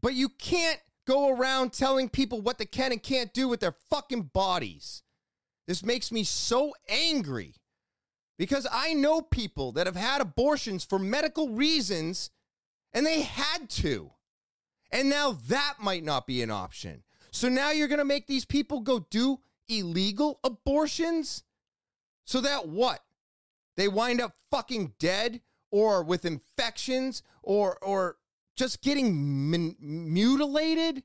But 0.00 0.14
you 0.14 0.28
can't 0.28 0.80
go 1.06 1.34
around 1.34 1.72
telling 1.72 2.08
people 2.08 2.40
what 2.40 2.58
they 2.58 2.66
can 2.66 2.92
and 2.92 3.02
can't 3.02 3.32
do 3.32 3.48
with 3.48 3.60
their 3.60 3.74
fucking 3.88 4.30
bodies. 4.34 5.02
This 5.66 5.84
makes 5.84 6.12
me 6.12 6.22
so 6.22 6.74
angry 6.88 7.54
because 8.38 8.66
I 8.70 8.94
know 8.94 9.22
people 9.22 9.72
that 9.72 9.86
have 9.86 9.96
had 9.96 10.20
abortions 10.20 10.84
for 10.84 10.98
medical 10.98 11.48
reasons 11.48 12.30
and 12.92 13.04
they 13.04 13.22
had 13.22 13.68
to. 13.70 14.12
And 14.90 15.10
now 15.10 15.32
that 15.48 15.74
might 15.80 16.04
not 16.04 16.26
be 16.26 16.42
an 16.42 16.50
option. 16.50 17.02
So 17.30 17.48
now 17.48 17.70
you're 17.70 17.88
going 17.88 17.98
to 17.98 18.04
make 18.04 18.26
these 18.26 18.44
people 18.44 18.80
go 18.80 19.06
do 19.10 19.40
illegal 19.68 20.40
abortions? 20.42 21.44
So 22.24 22.40
that 22.40 22.68
what? 22.68 23.00
They 23.76 23.88
wind 23.88 24.20
up 24.20 24.34
fucking 24.50 24.94
dead 24.98 25.40
or 25.70 26.02
with 26.02 26.24
infections 26.24 27.22
or 27.42 27.78
or 27.82 28.16
just 28.56 28.82
getting 28.82 29.50
min- 29.50 29.76
mutilated 29.78 31.04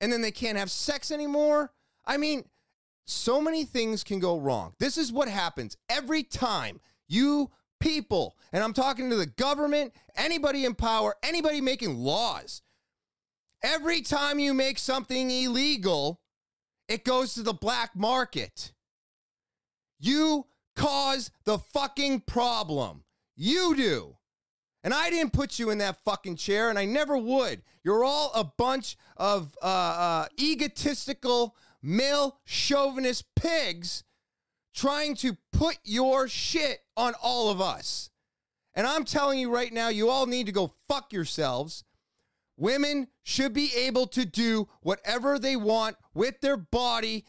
and 0.00 0.12
then 0.12 0.22
they 0.22 0.30
can't 0.30 0.58
have 0.58 0.70
sex 0.70 1.10
anymore. 1.10 1.72
I 2.06 2.16
mean, 2.16 2.44
so 3.06 3.40
many 3.40 3.64
things 3.64 4.02
can 4.02 4.18
go 4.18 4.38
wrong. 4.38 4.74
This 4.78 4.96
is 4.96 5.12
what 5.12 5.28
happens 5.28 5.76
every 5.88 6.22
time 6.22 6.80
you 7.06 7.50
people, 7.80 8.36
and 8.52 8.64
I'm 8.64 8.72
talking 8.72 9.10
to 9.10 9.16
the 9.16 9.26
government, 9.26 9.92
anybody 10.16 10.64
in 10.64 10.74
power, 10.74 11.14
anybody 11.22 11.60
making 11.60 11.96
laws. 11.96 12.62
Every 13.64 14.02
time 14.02 14.38
you 14.38 14.52
make 14.52 14.78
something 14.78 15.30
illegal, 15.30 16.20
it 16.86 17.02
goes 17.02 17.32
to 17.34 17.42
the 17.42 17.54
black 17.54 17.96
market. 17.96 18.72
You 19.98 20.44
cause 20.76 21.30
the 21.46 21.56
fucking 21.58 22.20
problem. 22.20 23.04
You 23.36 23.74
do. 23.74 24.16
And 24.82 24.92
I 24.92 25.08
didn't 25.08 25.32
put 25.32 25.58
you 25.58 25.70
in 25.70 25.78
that 25.78 26.04
fucking 26.04 26.36
chair, 26.36 26.68
and 26.68 26.78
I 26.78 26.84
never 26.84 27.16
would. 27.16 27.62
You're 27.82 28.04
all 28.04 28.32
a 28.34 28.44
bunch 28.44 28.98
of 29.16 29.56
uh, 29.62 29.64
uh, 29.64 30.26
egotistical, 30.38 31.56
male 31.82 32.36
chauvinist 32.44 33.24
pigs 33.34 34.04
trying 34.74 35.14
to 35.14 35.38
put 35.54 35.78
your 35.84 36.28
shit 36.28 36.80
on 36.98 37.14
all 37.22 37.48
of 37.48 37.62
us. 37.62 38.10
And 38.74 38.86
I'm 38.86 39.06
telling 39.06 39.38
you 39.38 39.50
right 39.50 39.72
now, 39.72 39.88
you 39.88 40.10
all 40.10 40.26
need 40.26 40.44
to 40.46 40.52
go 40.52 40.74
fuck 40.86 41.14
yourselves. 41.14 41.82
Women 42.56 43.08
should 43.22 43.52
be 43.52 43.72
able 43.74 44.06
to 44.08 44.24
do 44.24 44.68
whatever 44.80 45.38
they 45.38 45.56
want 45.56 45.96
with 46.14 46.40
their 46.40 46.56
body. 46.56 47.24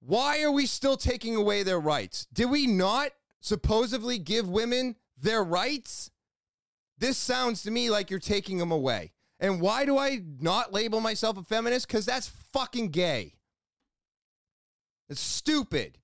Why 0.00 0.42
are 0.42 0.50
we 0.50 0.66
still 0.66 0.96
taking 0.96 1.36
away 1.36 1.62
their 1.62 1.80
rights? 1.80 2.26
Did 2.32 2.50
we 2.50 2.66
not 2.66 3.10
supposedly 3.40 4.18
give 4.18 4.48
women 4.48 4.96
their 5.16 5.44
rights? 5.44 6.10
This 6.98 7.16
sounds 7.16 7.62
to 7.62 7.70
me 7.70 7.90
like 7.90 8.10
you're 8.10 8.18
taking 8.18 8.58
them 8.58 8.72
away. 8.72 9.12
And 9.38 9.60
why 9.60 9.84
do 9.84 9.98
I 9.98 10.22
not 10.40 10.72
label 10.72 11.00
myself 11.00 11.36
a 11.36 11.42
feminist? 11.42 11.86
Because 11.86 12.06
that's 12.06 12.28
fucking 12.52 12.88
gay. 12.88 13.34
It's 15.08 15.20
stupid. 15.20 15.98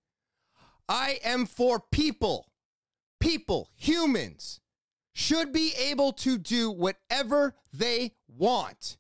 I 0.89 1.19
am 1.25 1.47
for 1.47 1.81
people. 1.81 2.53
People, 3.21 3.71
humans, 3.77 4.61
should 5.13 5.53
be 5.53 5.73
able 5.79 6.13
to 6.13 6.39
do 6.39 6.71
whatever 6.71 7.55
they 7.73 8.13
want. 8.29 8.97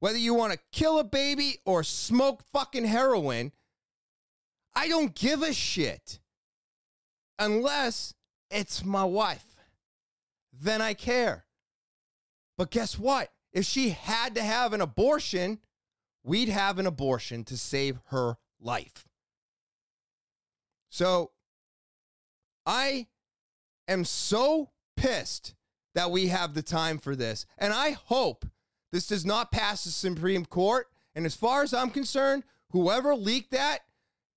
Whether 0.00 0.18
you 0.18 0.34
want 0.34 0.52
to 0.52 0.58
kill 0.72 0.98
a 0.98 1.04
baby 1.04 1.58
or 1.64 1.84
smoke 1.84 2.42
fucking 2.52 2.86
heroin, 2.86 3.52
I 4.74 4.88
don't 4.88 5.14
give 5.14 5.42
a 5.42 5.52
shit. 5.52 6.20
Unless 7.38 8.14
it's 8.50 8.84
my 8.84 9.04
wife 9.04 9.50
then 10.60 10.82
I 10.82 10.94
care. 10.94 11.44
But 12.56 12.70
guess 12.70 12.98
what? 12.98 13.30
If 13.52 13.64
she 13.64 13.90
had 13.90 14.34
to 14.34 14.42
have 14.42 14.72
an 14.72 14.80
abortion, 14.80 15.58
we'd 16.22 16.48
have 16.48 16.78
an 16.78 16.86
abortion 16.86 17.44
to 17.44 17.56
save 17.56 17.98
her 18.06 18.36
life. 18.60 19.08
So 20.90 21.30
I 22.66 23.06
am 23.88 24.04
so 24.04 24.70
pissed 25.00 25.54
that 25.94 26.10
we 26.10 26.28
have 26.28 26.54
the 26.54 26.62
time 26.62 26.98
for 26.98 27.16
this. 27.16 27.46
And 27.58 27.72
I 27.72 27.92
hope 27.92 28.44
this 28.92 29.06
does 29.06 29.24
not 29.24 29.50
pass 29.50 29.84
the 29.84 29.90
Supreme 29.90 30.44
Court. 30.44 30.88
And 31.14 31.26
as 31.26 31.34
far 31.34 31.62
as 31.62 31.72
I'm 31.74 31.90
concerned, 31.90 32.44
whoever 32.70 33.14
leaked 33.14 33.50
that 33.52 33.80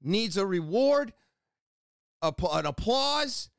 needs 0.02 0.38
a 0.38 0.46
reward, 0.46 1.14
a, 2.22 2.34
an 2.52 2.66
applause, 2.66 3.50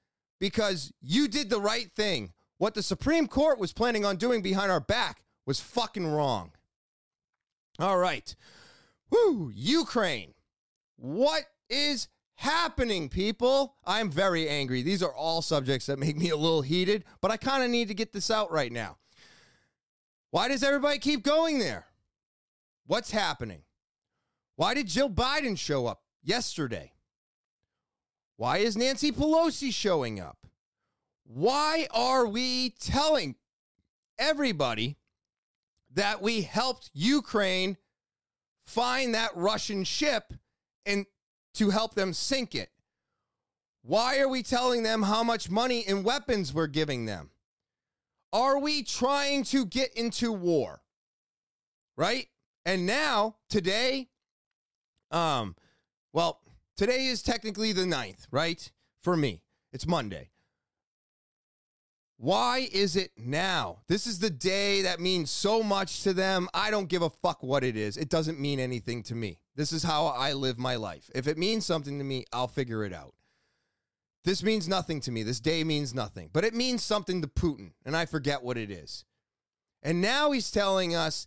because 0.40 0.92
you 1.00 1.28
did 1.28 1.50
the 1.50 1.61
right 1.61 1.90
thing. 1.94 2.32
What 2.59 2.74
the 2.74 2.82
Supreme 2.82 3.26
Court 3.26 3.59
was 3.59 3.72
planning 3.72 4.05
on 4.05 4.16
doing 4.16 4.40
behind 4.42 4.72
our 4.72 4.80
back 4.80 5.22
was 5.46 5.61
fucking 5.61 6.07
wrong. 6.07 6.52
All 7.78 7.98
right. 7.98 8.34
Woo, 9.11 9.50
Ukraine. 9.55 10.32
What 10.96 11.42
is 11.68 12.09
happening, 12.37 13.09
people? 13.09 13.76
I'm 13.85 14.11
very 14.11 14.49
angry. 14.49 14.82
These 14.82 15.03
are 15.03 15.14
all 15.14 15.43
subjects 15.43 15.87
that 15.87 15.99
make 15.99 16.16
me 16.16 16.30
a 16.30 16.37
little 16.37 16.62
heated, 16.62 17.05
but 17.20 17.30
I 17.30 17.37
kind 17.37 17.62
of 17.62 17.70
need 17.70 17.89
to 17.89 17.95
get 17.95 18.12
this 18.12 18.30
out 18.30 18.51
right 18.51 18.72
now. 18.72 18.97
Why 20.30 20.49
does 20.49 20.62
everybody 20.62 20.99
keep 20.99 21.22
going 21.22 21.59
there? 21.59 21.87
What's 22.87 23.11
happening? 23.12 23.62
Why 24.57 24.74
did 24.74 24.89
Jill 24.89 25.11
Biden 25.11 25.59
show 25.59 25.87
up 25.87 26.03
yesterday? 26.22 26.93
Why 28.37 28.59
is 28.59 28.76
Nancy 28.76 29.12
Pelosi 29.12 29.72
showing 29.72 30.20
up? 30.20 30.39
Why 31.24 31.87
are 31.93 32.26
we 32.26 32.70
telling 32.80 33.37
everybody 34.18 34.97
that 35.93 36.20
we 36.20 36.43
helped 36.43 36.91
Ukraine 36.93 37.76
find 38.64 39.14
that 39.14 39.37
Russian 39.37 39.85
ship 39.85 40.32
and 40.85 41.07
to 41.55 41.70
help 41.70 41.94
them 41.94 42.12
sink 42.12 42.55
it? 42.55 42.70
Why 43.82 44.18
are 44.18 44.28
we 44.28 44.42
telling 44.42 44.82
them 44.82 45.02
how 45.02 45.22
much 45.22 45.50
money 45.50 45.84
and 45.86 46.05
weapons 46.05 46.55
we're 46.55 46.66
giving 46.66 47.07
them? 47.07 47.30
Are 48.32 48.59
we 48.59 48.82
trying 48.82 49.44
to 49.44 49.66
get 49.66 49.94
into 49.94 50.32
war? 50.32 50.80
Right? 51.96 52.28
And 52.64 52.86
now, 52.86 53.36
today, 53.48 54.09
um, 55.11 55.55
well, 56.12 56.40
today 56.76 57.07
is 57.07 57.22
technically 57.22 57.72
the 57.72 57.82
9th, 57.82 58.26
right? 58.30 58.72
For 59.02 59.16
me, 59.16 59.42
it's 59.72 59.86
Monday. 59.86 60.30
Why 62.16 62.68
is 62.72 62.96
it 62.96 63.10
now? 63.16 63.82
This 63.88 64.06
is 64.06 64.18
the 64.18 64.30
day 64.30 64.82
that 64.82 65.00
means 65.00 65.30
so 65.30 65.62
much 65.62 66.02
to 66.04 66.12
them. 66.12 66.48
I 66.54 66.70
don't 66.70 66.88
give 66.88 67.02
a 67.02 67.10
fuck 67.10 67.42
what 67.42 67.64
it 67.64 67.76
is. 67.76 67.96
It 67.96 68.08
doesn't 68.08 68.40
mean 68.40 68.60
anything 68.60 69.02
to 69.04 69.14
me. 69.14 69.40
This 69.56 69.72
is 69.72 69.82
how 69.82 70.06
I 70.06 70.32
live 70.32 70.58
my 70.58 70.76
life. 70.76 71.10
If 71.14 71.26
it 71.26 71.38
means 71.38 71.66
something 71.66 71.98
to 71.98 72.04
me, 72.04 72.24
I'll 72.32 72.48
figure 72.48 72.84
it 72.84 72.92
out. 72.92 73.14
This 74.24 74.42
means 74.42 74.68
nothing 74.68 75.00
to 75.02 75.12
me. 75.12 75.22
This 75.22 75.40
day 75.40 75.64
means 75.64 75.92
nothing, 75.92 76.30
but 76.32 76.44
it 76.44 76.54
means 76.54 76.82
something 76.82 77.20
to 77.20 77.28
Putin, 77.28 77.72
and 77.84 77.96
I 77.96 78.06
forget 78.06 78.42
what 78.42 78.56
it 78.56 78.70
is. 78.70 79.04
And 79.82 80.00
now 80.00 80.30
he's 80.30 80.50
telling 80.50 80.94
us, 80.94 81.26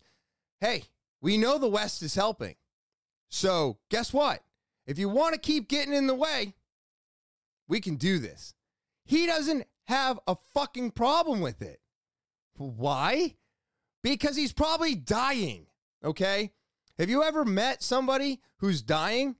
hey, 0.60 0.86
we 1.22 1.38
know 1.38 1.60
the 1.60 1.68
West 1.68 2.02
is 2.02 2.16
helping. 2.16 2.56
So 3.30 3.78
guess 3.90 4.12
what? 4.12 4.42
If 4.88 4.98
you 4.98 5.10
want 5.10 5.36
to 5.36 5.40
keep 5.40 5.68
getting 5.68 5.94
in 5.94 6.08
the 6.08 6.16
way, 6.16 6.56
we 7.68 7.82
can 7.82 7.98
do 7.98 8.18
this. 8.18 8.56
He 9.06 9.28
doesn't 9.28 9.68
have 9.88 10.20
a 10.28 10.36
fucking 10.54 10.92
problem 10.92 11.42
with 11.42 11.62
it. 11.62 11.80
Why? 12.56 13.36
Because 14.04 14.36
he's 14.36 14.54
probably 14.54 14.96
dying. 14.96 15.68
Okay. 16.04 16.52
Have 16.98 17.10
you 17.10 17.24
ever 17.24 17.46
met 17.46 17.84
somebody 17.84 18.42
who's 18.58 18.82
dying 18.82 19.36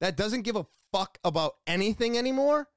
that 0.00 0.16
doesn't 0.16 0.42
give 0.42 0.56
a 0.56 0.66
fuck 0.92 1.18
about 1.24 1.56
anything 1.66 2.16
anymore? 2.16 2.68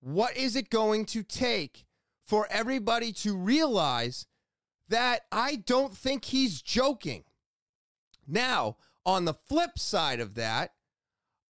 What 0.00 0.36
is 0.36 0.54
it 0.54 0.70
going 0.70 1.06
to 1.06 1.22
take 1.22 1.86
for 2.26 2.46
everybody 2.50 3.12
to 3.12 3.36
realize 3.36 4.26
that 4.88 5.22
I 5.32 5.56
don't 5.56 5.96
think 5.96 6.26
he's 6.26 6.62
joking? 6.62 7.24
Now, 8.26 8.76
on 9.06 9.24
the 9.24 9.34
flip 9.34 9.78
side 9.78 10.20
of 10.20 10.34
that, 10.34 10.72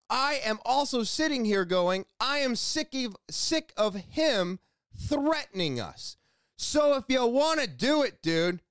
I 0.09 0.39
am 0.43 0.59
also 0.65 1.03
sitting 1.03 1.45
here 1.45 1.65
going, 1.65 2.05
I 2.19 2.39
am 2.39 2.55
sick 2.55 2.93
of, 2.93 3.15
sick 3.29 3.73
of 3.75 3.95
him 3.95 4.59
threatening 4.95 5.79
us. 5.79 6.17
So 6.57 6.95
if 6.95 7.03
you 7.07 7.25
want 7.25 7.59
to 7.59 7.67
do 7.67 8.03
it, 8.03 8.21
dude, 8.21 8.61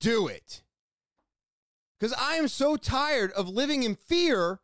do 0.00 0.26
it. 0.26 0.62
Because 1.98 2.14
I 2.18 2.34
am 2.34 2.48
so 2.48 2.76
tired 2.76 3.30
of 3.32 3.48
living 3.48 3.84
in 3.84 3.94
fear 3.94 4.60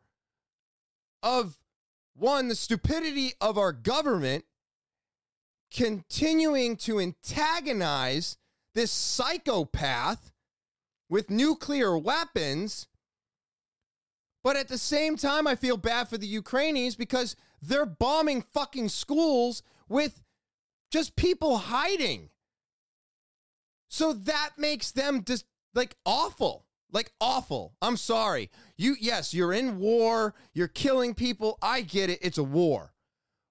of 1.23 1.57
one, 2.15 2.49
the 2.49 2.55
stupidity 2.55 3.33
of 3.39 3.57
our 3.57 3.71
government 3.71 4.43
continuing 5.73 6.75
to 6.75 6.99
antagonize 6.99 8.37
this 8.75 8.91
psychopath 8.91 10.33
with 11.09 11.29
nuclear 11.29 11.97
weapons 11.97 12.87
but 14.43 14.55
at 14.55 14.67
the 14.67 14.77
same 14.77 15.17
time, 15.17 15.47
I 15.47 15.55
feel 15.55 15.77
bad 15.77 16.07
for 16.07 16.17
the 16.17 16.27
Ukrainians 16.27 16.95
because 16.95 17.35
they're 17.61 17.85
bombing 17.85 18.41
fucking 18.41 18.89
schools 18.89 19.63
with 19.87 20.21
just 20.91 21.15
people 21.15 21.57
hiding. 21.57 22.29
So 23.89 24.13
that 24.13 24.51
makes 24.57 24.91
them 24.91 25.23
just 25.25 25.45
like 25.73 25.95
awful. 26.05 26.65
Like 26.91 27.11
awful. 27.21 27.75
I'm 27.81 27.97
sorry. 27.97 28.49
You 28.77 28.95
yes, 28.99 29.33
you're 29.33 29.53
in 29.53 29.77
war, 29.77 30.33
you're 30.53 30.67
killing 30.67 31.13
people. 31.13 31.57
I 31.61 31.81
get 31.81 32.09
it. 32.09 32.19
It's 32.21 32.37
a 32.37 32.43
war. 32.43 32.93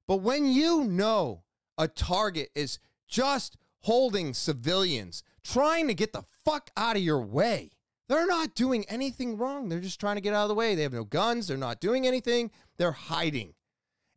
But 0.09 0.23
when 0.23 0.47
you 0.47 0.85
know 0.85 1.43
a 1.77 1.87
target 1.87 2.49
is 2.55 2.79
just 3.07 3.57
holding 3.81 4.35
civilians, 4.35 5.23
trying 5.45 5.87
to 5.87 5.95
get 5.95 6.13
the 6.13 6.25
fuck 6.45 6.71
out 6.77 6.97
of 6.97 7.03
your 7.03 7.21
way, 7.21 7.71
they're 8.09 8.27
not 8.27 8.55
doing 8.55 8.85
anything 8.89 9.37
wrong. 9.37 9.69
They're 9.69 9.81
just 9.81 10.01
trying 10.01 10.17
to 10.17 10.23
get 10.23 10.35
out 10.35 10.43
of 10.45 10.49
the 10.49 10.55
way. 10.55 10.75
They 10.75 10.83
have 10.83 10.93
no 10.93 11.05
guns. 11.05 11.47
They're 11.47 11.57
not 11.57 11.81
doing 11.81 12.07
anything. 12.07 12.51
They're 12.79 12.93
hiding. 12.93 13.55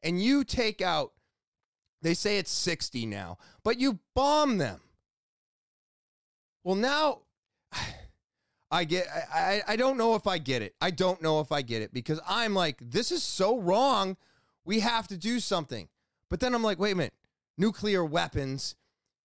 And 0.01 0.21
you 0.21 0.43
take 0.43 0.81
out, 0.81 1.11
they 2.01 2.13
say 2.13 2.37
it's 2.37 2.51
60 2.51 3.05
now, 3.05 3.37
but 3.63 3.79
you 3.79 3.99
bomb 4.15 4.57
them. 4.57 4.79
Well, 6.63 6.75
now 6.75 7.19
I 8.71 8.85
get, 8.85 9.07
I, 9.33 9.61
I 9.67 9.75
don't 9.75 9.97
know 9.97 10.15
if 10.15 10.25
I 10.25 10.37
get 10.37 10.61
it. 10.61 10.73
I 10.79 10.91
don't 10.91 11.21
know 11.21 11.41
if 11.41 11.51
I 11.51 11.61
get 11.61 11.81
it 11.81 11.93
because 11.93 12.21
I'm 12.27 12.53
like, 12.53 12.77
this 12.79 13.11
is 13.11 13.21
so 13.21 13.59
wrong. 13.59 14.15
We 14.63 14.79
have 14.79 15.09
to 15.09 15.17
do 15.17 15.41
something. 15.41 15.89
But 16.29 16.39
then 16.39 16.55
I'm 16.55 16.63
like, 16.63 16.79
wait 16.79 16.93
a 16.93 16.95
minute, 16.95 17.13
nuclear 17.57 18.05
weapons. 18.05 18.75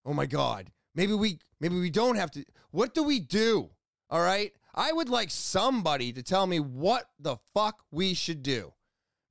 Oh 0.05 0.13
my 0.13 0.25
God. 0.25 0.71
Maybe 0.93 1.13
we, 1.13 1.39
maybe 1.61 1.79
we 1.79 1.89
don't 1.89 2.15
have 2.15 2.31
to. 2.31 2.43
What 2.71 2.93
do 2.93 3.03
we 3.03 3.19
do? 3.19 3.69
All 4.09 4.21
right. 4.21 4.53
I 4.73 4.91
would 4.91 5.09
like 5.09 5.31
somebody 5.31 6.13
to 6.13 6.21
tell 6.21 6.45
me 6.45 6.59
what 6.59 7.09
the 7.19 7.37
fuck 7.53 7.83
we 7.91 8.13
should 8.13 8.43
do 8.43 8.73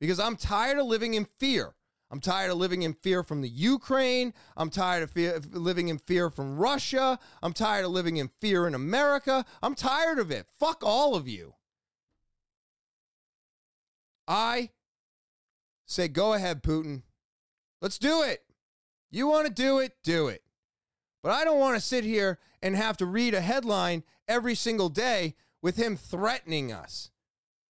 because 0.01 0.19
I'm 0.19 0.37
tired 0.37 0.79
of 0.79 0.87
living 0.87 1.15
in 1.15 1.27
fear. 1.39 1.75
I'm 2.11 2.21
tired 2.21 2.51
of 2.51 2.59
living 2.59 2.83
in 2.83 2.95
fear 2.95 3.23
from 3.23 3.41
the 3.41 3.49
Ukraine. 3.49 4.33
I'm 4.57 4.71
tired 4.71 5.03
of 5.03 5.11
fear, 5.11 5.41
living 5.53 5.89
in 5.89 5.99
fear 5.99 6.31
from 6.31 6.57
Russia. 6.57 7.19
I'm 7.43 7.53
tired 7.53 7.85
of 7.85 7.91
living 7.91 8.17
in 8.17 8.31
fear 8.41 8.67
in 8.67 8.75
America. 8.75 9.45
I'm 9.63 9.75
tired 9.75 10.19
of 10.19 10.31
it. 10.31 10.47
Fuck 10.59 10.83
all 10.85 11.17
of 11.17 11.27
you. 11.27 11.55
I 14.29 14.71
say, 15.85 16.09
go 16.09 16.33
ahead, 16.33 16.63
Putin. 16.63 17.03
Let's 17.81 17.99
do 17.99 18.23
it. 18.23 18.43
You 19.11 19.27
want 19.29 19.47
to 19.47 19.53
do 19.53 19.79
it? 19.79 19.97
Do 20.03 20.29
it. 20.29 20.43
But 21.23 21.33
I 21.33 21.45
don't 21.45 21.59
want 21.59 21.75
to 21.77 21.81
sit 21.81 22.05
here 22.05 22.39
and 22.67 22.75
have 22.75 22.97
to 22.97 23.07
read 23.07 23.33
a 23.33 23.41
headline 23.41 24.03
every 24.27 24.57
single 24.57 24.89
day 24.89 25.37
with 25.63 25.77
him 25.77 25.97
threatening 25.97 26.73
us. 26.73 27.13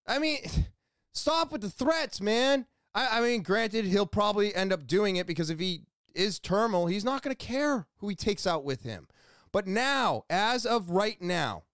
I 0.06 0.18
mean, 0.18 0.38
stop 1.12 1.52
with 1.52 1.60
the 1.60 1.68
threats, 1.68 2.18
man. 2.18 2.64
I, 2.94 3.18
I 3.18 3.20
mean, 3.20 3.42
granted, 3.42 3.84
he'll 3.84 4.06
probably 4.06 4.54
end 4.54 4.72
up 4.72 4.86
doing 4.86 5.16
it 5.16 5.26
because 5.26 5.50
if 5.50 5.58
he 5.58 5.82
is 6.14 6.38
terminal, 6.38 6.86
he's 6.86 7.04
not 7.04 7.22
going 7.22 7.36
to 7.36 7.46
care 7.46 7.86
who 7.98 8.08
he 8.08 8.14
takes 8.14 8.46
out 8.46 8.64
with 8.64 8.84
him. 8.84 9.06
But 9.52 9.66
now, 9.66 10.24
as 10.30 10.64
of 10.64 10.88
right 10.88 11.20
now, 11.20 11.64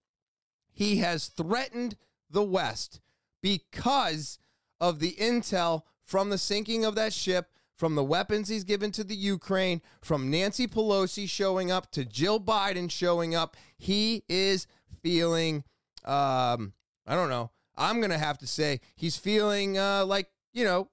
he 0.73 0.97
has 0.97 1.27
threatened 1.27 1.95
the 2.29 2.43
West 2.43 2.99
because 3.41 4.37
of 4.81 4.99
the 4.99 5.13
intel 5.13 5.83
from 6.03 6.29
the 6.29 6.37
sinking 6.37 6.83
of 6.83 6.95
that 6.95 7.13
ship, 7.13 7.51
from 7.75 7.95
the 7.95 8.03
weapons 8.03 8.49
he's 8.49 8.63
given 8.63 8.91
to 8.91 9.03
the 9.03 9.15
Ukraine, 9.15 9.81
from 10.01 10.29
Nancy 10.29 10.67
Pelosi 10.67 11.27
showing 11.27 11.71
up 11.71 11.91
to 11.91 12.05
Jill 12.05 12.39
Biden 12.39 12.89
showing 12.89 13.35
up. 13.35 13.57
He 13.77 14.23
is 14.29 14.67
feeling, 15.01 15.63
um, 16.05 16.73
I 17.07 17.15
don't 17.15 17.29
know. 17.29 17.51
I'm 17.75 17.99
going 17.99 18.11
to 18.11 18.17
have 18.17 18.37
to 18.39 18.47
say 18.47 18.81
he's 18.95 19.17
feeling 19.17 19.77
uh, 19.77 20.05
like, 20.05 20.29
you 20.53 20.63
know, 20.63 20.89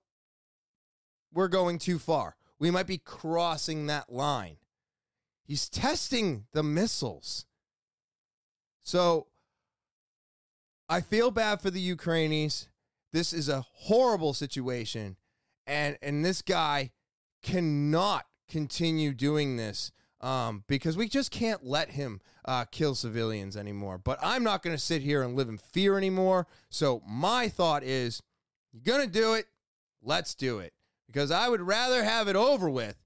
we're 1.33 1.49
going 1.49 1.79
too 1.79 1.99
far. 1.99 2.37
We 2.59 2.71
might 2.71 2.87
be 2.87 2.99
crossing 2.99 3.87
that 3.87 4.13
line. 4.13 4.57
He's 5.45 5.69
testing 5.69 6.47
the 6.53 6.63
missiles. 6.63 7.47
So 8.83 9.27
I 10.89 11.01
feel 11.01 11.31
bad 11.31 11.61
for 11.61 11.71
the 11.71 11.81
Ukrainians. 11.81 12.69
This 13.13 13.33
is 13.33 13.49
a 13.49 13.61
horrible 13.61 14.35
situation. 14.35 15.17
And 15.71 15.97
and 16.03 16.25
this 16.25 16.43
guy 16.43 16.91
cannot 17.43 18.27
continue 18.49 19.15
doing 19.15 19.57
this 19.57 19.93
um, 20.21 20.65
because 20.67 20.97
we 20.97 21.09
just 21.09 21.31
can't 21.31 21.65
let 21.65 21.91
him 21.93 22.21
uh, 22.45 22.65
kill 22.65 22.95
civilians 22.97 23.57
anymore. 23.57 23.97
But 23.97 24.19
I'm 24.21 24.43
not 24.43 24.63
going 24.63 24.77
to 24.77 24.83
sit 24.83 25.03
here 25.03 25.23
and 25.23 25.37
live 25.37 25.49
in 25.49 25.59
fear 25.59 25.97
anymore. 25.97 26.49
So 26.69 27.03
my 27.07 27.49
thought 27.49 27.85
is, 27.85 28.21
you're 28.73 28.97
going 28.97 29.07
to 29.07 29.13
do 29.13 29.35
it. 29.35 29.47
Let's 30.03 30.35
do 30.35 30.59
it 30.59 30.73
because 31.07 31.31
I 31.31 31.49
would 31.49 31.61
rather 31.61 32.03
have 32.03 32.27
it 32.27 32.37
over 32.37 32.69
with 32.69 32.97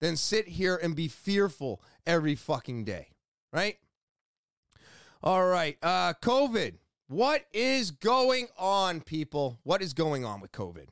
than 0.00 0.16
sit 0.16 0.46
here 0.48 0.78
and 0.80 0.94
be 0.94 1.08
fearful 1.08 1.82
every 2.06 2.36
fucking 2.36 2.84
day. 2.84 3.08
Right? 3.52 3.78
All 5.22 5.46
right. 5.46 5.76
Uh, 5.82 6.14
COVID. 6.22 6.74
What 7.08 7.44
is 7.52 7.90
going 7.90 8.48
on, 8.56 9.02
people? 9.02 9.58
What 9.64 9.82
is 9.82 9.92
going 9.92 10.24
on 10.24 10.40
with 10.40 10.52
COVID? 10.52 10.86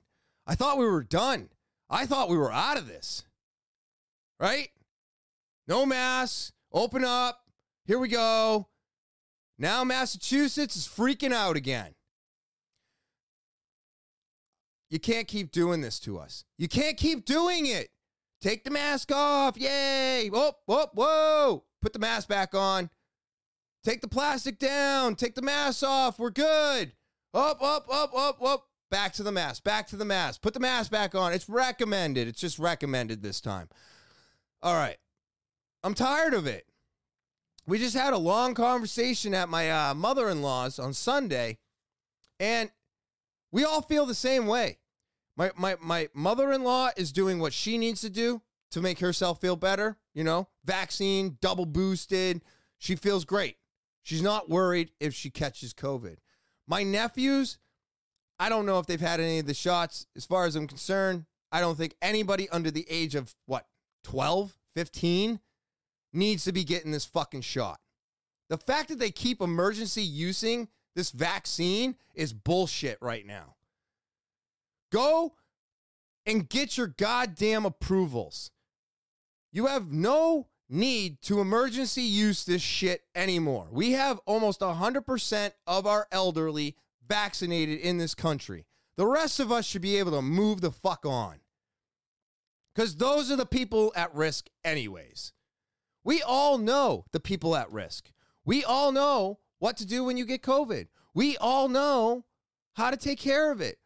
I 0.46 0.54
thought 0.54 0.78
we 0.78 0.86
were 0.86 1.02
done. 1.02 1.48
I 1.88 2.06
thought 2.06 2.28
we 2.28 2.38
were 2.38 2.52
out 2.52 2.76
of 2.76 2.86
this. 2.86 3.24
Right? 4.38 4.70
No 5.66 5.84
masks. 5.84 6.52
Open 6.72 7.04
up. 7.04 7.40
Here 7.84 7.98
we 7.98 8.08
go. 8.08 8.68
Now 9.58 9.84
Massachusetts 9.84 10.76
is 10.76 10.88
freaking 10.88 11.32
out 11.32 11.56
again. 11.56 11.94
You 14.88 14.98
can't 14.98 15.28
keep 15.28 15.52
doing 15.52 15.82
this 15.82 16.00
to 16.00 16.18
us. 16.18 16.44
You 16.58 16.68
can't 16.68 16.96
keep 16.96 17.24
doing 17.24 17.66
it. 17.66 17.90
Take 18.40 18.64
the 18.64 18.70
mask 18.70 19.12
off. 19.12 19.56
Yay. 19.56 20.28
Whoa, 20.32 20.52
whoa, 20.66 20.86
whoa. 20.94 21.64
Put 21.82 21.92
the 21.92 21.98
mask 21.98 22.28
back 22.28 22.54
on. 22.54 22.90
Take 23.84 24.00
the 24.00 24.08
plastic 24.08 24.58
down. 24.58 25.14
Take 25.14 25.34
the 25.34 25.42
mask 25.42 25.84
off. 25.84 26.18
We're 26.18 26.30
good. 26.30 26.92
Up, 27.32 27.62
up, 27.62 27.86
up, 27.92 28.12
up, 28.16 28.42
up. 28.42 28.66
Back 28.90 29.12
to 29.14 29.22
the 29.22 29.32
mask. 29.32 29.62
Back 29.62 29.86
to 29.88 29.96
the 29.96 30.04
mask. 30.04 30.42
Put 30.42 30.54
the 30.54 30.60
mask 30.60 30.90
back 30.90 31.14
on. 31.14 31.32
It's 31.32 31.48
recommended. 31.48 32.26
It's 32.26 32.40
just 32.40 32.58
recommended 32.58 33.22
this 33.22 33.40
time. 33.40 33.68
All 34.62 34.74
right. 34.74 34.96
I'm 35.82 35.94
tired 35.94 36.34
of 36.34 36.46
it. 36.46 36.66
We 37.66 37.78
just 37.78 37.96
had 37.96 38.12
a 38.12 38.18
long 38.18 38.54
conversation 38.54 39.32
at 39.32 39.48
my 39.48 39.70
uh, 39.70 39.94
mother 39.94 40.28
in 40.28 40.42
law's 40.42 40.78
on 40.78 40.92
Sunday, 40.92 41.58
and 42.40 42.70
we 43.52 43.64
all 43.64 43.80
feel 43.80 44.06
the 44.06 44.14
same 44.14 44.46
way. 44.46 44.78
My, 45.36 45.52
my, 45.56 45.76
my 45.80 46.08
mother 46.12 46.52
in 46.52 46.64
law 46.64 46.90
is 46.96 47.12
doing 47.12 47.38
what 47.38 47.52
she 47.52 47.78
needs 47.78 48.00
to 48.00 48.10
do 48.10 48.42
to 48.72 48.80
make 48.80 48.98
herself 48.98 49.40
feel 49.40 49.56
better. 49.56 49.98
You 50.14 50.24
know, 50.24 50.48
vaccine, 50.64 51.38
double 51.40 51.66
boosted. 51.66 52.42
She 52.78 52.96
feels 52.96 53.24
great. 53.24 53.56
She's 54.02 54.22
not 54.22 54.50
worried 54.50 54.90
if 54.98 55.14
she 55.14 55.30
catches 55.30 55.72
COVID. 55.72 56.16
My 56.66 56.82
nephews, 56.82 57.58
I 58.40 58.48
don't 58.48 58.64
know 58.64 58.78
if 58.78 58.86
they've 58.86 58.98
had 58.98 59.20
any 59.20 59.38
of 59.38 59.46
the 59.46 59.54
shots. 59.54 60.06
As 60.16 60.24
far 60.24 60.46
as 60.46 60.56
I'm 60.56 60.66
concerned, 60.66 61.26
I 61.52 61.60
don't 61.60 61.76
think 61.76 61.94
anybody 62.00 62.48
under 62.48 62.70
the 62.70 62.86
age 62.88 63.14
of 63.14 63.34
what, 63.44 63.66
12, 64.04 64.56
15 64.74 65.40
needs 66.14 66.44
to 66.44 66.52
be 66.52 66.64
getting 66.64 66.90
this 66.90 67.04
fucking 67.04 67.42
shot. 67.42 67.80
The 68.48 68.56
fact 68.56 68.88
that 68.88 68.98
they 68.98 69.10
keep 69.10 69.42
emergency 69.42 70.02
using 70.02 70.68
this 70.96 71.10
vaccine 71.10 71.96
is 72.14 72.32
bullshit 72.32 72.96
right 73.02 73.26
now. 73.26 73.56
Go 74.90 75.34
and 76.24 76.48
get 76.48 76.78
your 76.78 76.88
goddamn 76.88 77.66
approvals. 77.66 78.50
You 79.52 79.66
have 79.66 79.92
no 79.92 80.48
need 80.68 81.20
to 81.22 81.40
emergency 81.40 82.02
use 82.02 82.44
this 82.44 82.62
shit 82.62 83.02
anymore. 83.14 83.68
We 83.70 83.92
have 83.92 84.18
almost 84.24 84.60
100% 84.60 85.52
of 85.66 85.86
our 85.86 86.06
elderly 86.10 86.76
vaccinated 87.10 87.80
in 87.80 87.98
this 87.98 88.14
country. 88.14 88.64
The 88.96 89.06
rest 89.06 89.40
of 89.40 89.52
us 89.52 89.66
should 89.66 89.82
be 89.82 89.96
able 89.96 90.12
to 90.12 90.22
move 90.22 90.62
the 90.62 90.70
fuck 90.70 91.04
on. 91.04 91.40
Because 92.74 92.96
those 92.96 93.30
are 93.30 93.36
the 93.36 93.44
people 93.44 93.92
at 93.94 94.14
risk, 94.14 94.48
anyways. 94.64 95.32
We 96.04 96.22
all 96.22 96.56
know 96.56 97.04
the 97.12 97.20
people 97.20 97.56
at 97.56 97.70
risk. 97.70 98.12
We 98.44 98.64
all 98.64 98.92
know 98.92 99.40
what 99.58 99.76
to 99.78 99.86
do 99.86 100.04
when 100.04 100.16
you 100.16 100.24
get 100.24 100.42
COVID. 100.42 100.86
We 101.12 101.36
all 101.36 101.68
know 101.68 102.24
how 102.74 102.90
to 102.90 102.96
take 102.96 103.18
care 103.18 103.50
of 103.50 103.60
it. 103.60 103.78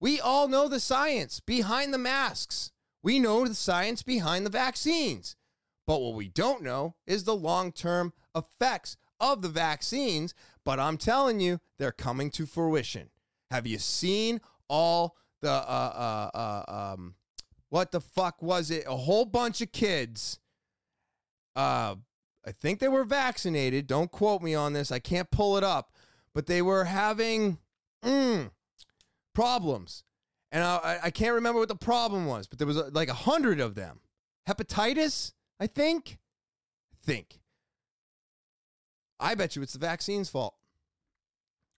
We 0.00 0.20
all 0.20 0.46
know 0.46 0.68
the 0.68 0.80
science 0.80 1.40
behind 1.40 1.94
the 1.94 1.98
masks. 1.98 2.70
We 3.02 3.18
know 3.18 3.46
the 3.46 3.54
science 3.54 4.02
behind 4.02 4.44
the 4.44 4.50
vaccines. 4.50 5.36
But 5.86 6.00
what 6.00 6.14
we 6.14 6.28
don't 6.28 6.62
know 6.62 6.94
is 7.06 7.24
the 7.24 7.34
long 7.34 7.72
term 7.72 8.12
effects 8.34 8.96
of 9.18 9.42
the 9.42 9.48
vaccines. 9.48 10.34
But 10.64 10.80
I'm 10.80 10.96
telling 10.96 11.40
you, 11.40 11.60
they're 11.78 11.92
coming 11.92 12.30
to 12.30 12.46
fruition. 12.46 13.10
Have 13.50 13.66
you 13.66 13.78
seen 13.78 14.40
all 14.68 15.16
the, 15.42 15.50
uh, 15.50 16.30
uh, 16.34 16.36
uh, 16.36 16.92
um, 16.94 17.14
what 17.68 17.92
the 17.92 18.00
fuck 18.00 18.42
was 18.42 18.70
it? 18.70 18.84
A 18.86 18.96
whole 18.96 19.24
bunch 19.24 19.60
of 19.60 19.72
kids. 19.72 20.38
Uh, 21.54 21.96
I 22.46 22.52
think 22.52 22.78
they 22.78 22.88
were 22.88 23.04
vaccinated. 23.04 23.86
Don't 23.86 24.10
quote 24.10 24.42
me 24.42 24.54
on 24.54 24.72
this. 24.72 24.90
I 24.90 24.98
can't 24.98 25.30
pull 25.30 25.56
it 25.56 25.64
up. 25.64 25.92
But 26.34 26.46
they 26.46 26.62
were 26.62 26.84
having 26.84 27.58
mm, 28.04 28.50
problems. 29.34 30.04
And 30.50 30.62
I, 30.62 31.00
I 31.04 31.10
can't 31.10 31.34
remember 31.34 31.58
what 31.58 31.68
the 31.68 31.74
problem 31.74 32.26
was, 32.26 32.46
but 32.46 32.58
there 32.58 32.66
was 32.66 32.78
uh, 32.78 32.90
like 32.92 33.08
a 33.08 33.14
hundred 33.14 33.60
of 33.60 33.74
them. 33.74 34.00
Hepatitis? 34.48 35.32
I 35.58 35.66
think. 35.66 36.18
Think. 37.04 37.40
I 39.18 39.34
bet 39.34 39.56
you 39.56 39.62
it's 39.62 39.72
the 39.72 39.78
vaccine's 39.78 40.28
fault. 40.28 40.54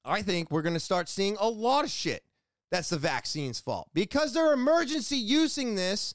I 0.04 0.22
think 0.22 0.50
we're 0.50 0.62
going 0.62 0.74
to 0.74 0.80
start 0.80 1.08
seeing 1.08 1.36
a 1.40 1.48
lot 1.48 1.84
of 1.84 1.90
shit 1.90 2.22
that's 2.70 2.90
the 2.90 2.98
vaccine's 2.98 3.60
fault 3.60 3.88
because 3.92 4.32
they're 4.32 4.52
emergency 4.52 5.16
using 5.16 5.74
this 5.74 6.14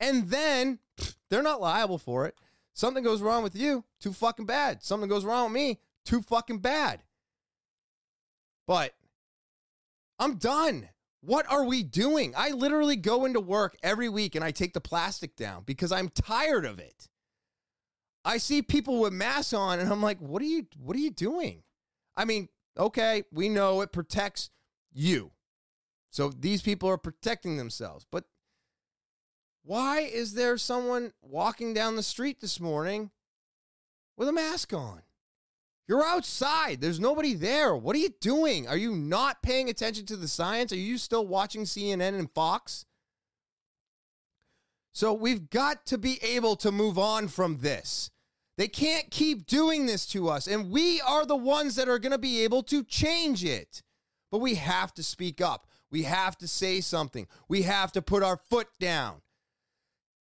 and 0.00 0.28
then 0.28 0.78
they're 1.30 1.42
not 1.42 1.60
liable 1.60 1.98
for 1.98 2.26
it. 2.26 2.36
Something 2.74 3.04
goes 3.04 3.20
wrong 3.20 3.42
with 3.42 3.54
you, 3.54 3.84
too 4.00 4.12
fucking 4.12 4.46
bad. 4.46 4.82
Something 4.82 5.08
goes 5.08 5.24
wrong 5.24 5.52
with 5.52 5.52
me, 5.52 5.80
too 6.04 6.22
fucking 6.22 6.58
bad. 6.58 7.02
But 8.66 8.94
I'm 10.18 10.36
done. 10.36 10.88
What 11.20 11.50
are 11.50 11.64
we 11.64 11.82
doing? 11.82 12.32
I 12.36 12.50
literally 12.50 12.96
go 12.96 13.24
into 13.24 13.40
work 13.40 13.76
every 13.82 14.08
week 14.08 14.34
and 14.34 14.44
I 14.44 14.50
take 14.50 14.72
the 14.72 14.80
plastic 14.80 15.36
down 15.36 15.62
because 15.64 15.92
I'm 15.92 16.08
tired 16.08 16.64
of 16.64 16.78
it. 16.78 17.08
I 18.24 18.38
see 18.38 18.62
people 18.62 19.00
with 19.00 19.12
masks 19.12 19.52
on 19.52 19.80
and 19.80 19.90
I'm 19.90 20.02
like, 20.02 20.18
"What 20.18 20.42
are 20.42 20.46
you 20.46 20.66
what 20.78 20.96
are 20.96 21.00
you 21.00 21.10
doing?" 21.10 21.62
I 22.16 22.24
mean, 22.24 22.48
okay, 22.78 23.24
we 23.32 23.48
know 23.48 23.80
it 23.80 23.92
protects 23.92 24.50
you. 24.92 25.32
So 26.10 26.28
these 26.28 26.62
people 26.62 26.88
are 26.88 26.98
protecting 26.98 27.56
themselves. 27.56 28.06
But 28.10 28.24
why 29.64 30.00
is 30.00 30.34
there 30.34 30.58
someone 30.58 31.12
walking 31.22 31.72
down 31.72 31.96
the 31.96 32.02
street 32.02 32.40
this 32.40 32.60
morning 32.60 33.10
with 34.16 34.28
a 34.28 34.32
mask 34.32 34.72
on? 34.72 35.02
You're 35.88 36.04
outside. 36.04 36.80
There's 36.80 37.00
nobody 37.00 37.34
there. 37.34 37.74
What 37.74 37.96
are 37.96 38.00
you 38.00 38.14
doing? 38.20 38.68
Are 38.68 38.76
you 38.76 38.94
not 38.94 39.42
paying 39.42 39.68
attention 39.68 40.06
to 40.06 40.16
the 40.16 40.28
science? 40.28 40.72
Are 40.72 40.76
you 40.76 40.96
still 40.96 41.26
watching 41.26 41.62
CNN 41.62 42.18
and 42.18 42.30
Fox? 42.30 42.86
So 44.92 45.12
we've 45.12 45.50
got 45.50 45.86
to 45.86 45.98
be 45.98 46.22
able 46.22 46.56
to 46.56 46.70
move 46.70 46.98
on 46.98 47.28
from 47.28 47.58
this. 47.58 48.10
They 48.58 48.68
can't 48.68 49.10
keep 49.10 49.46
doing 49.46 49.86
this 49.86 50.06
to 50.08 50.28
us, 50.28 50.46
and 50.46 50.70
we 50.70 51.00
are 51.00 51.24
the 51.24 51.36
ones 51.36 51.74
that 51.76 51.88
are 51.88 51.98
going 51.98 52.12
to 52.12 52.18
be 52.18 52.44
able 52.44 52.62
to 52.64 52.84
change 52.84 53.44
it. 53.44 53.82
But 54.30 54.38
we 54.38 54.54
have 54.56 54.92
to 54.94 55.02
speak 55.02 55.40
up. 55.40 55.66
We 55.90 56.04
have 56.04 56.36
to 56.38 56.48
say 56.48 56.80
something. 56.80 57.26
We 57.48 57.62
have 57.62 57.92
to 57.92 58.02
put 58.02 58.22
our 58.22 58.36
foot 58.36 58.68
down. 58.78 59.20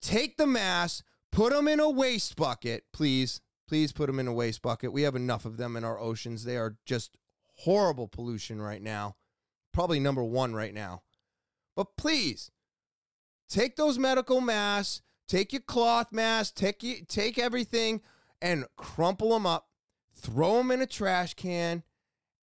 Take 0.01 0.37
the 0.37 0.47
mask, 0.47 1.05
put 1.31 1.53
them 1.53 1.67
in 1.67 1.79
a 1.79 1.89
waste 1.89 2.35
bucket, 2.35 2.85
please. 2.91 3.41
Please 3.67 3.93
put 3.93 4.07
them 4.07 4.19
in 4.19 4.27
a 4.27 4.33
waste 4.33 4.61
bucket. 4.61 4.91
We 4.91 5.03
have 5.03 5.15
enough 5.15 5.45
of 5.45 5.55
them 5.55 5.77
in 5.77 5.85
our 5.85 5.97
oceans. 5.97 6.43
They 6.43 6.57
are 6.57 6.75
just 6.85 7.15
horrible 7.55 8.09
pollution 8.09 8.61
right 8.61 8.81
now. 8.81 9.15
Probably 9.71 9.97
number 9.97 10.23
one 10.23 10.53
right 10.53 10.73
now. 10.73 11.03
But 11.75 11.95
please 11.95 12.51
take 13.47 13.77
those 13.77 13.97
medical 13.97 14.41
masks, 14.41 15.01
take 15.29 15.53
your 15.53 15.61
cloth 15.61 16.11
masks, 16.11 16.51
take, 16.51 17.07
take 17.07 17.37
everything 17.37 18.01
and 18.41 18.65
crumple 18.75 19.31
them 19.31 19.45
up, 19.45 19.67
throw 20.13 20.57
them 20.57 20.71
in 20.71 20.81
a 20.81 20.87
trash 20.87 21.33
can, 21.33 21.83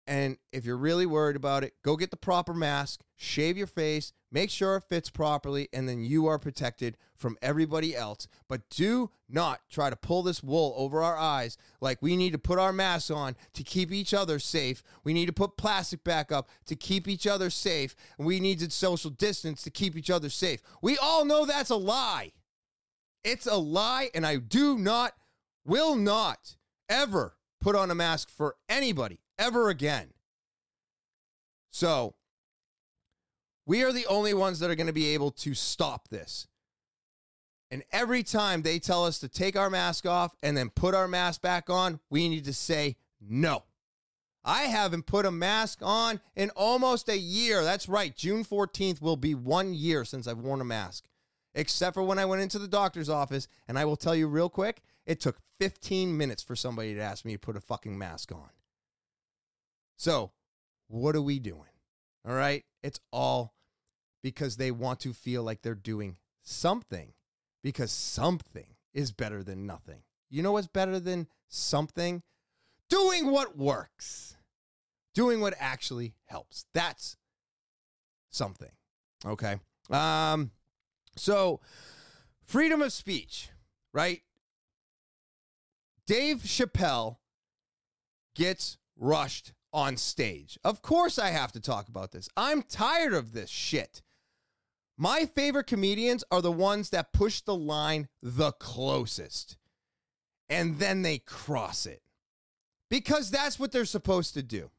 and 0.08 0.38
if 0.52 0.64
you're 0.64 0.78
really 0.78 1.04
worried 1.04 1.36
about 1.36 1.64
it, 1.64 1.74
go 1.84 1.94
get 1.94 2.10
the 2.10 2.16
proper 2.16 2.54
mask, 2.54 3.02
shave 3.14 3.58
your 3.58 3.66
face, 3.66 4.14
make 4.32 4.48
sure 4.48 4.76
it 4.76 4.84
fits 4.88 5.10
properly, 5.10 5.68
and 5.70 5.86
then 5.86 6.02
you 6.02 6.26
are 6.26 6.38
protected 6.38 6.96
from 7.14 7.36
everybody 7.42 7.94
else. 7.94 8.26
But 8.48 8.70
do 8.70 9.10
not 9.28 9.60
try 9.68 9.90
to 9.90 9.96
pull 9.96 10.22
this 10.22 10.42
wool 10.42 10.72
over 10.78 11.02
our 11.02 11.18
eyes 11.18 11.58
like 11.82 12.00
we 12.00 12.16
need 12.16 12.32
to 12.32 12.38
put 12.38 12.58
our 12.58 12.72
masks 12.72 13.10
on 13.10 13.36
to 13.52 13.62
keep 13.62 13.92
each 13.92 14.14
other 14.14 14.38
safe. 14.38 14.82
We 15.04 15.12
need 15.12 15.26
to 15.26 15.32
put 15.34 15.58
plastic 15.58 16.04
back 16.04 16.32
up 16.32 16.48
to 16.66 16.74
keep 16.74 17.06
each 17.06 17.26
other 17.26 17.50
safe. 17.50 17.94
We 18.18 18.40
need 18.40 18.60
to 18.60 18.70
social 18.70 19.10
distance 19.10 19.60
to 19.64 19.70
keep 19.70 19.94
each 19.94 20.08
other 20.08 20.30
safe. 20.30 20.62
We 20.80 20.96
all 20.96 21.26
know 21.26 21.44
that's 21.44 21.68
a 21.68 21.76
lie. 21.76 22.32
It's 23.24 23.46
a 23.46 23.56
lie, 23.56 24.08
and 24.14 24.26
I 24.26 24.36
do 24.36 24.78
not, 24.78 25.12
will 25.68 25.94
not 25.94 26.56
ever 26.88 27.36
put 27.60 27.76
on 27.76 27.90
a 27.90 27.94
mask 27.94 28.30
for 28.30 28.56
anybody 28.68 29.20
ever 29.38 29.68
again. 29.68 30.08
So, 31.70 32.14
we 33.66 33.84
are 33.84 33.92
the 33.92 34.06
only 34.06 34.32
ones 34.32 34.60
that 34.60 34.70
are 34.70 34.74
going 34.74 34.86
to 34.86 34.92
be 34.92 35.08
able 35.08 35.30
to 35.32 35.54
stop 35.54 36.08
this. 36.08 36.48
And 37.70 37.84
every 37.92 38.22
time 38.22 38.62
they 38.62 38.78
tell 38.78 39.04
us 39.04 39.18
to 39.18 39.28
take 39.28 39.56
our 39.56 39.68
mask 39.68 40.06
off 40.06 40.34
and 40.42 40.56
then 40.56 40.70
put 40.70 40.94
our 40.94 41.06
mask 41.06 41.42
back 41.42 41.68
on, 41.68 42.00
we 42.08 42.30
need 42.30 42.46
to 42.46 42.54
say 42.54 42.96
no. 43.20 43.64
I 44.42 44.62
haven't 44.62 45.04
put 45.04 45.26
a 45.26 45.30
mask 45.30 45.80
on 45.82 46.20
in 46.34 46.48
almost 46.50 47.10
a 47.10 47.18
year. 47.18 47.62
That's 47.62 47.86
right. 47.86 48.16
June 48.16 48.42
14th 48.42 49.02
will 49.02 49.18
be 49.18 49.34
one 49.34 49.74
year 49.74 50.06
since 50.06 50.26
I've 50.26 50.38
worn 50.38 50.62
a 50.62 50.64
mask, 50.64 51.04
except 51.54 51.92
for 51.92 52.02
when 52.02 52.18
I 52.18 52.24
went 52.24 52.40
into 52.40 52.58
the 52.58 52.68
doctor's 52.68 53.10
office. 53.10 53.48
And 53.68 53.78
I 53.78 53.84
will 53.84 53.96
tell 53.96 54.16
you 54.16 54.28
real 54.28 54.48
quick 54.48 54.80
It 55.04 55.20
took 55.20 55.36
15 55.58 56.16
minutes 56.16 56.42
for 56.42 56.56
somebody 56.56 56.94
to 56.94 57.00
ask 57.00 57.24
me 57.24 57.32
to 57.32 57.38
put 57.38 57.56
a 57.56 57.60
fucking 57.60 57.98
mask 57.98 58.32
on. 58.32 58.50
So, 59.96 60.32
what 60.86 61.16
are 61.16 61.22
we 61.22 61.38
doing? 61.38 61.70
All 62.26 62.34
right? 62.34 62.64
It's 62.82 63.00
all 63.12 63.54
because 64.22 64.56
they 64.56 64.70
want 64.70 65.00
to 65.00 65.12
feel 65.12 65.42
like 65.42 65.62
they're 65.62 65.74
doing 65.74 66.16
something 66.42 67.12
because 67.62 67.90
something 67.90 68.76
is 68.94 69.12
better 69.12 69.42
than 69.42 69.66
nothing. 69.66 70.02
You 70.30 70.42
know 70.42 70.52
what's 70.52 70.66
better 70.66 71.00
than 71.00 71.26
something? 71.48 72.22
Doing 72.88 73.30
what 73.30 73.56
works, 73.56 74.36
doing 75.14 75.40
what 75.40 75.54
actually 75.58 76.14
helps. 76.26 76.64
That's 76.72 77.16
something. 78.30 78.70
Okay. 79.24 79.56
Um, 79.90 80.52
so, 81.16 81.60
freedom 82.44 82.82
of 82.82 82.92
speech, 82.92 83.50
right? 83.92 84.22
Dave 86.08 86.38
Chappelle 86.38 87.18
gets 88.34 88.78
rushed 88.96 89.52
on 89.74 89.98
stage. 89.98 90.58
Of 90.64 90.80
course, 90.80 91.18
I 91.18 91.28
have 91.28 91.52
to 91.52 91.60
talk 91.60 91.88
about 91.88 92.12
this. 92.12 92.30
I'm 92.34 92.62
tired 92.62 93.12
of 93.12 93.34
this 93.34 93.50
shit. 93.50 94.00
My 94.96 95.26
favorite 95.26 95.66
comedians 95.66 96.24
are 96.30 96.40
the 96.40 96.50
ones 96.50 96.88
that 96.90 97.12
push 97.12 97.42
the 97.42 97.54
line 97.54 98.08
the 98.22 98.52
closest 98.52 99.58
and 100.48 100.78
then 100.78 101.02
they 101.02 101.18
cross 101.18 101.84
it 101.84 102.00
because 102.88 103.30
that's 103.30 103.58
what 103.58 103.70
they're 103.70 103.84
supposed 103.84 104.32
to 104.32 104.42
do. 104.42 104.70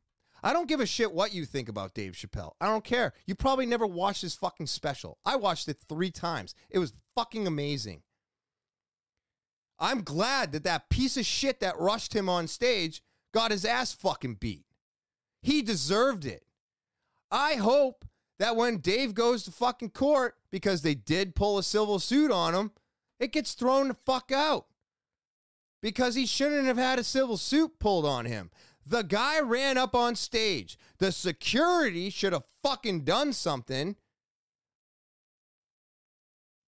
I 0.41 0.51
don't 0.51 0.67
give 0.67 0.79
a 0.79 0.85
shit 0.87 1.13
what 1.13 1.31
you 1.31 1.45
think 1.45 1.69
about 1.69 1.93
Dave 1.93 2.13
Chappelle. 2.13 2.53
I 2.59 2.65
don't 2.65 2.83
care. 2.83 3.13
You 3.27 3.35
probably 3.35 3.67
never 3.67 3.85
watched 3.85 4.23
his 4.23 4.33
fucking 4.33 4.67
special. 4.67 5.19
I 5.23 5.35
watched 5.35 5.67
it 5.67 5.77
three 5.87 6.11
times. 6.11 6.55
It 6.71 6.79
was 6.79 6.93
fucking 7.15 7.45
amazing. 7.45 8.01
I'm 9.79 10.01
glad 10.03 10.51
that 10.51 10.63
that 10.65 10.89
piece 10.89 11.15
of 11.17 11.25
shit 11.25 11.59
that 11.61 11.79
rushed 11.79 12.13
him 12.13 12.27
on 12.27 12.47
stage 12.47 13.01
got 13.33 13.51
his 13.51 13.65
ass 13.65 13.93
fucking 13.93 14.35
beat. 14.35 14.65
He 15.41 15.61
deserved 15.61 16.25
it. 16.25 16.43
I 17.31 17.55
hope 17.55 18.05
that 18.39 18.55
when 18.55 18.77
Dave 18.77 19.13
goes 19.13 19.43
to 19.43 19.51
fucking 19.51 19.91
court 19.91 20.35
because 20.51 20.81
they 20.81 20.95
did 20.95 21.35
pull 21.35 21.57
a 21.57 21.63
civil 21.63 21.99
suit 21.99 22.31
on 22.31 22.55
him, 22.55 22.71
it 23.19 23.31
gets 23.31 23.53
thrown 23.53 23.89
the 23.89 23.93
fuck 23.93 24.31
out 24.31 24.65
because 25.81 26.15
he 26.15 26.25
shouldn't 26.25 26.65
have 26.67 26.77
had 26.77 26.99
a 26.99 27.03
civil 27.03 27.37
suit 27.37 27.79
pulled 27.79 28.05
on 28.05 28.25
him. 28.25 28.49
The 28.85 29.03
guy 29.03 29.39
ran 29.39 29.77
up 29.77 29.93
on 29.93 30.15
stage. 30.15 30.77
The 30.97 31.11
security 31.11 32.09
should 32.09 32.33
have 32.33 32.43
fucking 32.63 33.03
done 33.03 33.33
something. 33.33 33.95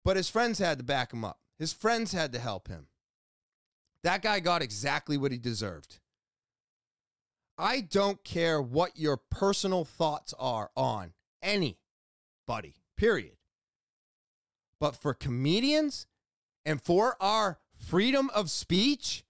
But 0.05 0.17
his 0.17 0.29
friends 0.29 0.59
had 0.59 0.79
to 0.79 0.85
back 0.85 1.13
him 1.13 1.25
up. 1.25 1.39
His 1.59 1.73
friends 1.73 2.13
had 2.13 2.33
to 2.33 2.39
help 2.39 2.69
him. 2.69 2.89
That 4.03 4.23
guy 4.23 4.41
got 4.41 4.63
exactly 4.63 5.17
what 5.17 5.33
he 5.33 5.39
deserved. 5.39 5.99
I 7.59 7.83
don't 7.83 8.25
care 8.25 8.61
what 8.63 8.99
your 8.99 9.19
personal 9.19 9.85
thoughts 9.85 10.33
are 10.39 10.71
on 10.75 11.13
anybody, 11.43 12.77
period. 12.97 13.37
But 14.79 14.97
for 14.97 15.13
comedians 15.13 16.07
and 16.65 16.81
for 16.81 17.17
our 17.21 17.59
freedom 17.75 18.31
of 18.35 18.51
speech, 18.51 19.25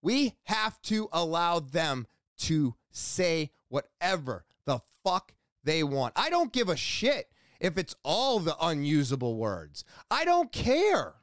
we 0.00 0.34
have 0.44 0.80
to 0.82 1.08
allow 1.12 1.58
them 1.58 2.06
to 2.38 2.76
say 2.92 3.50
whatever 3.68 4.44
the 4.64 4.80
fuck 5.04 5.34
they 5.64 5.82
want. 5.82 6.12
I 6.14 6.30
don't 6.30 6.52
give 6.52 6.68
a 6.68 6.76
shit 6.76 7.28
if 7.60 7.78
it's 7.78 7.96
all 8.04 8.38
the 8.38 8.56
unusable 8.60 9.36
words. 9.36 9.84
I 10.10 10.24
don't 10.24 10.52
care. 10.52 11.14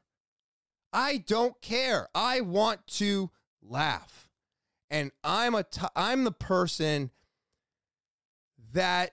I 0.92 1.18
don't 1.18 1.60
care. 1.62 2.10
I 2.16 2.42
want 2.42 2.86
to 2.88 3.32
laugh. 3.62 4.30
And 4.90 5.12
I'm 5.24 5.54
a 5.56 5.64
t- 5.64 5.82
I'm 5.96 6.24
the 6.24 6.32
person 6.32 7.12
that 8.74 9.12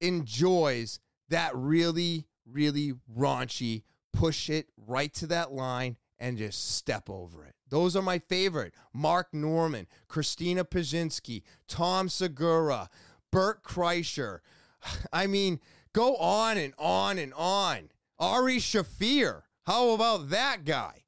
enjoys 0.00 1.00
that 1.28 1.54
really 1.54 2.26
really 2.46 2.94
raunchy 3.16 3.82
push 4.12 4.50
it 4.50 4.68
right 4.76 5.12
to 5.14 5.26
that 5.28 5.52
line 5.52 5.96
and 6.18 6.38
just 6.38 6.76
step 6.76 7.08
over 7.10 7.44
it. 7.44 7.54
Those 7.68 7.96
are 7.96 8.02
my 8.02 8.18
favorite. 8.18 8.74
Mark 8.92 9.32
Normand, 9.32 9.88
Christina 10.06 10.64
Pazsitzky, 10.64 11.42
Tom 11.66 12.08
Segura, 12.08 12.90
Bert 13.30 13.64
Kreischer. 13.64 14.40
I 15.12 15.26
mean, 15.26 15.60
go 15.92 16.16
on 16.16 16.58
and 16.58 16.74
on 16.78 17.18
and 17.18 17.32
on. 17.34 17.90
Ari 18.18 18.58
Shaffir. 18.58 19.42
How 19.66 19.90
about 19.90 20.30
that 20.30 20.64
guy? 20.64 21.04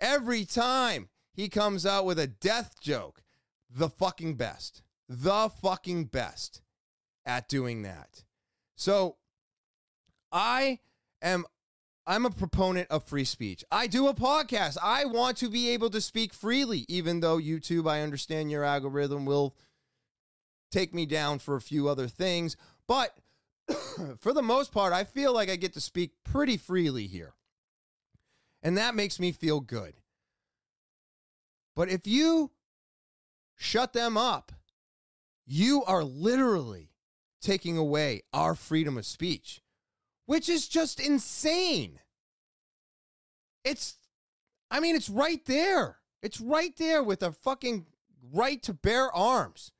Every 0.00 0.44
time 0.44 1.08
he 1.32 1.48
comes 1.48 1.86
out 1.86 2.04
with 2.04 2.18
a 2.18 2.26
death 2.26 2.80
joke, 2.80 3.22
the 3.70 3.88
fucking 3.88 4.34
best. 4.34 4.82
The 5.08 5.50
fucking 5.62 6.06
best 6.06 6.62
at 7.26 7.48
doing 7.48 7.82
that. 7.82 8.24
So 8.76 9.16
I 10.32 10.80
am 11.22 11.46
I'm 12.06 12.26
a 12.26 12.30
proponent 12.30 12.90
of 12.90 13.04
free 13.04 13.24
speech. 13.24 13.64
I 13.70 13.86
do 13.86 14.08
a 14.08 14.14
podcast. 14.14 14.76
I 14.82 15.06
want 15.06 15.38
to 15.38 15.48
be 15.48 15.70
able 15.70 15.88
to 15.90 16.02
speak 16.02 16.34
freely, 16.34 16.84
even 16.86 17.20
though 17.20 17.38
YouTube, 17.38 17.88
I 17.88 18.02
understand 18.02 18.50
your 18.50 18.62
algorithm 18.62 19.24
will 19.24 19.56
take 20.70 20.92
me 20.92 21.06
down 21.06 21.38
for 21.38 21.56
a 21.56 21.62
few 21.62 21.88
other 21.88 22.06
things. 22.06 22.58
But 22.86 23.16
for 24.18 24.34
the 24.34 24.42
most 24.42 24.70
part, 24.70 24.92
I 24.92 25.04
feel 25.04 25.32
like 25.32 25.48
I 25.48 25.56
get 25.56 25.72
to 25.74 25.80
speak 25.80 26.10
pretty 26.24 26.58
freely 26.58 27.06
here. 27.06 27.32
And 28.64 28.76
that 28.76 28.96
makes 28.96 29.20
me 29.20 29.30
feel 29.30 29.60
good. 29.60 29.94
But 31.76 31.88
if 31.88 32.06
you 32.06 32.50
shut 33.54 33.92
them 33.92 34.16
up, 34.16 34.50
you 35.46 35.84
are 35.84 36.02
literally 36.02 36.90
taking 37.40 37.76
away 37.76 38.22
our 38.32 38.56
freedom 38.56 38.98
of 38.98 39.06
speech 39.06 39.60
which 40.26 40.48
is 40.48 40.68
just 40.68 41.00
insane. 41.00 42.00
It's, 43.64 43.96
I 44.70 44.80
mean, 44.80 44.96
it's 44.96 45.10
right 45.10 45.44
there. 45.46 45.98
It's 46.22 46.40
right 46.40 46.76
there 46.76 47.02
with 47.02 47.22
a 47.22 47.32
fucking 47.32 47.86
right 48.32 48.62
to 48.62 48.72
bear 48.72 49.12
arms. 49.12 49.70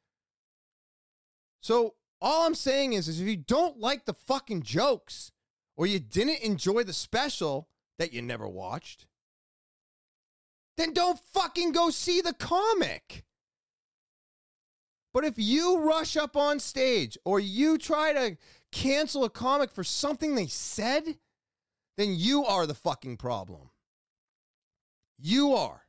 So 1.61 1.95
all 2.21 2.47
I'm 2.47 2.55
saying 2.55 2.93
is, 2.93 3.09
is 3.09 3.21
if 3.21 3.27
you 3.27 3.37
don't 3.37 3.79
like 3.79 4.05
the 4.05 4.15
fucking 4.15 4.63
jokes 4.63 5.33
or 5.77 5.87
you 5.87 5.99
didn't 5.99 6.43
enjoy 6.43 6.85
the 6.85 6.93
special 6.93 7.69
that 7.99 8.13
you 8.13 8.23
never 8.23 8.49
watched, 8.49 9.07
then 10.77 10.93
don't 10.93 11.19
fucking 11.33 11.73
go 11.73 11.91
see 11.91 12.21
the 12.21 12.33
comic. 12.33 13.25
But 15.13 15.25
if 15.25 15.35
you 15.37 15.79
rush 15.79 16.17
up 16.17 16.37
on 16.37 16.59
stage 16.59 17.17
or 17.25 17.39
you 17.39 17.79
try 17.79 18.13
to 18.13 18.37
cancel 18.73 19.25
a 19.25 19.31
comic 19.31 19.71
for 19.71 19.85
something 19.85 20.35
they 20.35 20.49
said, 20.49 21.19
then 21.97 22.15
you 22.17 22.45
are 22.45 22.67
the 22.67 22.75
fucking 22.75 23.17
problem. 23.17 23.71
You 25.17 25.55
are. 25.55 25.83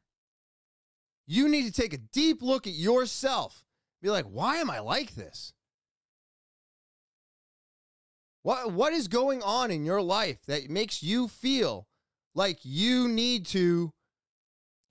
You 1.26 1.50
need 1.50 1.66
to 1.66 1.72
take 1.72 1.94
a 1.94 1.98
deep 1.98 2.44
look 2.44 2.68
at 2.68 2.74
yourself. 2.74 3.66
Be 4.04 4.12
like, 4.12 4.26
why 4.26 4.58
am 4.58 4.70
I 4.70 4.80
like 4.80 5.16
this? 5.16 5.54
What, 8.44 8.72
what 8.72 8.94
is 8.94 9.08
going 9.08 9.42
on 9.42 9.72
in 9.72 9.86
your 9.86 10.04
life 10.04 10.46
that 10.46 10.70
makes 10.70 11.02
you 11.02 11.28
feel 11.28 11.88
like 12.36 12.60
you 12.64 13.08
need 13.08 13.48
to 13.48 13.92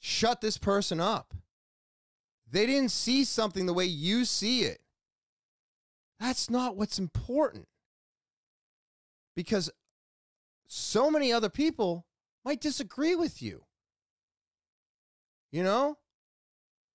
shut 0.01 0.40
this 0.40 0.59
person 0.59 0.99
up? 0.99 1.34
They 2.51 2.66
didn't 2.66 2.90
see 2.90 3.24
something 3.24 3.66
the 3.66 3.74
way 3.74 3.84
you 3.84 4.24
see 4.24 4.62
it. 4.62 4.80
That's 6.18 6.51
not 6.51 6.76
what's 6.76 6.99
important 6.99 7.68
because 9.36 9.70
so 10.66 11.11
many 11.11 11.32
other 11.32 11.49
people 11.49 12.07
might 12.45 12.61
disagree 12.61 13.14
with 13.14 13.42
you. 13.42 13.64
You 15.51 15.62
know? 15.62 15.99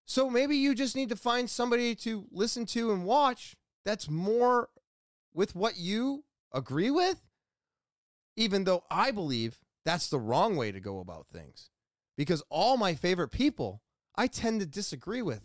So 0.05 0.29
maybe 0.29 0.57
you 0.57 0.73
just 0.73 0.95
need 0.95 1.09
to 1.09 1.15
find 1.15 1.49
somebody 1.49 1.93
to 1.95 2.25
listen 2.31 2.65
to 2.67 2.91
and 2.91 3.05
watch 3.05 3.55
that's 3.85 4.09
more 4.09 4.69
with 5.33 5.55
what 5.55 5.77
you 5.77 6.23
agree 6.51 6.89
with, 6.89 7.21
even 8.35 8.63
though 8.63 8.83
I 8.89 9.11
believe 9.11 9.59
that's 9.89 10.07
the 10.07 10.19
wrong 10.19 10.55
way 10.55 10.71
to 10.71 10.79
go 10.79 10.99
about 10.99 11.25
things. 11.33 11.71
Because 12.15 12.43
all 12.51 12.77
my 12.77 12.93
favorite 12.93 13.29
people, 13.29 13.81
I 14.15 14.27
tend 14.27 14.59
to 14.59 14.67
disagree 14.67 15.23
with 15.23 15.41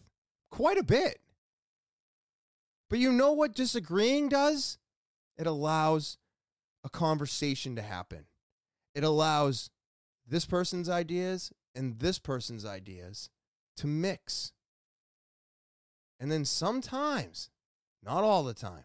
quite 0.50 0.76
a 0.76 0.84
bit. 0.84 1.20
But 2.90 2.98
you 2.98 3.10
know 3.10 3.32
what 3.32 3.54
disagreeing 3.54 4.28
does? 4.28 4.76
It 5.38 5.46
allows 5.46 6.18
a 6.84 6.90
conversation 6.90 7.74
to 7.76 7.82
happen. 7.82 8.26
It 8.94 9.02
allows 9.02 9.70
this 10.28 10.44
person's 10.44 10.90
ideas 10.90 11.50
and 11.74 11.98
this 11.98 12.18
person's 12.18 12.66
ideas 12.66 13.30
to 13.78 13.86
mix. 13.86 14.52
And 16.20 16.30
then 16.30 16.44
sometimes, 16.44 17.48
not 18.02 18.24
all 18.24 18.44
the 18.44 18.52
time, 18.52 18.84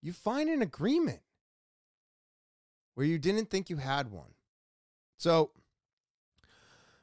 you 0.00 0.14
find 0.14 0.48
an 0.48 0.62
agreement 0.62 1.20
where 2.94 3.06
you 3.06 3.18
didn't 3.18 3.50
think 3.50 3.68
you 3.68 3.76
had 3.76 4.10
one. 4.10 4.32
So, 5.22 5.52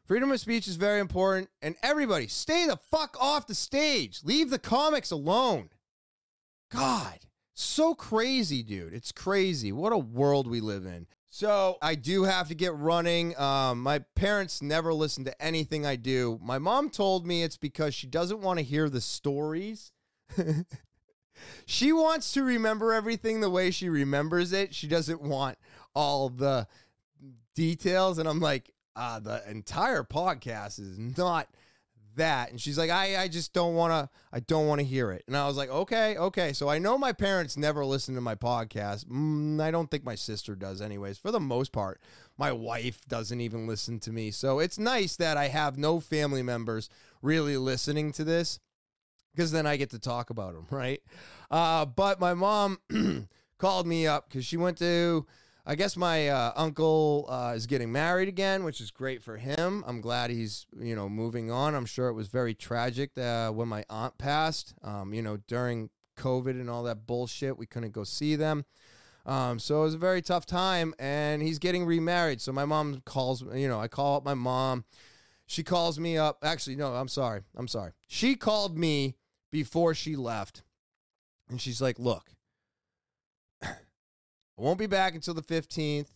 Freedom 0.04 0.30
of 0.32 0.40
speech 0.42 0.68
is 0.68 0.76
very 0.76 1.00
important. 1.00 1.50
And 1.62 1.76
everybody, 1.84 2.28
stay 2.28 2.66
the 2.66 2.76
fuck 2.76 3.16
off 3.22 3.48
the 3.48 3.56
stage. 3.56 4.22
Leave 4.24 4.50
the 4.50 4.60
comics 4.60 5.12
alone. 5.12 5.70
God, 6.70 7.20
so 7.54 7.94
crazy, 7.94 8.62
dude. 8.62 8.94
It's 8.94 9.14
crazy. 9.14 9.72
What 9.72 9.94
a 9.94 9.98
world 9.98 10.48
we 10.48 10.60
live 10.60 10.86
in. 10.86 11.06
So 11.30 11.78
I 11.82 11.96
do 11.96 12.24
have 12.24 12.50
to 12.50 12.56
get 12.56 12.76
running. 12.76 13.40
Um, 13.40 13.84
my 13.84 14.00
parents 14.16 14.64
never 14.64 14.94
listen 14.94 15.24
to 15.26 15.42
anything 15.42 15.86
I 15.86 15.96
do. 15.96 16.40
My 16.42 16.58
mom 16.58 16.90
told 16.90 17.26
me 17.26 17.44
it's 17.44 17.58
because 17.58 17.94
she 17.94 18.08
doesn't 18.08 18.42
want 18.42 18.58
to 18.58 18.66
hear 18.66 18.90
the 18.90 19.00
stories. 19.00 19.94
she 21.68 21.94
wants 21.94 22.34
to 22.34 22.44
remember 22.44 22.94
everything 22.94 23.40
the 23.40 23.50
way 23.50 23.70
she 23.72 23.88
remembers 23.88 24.52
it. 24.52 24.74
She 24.76 24.88
doesn't 24.88 25.22
want 25.22 25.58
all 25.94 26.30
the 26.30 26.68
details. 27.60 28.20
And 28.20 28.30
I'm 28.30 28.40
like, 28.40 28.72
uh, 28.96 29.20
the 29.20 29.44
entire 29.50 30.04
podcast 30.04 30.80
is 30.80 30.98
not 30.98 31.50
that. 32.16 32.52
And 32.52 32.60
she's 32.60 32.78
like, 32.78 32.90
I, 32.90 33.22
I 33.22 33.28
just 33.28 33.52
don't 33.52 33.76
want 33.76 33.92
to, 33.92 34.10
I 34.32 34.40
don't 34.40 34.66
want 34.66 34.80
to 34.80 34.86
hear 34.86 35.12
it. 35.12 35.26
And 35.28 35.36
I 35.36 35.46
was 35.46 35.58
like, 35.58 35.70
okay, 35.70 36.18
okay. 36.18 36.54
So 36.54 36.70
I 36.70 36.80
know 36.80 36.98
my 36.98 37.12
parents 37.12 37.58
never 37.58 37.84
listen 37.84 38.16
to 38.16 38.22
my 38.22 38.36
podcast. 38.36 39.06
Mm, 39.08 39.62
I 39.62 39.72
don't 39.72 39.92
think 39.92 40.06
my 40.06 40.16
sister 40.16 40.56
does, 40.56 40.80
anyways, 40.80 41.18
for 41.18 41.32
the 41.32 41.40
most 41.42 41.74
part. 41.74 42.00
My 42.38 42.54
wife 42.54 43.02
doesn't 43.10 43.42
even 43.42 43.68
listen 43.68 44.00
to 44.00 44.12
me. 44.14 44.32
So 44.32 44.60
it's 44.60 44.80
nice 44.80 45.18
that 45.18 45.36
I 45.36 45.50
have 45.50 45.78
no 45.78 46.00
family 46.00 46.42
members 46.42 46.90
really 47.22 47.58
listening 47.58 48.14
to 48.14 48.24
this 48.24 48.62
because 49.36 49.52
then 49.52 49.68
I 49.68 49.76
get 49.76 49.90
to 49.90 50.00
talk 50.00 50.30
about 50.30 50.54
them, 50.54 50.66
right? 50.72 51.02
Uh, 51.52 51.86
but 51.86 52.22
my 52.22 52.34
mom 52.34 52.80
called 53.58 53.86
me 53.86 54.08
up 54.08 54.30
because 54.30 54.46
she 54.46 54.56
went 54.56 54.78
to 54.78 55.26
I 55.70 55.76
guess 55.76 55.96
my 55.96 56.30
uh, 56.30 56.52
uncle 56.56 57.28
uh, 57.30 57.54
is 57.56 57.68
getting 57.68 57.92
married 57.92 58.28
again, 58.28 58.64
which 58.64 58.82
is 58.82 58.90
great 58.90 59.22
for 59.22 59.38
him. 59.38 59.84
I'm 59.86 60.02
glad 60.02 60.32
he's 60.32 60.66
you 60.76 60.96
know 60.96 61.08
moving 61.08 61.52
on. 61.52 61.76
I'm 61.76 61.86
sure 61.86 62.08
it 62.08 62.14
was 62.14 62.28
very 62.28 62.56
tragic 62.56 63.16
uh, 63.16 63.52
when 63.52 63.68
my 63.68 63.86
aunt 63.88 64.18
passed. 64.18 64.74
Um, 64.84 65.14
you 65.14 65.22
know 65.22 65.38
during 65.46 65.92
COVID 66.18 66.60
and 66.60 66.72
all 66.72 66.82
that 66.86 67.06
bullshit, 67.06 67.60
we 67.60 67.68
couldn't 67.68 67.92
go 67.92 68.04
see 68.04 68.36
them. 68.36 68.66
Um, 69.28 69.60
so 69.60 69.82
it 69.82 69.84
was 69.84 69.94
a 69.94 70.00
very 70.00 70.24
tough 70.24 70.48
time, 70.48 70.96
and 70.98 71.44
he's 71.44 71.60
getting 71.60 71.86
remarried. 71.86 72.42
So 72.42 72.52
my 72.52 72.66
mom 72.66 73.04
calls, 73.06 73.44
you 73.54 73.68
know, 73.68 73.80
I 73.80 73.88
call 73.88 74.18
up 74.18 74.26
my 74.26 74.34
mom. 74.34 74.86
She 75.46 75.62
calls 75.62 76.00
me 76.00 76.18
up. 76.18 76.40
Actually, 76.42 76.78
no, 76.78 76.96
I'm 76.96 77.08
sorry. 77.08 77.42
I'm 77.56 77.68
sorry. 77.68 77.92
She 78.08 78.36
called 78.36 78.76
me 78.76 79.18
before 79.52 79.94
she 79.94 80.16
left, 80.16 80.64
and 81.48 81.62
she's 81.62 81.80
like, 81.80 82.00
"Look, 82.00 82.32
I 84.60 84.64
won't 84.64 84.80
be 84.80 84.88
back 84.88 85.16
until 85.16 85.34
the 85.34 85.42
15th. 85.42 86.10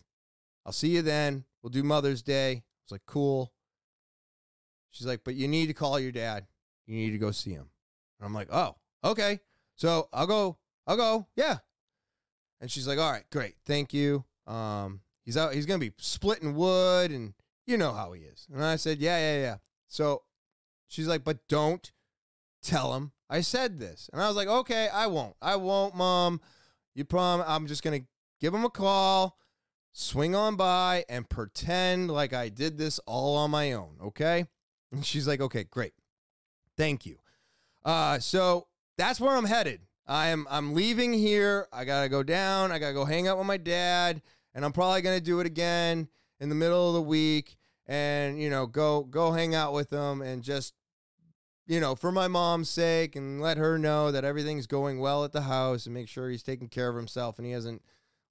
I'll 0.66 0.72
see 0.72 0.88
you 0.88 1.02
then. 1.02 1.44
We'll 1.62 1.70
do 1.70 1.82
Mother's 1.82 2.22
Day. 2.22 2.50
I 2.50 2.62
was 2.84 2.92
like, 2.92 3.06
cool. 3.06 3.52
She's 4.90 5.06
like, 5.06 5.24
but 5.24 5.34
you 5.34 5.48
need 5.48 5.66
to 5.66 5.72
call 5.72 5.98
your 5.98 6.12
dad. 6.12 6.46
You 6.86 6.96
need 6.96 7.12
to 7.12 7.18
go 7.18 7.30
see 7.30 7.52
him. 7.52 7.70
And 8.18 8.26
I'm 8.26 8.34
like, 8.34 8.48
oh, 8.52 8.76
okay. 9.02 9.40
So 9.76 10.08
I'll 10.12 10.26
go. 10.26 10.58
I'll 10.86 10.96
go. 10.96 11.26
Yeah. 11.36 11.58
And 12.60 12.70
she's 12.70 12.86
like, 12.86 12.98
all 12.98 13.10
right, 13.10 13.24
great. 13.32 13.54
Thank 13.64 13.94
you. 13.94 14.24
Um, 14.46 15.00
he's 15.24 15.36
out. 15.36 15.54
He's 15.54 15.66
gonna 15.66 15.78
be 15.78 15.92
splitting 15.96 16.54
wood, 16.54 17.10
and 17.10 17.34
you 17.66 17.76
know 17.76 17.92
how 17.92 18.12
he 18.12 18.22
is. 18.22 18.46
And 18.52 18.62
I 18.62 18.76
said, 18.76 18.98
yeah, 18.98 19.18
yeah, 19.18 19.40
yeah. 19.40 19.56
So 19.88 20.22
she's 20.86 21.08
like, 21.08 21.24
but 21.24 21.48
don't 21.48 21.90
tell 22.62 22.94
him 22.94 23.12
I 23.28 23.40
said 23.40 23.80
this. 23.80 24.08
And 24.12 24.22
I 24.22 24.28
was 24.28 24.36
like, 24.36 24.48
okay, 24.48 24.88
I 24.92 25.06
won't. 25.06 25.34
I 25.40 25.56
won't, 25.56 25.94
mom. 25.96 26.40
You 26.94 27.04
prom. 27.04 27.42
I'm 27.46 27.66
just 27.66 27.82
gonna 27.82 28.02
give 28.44 28.52
them 28.52 28.66
a 28.66 28.70
call, 28.70 29.38
swing 29.92 30.34
on 30.34 30.54
by, 30.54 31.02
and 31.08 31.26
pretend 31.30 32.10
like 32.10 32.34
I 32.34 32.50
did 32.50 32.76
this 32.76 32.98
all 33.06 33.38
on 33.38 33.50
my 33.50 33.72
own. 33.72 33.96
Okay. 34.04 34.44
And 34.92 35.02
she's 35.04 35.26
like, 35.26 35.40
okay, 35.40 35.64
great. 35.64 35.94
Thank 36.76 37.06
you. 37.06 37.16
Uh, 37.86 38.18
so 38.18 38.66
that's 38.98 39.18
where 39.18 39.34
I'm 39.34 39.46
headed. 39.46 39.80
I'm 40.06 40.46
I'm 40.50 40.74
leaving 40.74 41.14
here. 41.14 41.68
I 41.72 41.86
gotta 41.86 42.10
go 42.10 42.22
down. 42.22 42.70
I 42.70 42.78
gotta 42.78 42.92
go 42.92 43.06
hang 43.06 43.28
out 43.28 43.38
with 43.38 43.46
my 43.46 43.56
dad, 43.56 44.20
and 44.54 44.62
I'm 44.62 44.72
probably 44.72 45.00
gonna 45.00 45.20
do 45.20 45.40
it 45.40 45.46
again 45.46 46.08
in 46.38 46.50
the 46.50 46.54
middle 46.54 46.88
of 46.88 46.94
the 46.94 47.00
week, 47.00 47.56
and 47.86 48.38
you 48.38 48.50
know, 48.50 48.66
go 48.66 49.04
go 49.04 49.32
hang 49.32 49.54
out 49.54 49.72
with 49.72 49.88
him 49.88 50.20
and 50.20 50.42
just 50.42 50.74
you 51.66 51.80
know, 51.80 51.94
for 51.94 52.12
my 52.12 52.28
mom's 52.28 52.68
sake, 52.68 53.16
and 53.16 53.40
let 53.40 53.56
her 53.56 53.78
know 53.78 54.12
that 54.12 54.22
everything's 54.22 54.66
going 54.66 54.98
well 55.00 55.24
at 55.24 55.32
the 55.32 55.42
house, 55.42 55.86
and 55.86 55.94
make 55.94 56.08
sure 56.08 56.28
he's 56.28 56.42
taking 56.42 56.68
care 56.68 56.90
of 56.90 56.96
himself 56.96 57.38
and 57.38 57.46
he 57.46 57.52
hasn't 57.52 57.80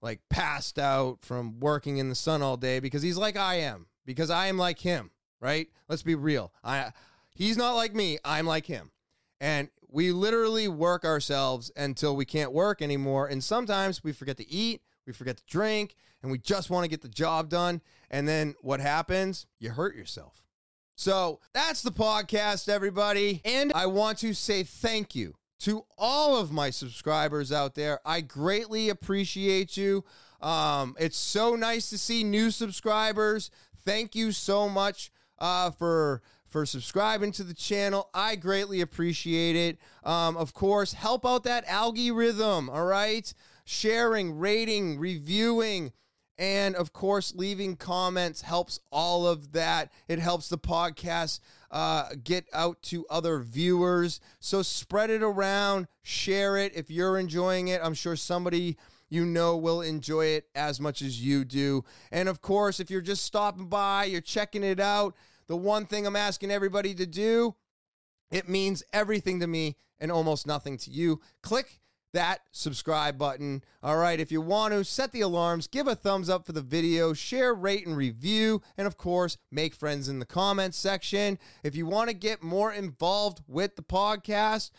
like 0.03 0.19
passed 0.29 0.77
out 0.77 1.19
from 1.21 1.59
working 1.61 1.97
in 1.97 2.09
the 2.09 2.15
sun 2.15 2.41
all 2.41 2.57
day 2.57 2.79
because 2.79 3.01
he's 3.01 3.17
like 3.17 3.37
I 3.37 3.55
am 3.55 3.87
because 4.05 4.29
I 4.29 4.47
am 4.47 4.57
like 4.57 4.79
him, 4.79 5.09
right? 5.39 5.69
Let's 5.87 6.03
be 6.03 6.13
real. 6.13 6.51
I 6.63 6.91
he's 7.33 7.57
not 7.57 7.71
like 7.73 7.95
me, 7.95 8.19
I'm 8.23 8.45
like 8.45 8.65
him. 8.67 8.91
And 9.39 9.69
we 9.89 10.11
literally 10.11 10.67
work 10.67 11.05
ourselves 11.05 11.71
until 11.75 12.15
we 12.15 12.25
can't 12.25 12.51
work 12.51 12.81
anymore 12.81 13.27
and 13.27 13.41
sometimes 13.41 14.03
we 14.03 14.11
forget 14.11 14.37
to 14.37 14.51
eat, 14.51 14.81
we 15.07 15.13
forget 15.13 15.37
to 15.37 15.43
drink, 15.47 15.95
and 16.21 16.31
we 16.31 16.37
just 16.37 16.69
want 16.69 16.83
to 16.83 16.89
get 16.89 17.01
the 17.01 17.07
job 17.07 17.49
done 17.49 17.81
and 18.11 18.27
then 18.27 18.55
what 18.61 18.81
happens? 18.81 19.47
You 19.57 19.71
hurt 19.71 19.95
yourself. 19.95 20.43
So, 20.95 21.39
that's 21.55 21.81
the 21.81 21.91
podcast 21.91 22.69
everybody, 22.69 23.41
and 23.43 23.73
I 23.73 23.87
want 23.87 24.19
to 24.19 24.35
say 24.35 24.61
thank 24.61 25.15
you 25.15 25.33
to 25.63 25.85
all 25.97 26.37
of 26.37 26.51
my 26.51 26.69
subscribers 26.69 27.51
out 27.51 27.75
there. 27.75 27.99
I 28.05 28.19
greatly 28.19 28.89
appreciate 28.89 29.77
you. 29.77 30.03
Um, 30.41 30.95
it's 30.99 31.17
so 31.17 31.55
nice 31.55 31.89
to 31.89 31.97
see 31.97 32.25
new 32.25 32.51
subscribers. 32.51 33.49
Thank 33.85 34.13
you 34.13 34.33
so 34.33 34.67
much 34.67 35.11
uh, 35.39 35.71
for 35.71 36.21
for 36.49 36.65
subscribing 36.65 37.31
to 37.31 37.43
the 37.43 37.53
channel. 37.53 38.09
I 38.13 38.35
greatly 38.35 38.81
appreciate 38.81 39.55
it. 39.55 39.77
Um, 40.03 40.37
of 40.37 40.53
course, 40.53 40.93
help 40.93 41.25
out 41.25 41.45
that 41.45 41.63
algorithm. 41.65 42.69
All 42.69 42.85
right, 42.85 43.33
sharing, 43.63 44.37
rating, 44.37 44.99
reviewing. 44.99 45.93
And 46.37 46.75
of 46.75 46.93
course, 46.93 47.33
leaving 47.35 47.75
comments 47.77 48.41
helps 48.41 48.79
all 48.91 49.25
of 49.25 49.53
that. 49.53 49.91
It 50.07 50.19
helps 50.19 50.49
the 50.49 50.57
podcast 50.57 51.39
uh, 51.73 52.09
get 52.23 52.45
out 52.53 52.81
to 52.83 53.05
other 53.09 53.39
viewers. 53.39 54.21
So 54.39 54.61
spread 54.61 55.09
it 55.09 55.23
around, 55.23 55.87
share 56.03 56.55
it. 56.55 56.73
If 56.75 56.91
you're 56.91 57.17
enjoying 57.17 57.67
it, 57.67 57.81
I'm 57.83 57.95
sure 57.95 58.15
somebody 58.15 58.77
you 59.09 59.25
know 59.25 59.57
will 59.57 59.81
enjoy 59.81 60.27
it 60.27 60.47
as 60.55 60.79
much 60.79 61.01
as 61.01 61.19
you 61.19 61.43
do. 61.43 61.83
And 62.11 62.29
of 62.29 62.41
course, 62.41 62.79
if 62.79 62.91
you're 62.91 63.01
just 63.01 63.25
stopping 63.25 63.67
by, 63.67 64.05
you're 64.05 64.21
checking 64.21 64.63
it 64.63 64.79
out, 64.79 65.15
the 65.47 65.57
one 65.57 65.87
thing 65.87 66.05
I'm 66.05 66.15
asking 66.15 66.51
everybody 66.51 66.93
to 66.93 67.07
do, 67.07 67.55
it 68.31 68.47
means 68.47 68.83
everything 68.93 69.39
to 69.39 69.47
me 69.47 69.75
and 69.99 70.11
almost 70.11 70.45
nothing 70.45 70.77
to 70.77 70.91
you. 70.91 71.21
Click 71.41 71.79
that 72.13 72.41
subscribe 72.51 73.17
button. 73.17 73.63
All 73.81 73.97
right, 73.97 74.19
if 74.19 74.31
you 74.31 74.41
want 74.41 74.73
to, 74.73 74.83
set 74.83 75.11
the 75.11 75.21
alarms, 75.21 75.67
give 75.67 75.87
a 75.87 75.95
thumbs 75.95 76.29
up 76.29 76.45
for 76.45 76.53
the 76.53 76.61
video, 76.61 77.13
share, 77.13 77.53
rate, 77.53 77.85
and 77.85 77.97
review, 77.97 78.61
and 78.77 78.87
of 78.87 78.97
course, 78.97 79.37
make 79.51 79.75
friends 79.75 80.07
in 80.07 80.19
the 80.19 80.25
comments 80.25 80.77
section. 80.77 81.37
If 81.63 81.75
you 81.75 81.85
want 81.85 82.09
to 82.09 82.15
get 82.15 82.41
more 82.41 82.71
involved 82.71 83.41
with 83.47 83.75
the 83.75 83.83
podcast, 83.83 84.71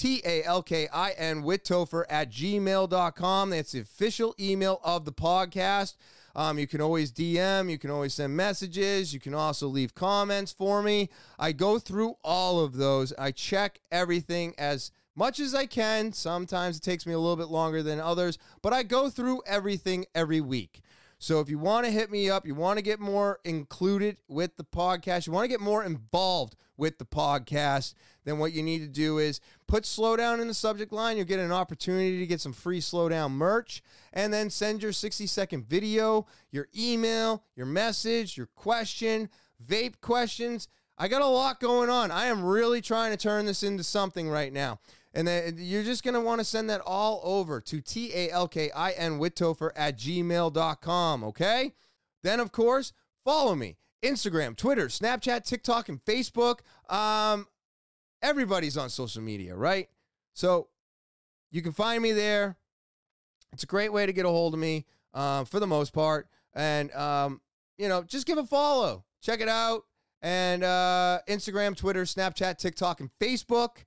T 0.00 0.22
A 0.24 0.42
L 0.44 0.62
K 0.62 0.88
I 0.92 1.10
N 1.10 1.42
with 1.42 1.62
Topher 1.62 2.04
at 2.08 2.30
gmail.com. 2.30 3.50
That's 3.50 3.72
the 3.72 3.80
official 3.80 4.34
email 4.40 4.80
of 4.82 5.04
the 5.04 5.12
podcast. 5.12 5.96
Um, 6.34 6.58
you 6.58 6.66
can 6.66 6.80
always 6.80 7.12
DM, 7.12 7.70
you 7.70 7.78
can 7.78 7.90
always 7.90 8.14
send 8.14 8.36
messages, 8.36 9.12
you 9.12 9.20
can 9.20 9.34
also 9.34 9.66
leave 9.66 9.94
comments 9.94 10.52
for 10.52 10.82
me. 10.82 11.10
I 11.38 11.52
go 11.52 11.78
through 11.78 12.14
all 12.24 12.60
of 12.60 12.76
those. 12.76 13.12
I 13.18 13.32
check 13.32 13.80
everything 13.90 14.54
as 14.56 14.90
much 15.20 15.38
as 15.38 15.54
I 15.54 15.66
can. 15.66 16.14
Sometimes 16.14 16.78
it 16.78 16.82
takes 16.82 17.04
me 17.04 17.12
a 17.12 17.18
little 17.18 17.36
bit 17.36 17.48
longer 17.48 17.82
than 17.82 18.00
others, 18.00 18.38
but 18.62 18.72
I 18.72 18.82
go 18.82 19.10
through 19.10 19.42
everything 19.46 20.06
every 20.14 20.40
week. 20.40 20.80
So 21.18 21.40
if 21.40 21.50
you 21.50 21.58
want 21.58 21.84
to 21.84 21.92
hit 21.92 22.10
me 22.10 22.30
up, 22.30 22.46
you 22.46 22.54
want 22.54 22.78
to 22.78 22.82
get 22.82 23.00
more 23.00 23.38
included 23.44 24.16
with 24.28 24.56
the 24.56 24.64
podcast, 24.64 25.26
you 25.26 25.34
want 25.34 25.44
to 25.44 25.48
get 25.48 25.60
more 25.60 25.84
involved 25.84 26.56
with 26.78 26.96
the 26.96 27.04
podcast, 27.04 27.92
then 28.24 28.38
what 28.38 28.54
you 28.54 28.62
need 28.62 28.78
to 28.78 28.88
do 28.88 29.18
is 29.18 29.42
put 29.66 29.84
slowdown 29.84 30.40
in 30.40 30.48
the 30.48 30.54
subject 30.54 30.90
line. 30.90 31.18
You'll 31.18 31.26
get 31.26 31.38
an 31.38 31.52
opportunity 31.52 32.18
to 32.20 32.26
get 32.26 32.40
some 32.40 32.54
free 32.54 32.80
slowdown 32.80 33.32
merch 33.32 33.82
and 34.14 34.32
then 34.32 34.48
send 34.48 34.82
your 34.82 34.92
60 34.92 35.26
second 35.26 35.68
video, 35.68 36.26
your 36.50 36.68
email, 36.74 37.44
your 37.54 37.66
message, 37.66 38.38
your 38.38 38.46
question, 38.46 39.28
vape 39.62 40.00
questions. 40.00 40.66
I 40.96 41.08
got 41.08 41.20
a 41.20 41.26
lot 41.26 41.60
going 41.60 41.90
on. 41.90 42.10
I 42.10 42.26
am 42.26 42.42
really 42.42 42.80
trying 42.80 43.10
to 43.10 43.16
turn 43.18 43.44
this 43.44 43.62
into 43.62 43.84
something 43.84 44.30
right 44.30 44.52
now. 44.52 44.80
And 45.12 45.26
then 45.26 45.54
you're 45.58 45.82
just 45.82 46.04
going 46.04 46.14
to 46.14 46.20
want 46.20 46.40
to 46.40 46.44
send 46.44 46.70
that 46.70 46.80
all 46.86 47.20
over 47.24 47.60
to 47.60 47.80
T 47.80 48.12
A 48.14 48.30
L 48.30 48.46
K 48.46 48.70
I 48.70 48.92
N 48.92 49.18
with 49.18 49.34
Topher 49.34 49.70
at 49.74 49.98
gmail.com. 49.98 51.24
Okay. 51.24 51.72
Then, 52.22 52.38
of 52.38 52.52
course, 52.52 52.92
follow 53.24 53.54
me 53.54 53.76
Instagram, 54.04 54.56
Twitter, 54.56 54.86
Snapchat, 54.86 55.44
TikTok, 55.44 55.88
and 55.88 56.04
Facebook. 56.04 56.60
Um, 56.88 57.46
everybody's 58.22 58.76
on 58.76 58.88
social 58.90 59.22
media, 59.22 59.56
right? 59.56 59.88
So 60.34 60.68
you 61.50 61.62
can 61.62 61.72
find 61.72 62.02
me 62.02 62.12
there. 62.12 62.56
It's 63.52 63.64
a 63.64 63.66
great 63.66 63.92
way 63.92 64.06
to 64.06 64.12
get 64.12 64.26
a 64.26 64.28
hold 64.28 64.54
of 64.54 64.60
me 64.60 64.86
uh, 65.12 65.44
for 65.44 65.58
the 65.58 65.66
most 65.66 65.92
part. 65.92 66.28
And, 66.54 66.92
um, 66.92 67.40
you 67.78 67.88
know, 67.88 68.04
just 68.04 68.26
give 68.26 68.38
a 68.38 68.44
follow. 68.44 69.04
Check 69.20 69.40
it 69.40 69.48
out. 69.48 69.84
and 70.22 70.62
uh, 70.62 71.20
Instagram, 71.28 71.76
Twitter, 71.76 72.04
Snapchat, 72.04 72.58
TikTok, 72.58 73.00
and 73.00 73.10
Facebook. 73.20 73.84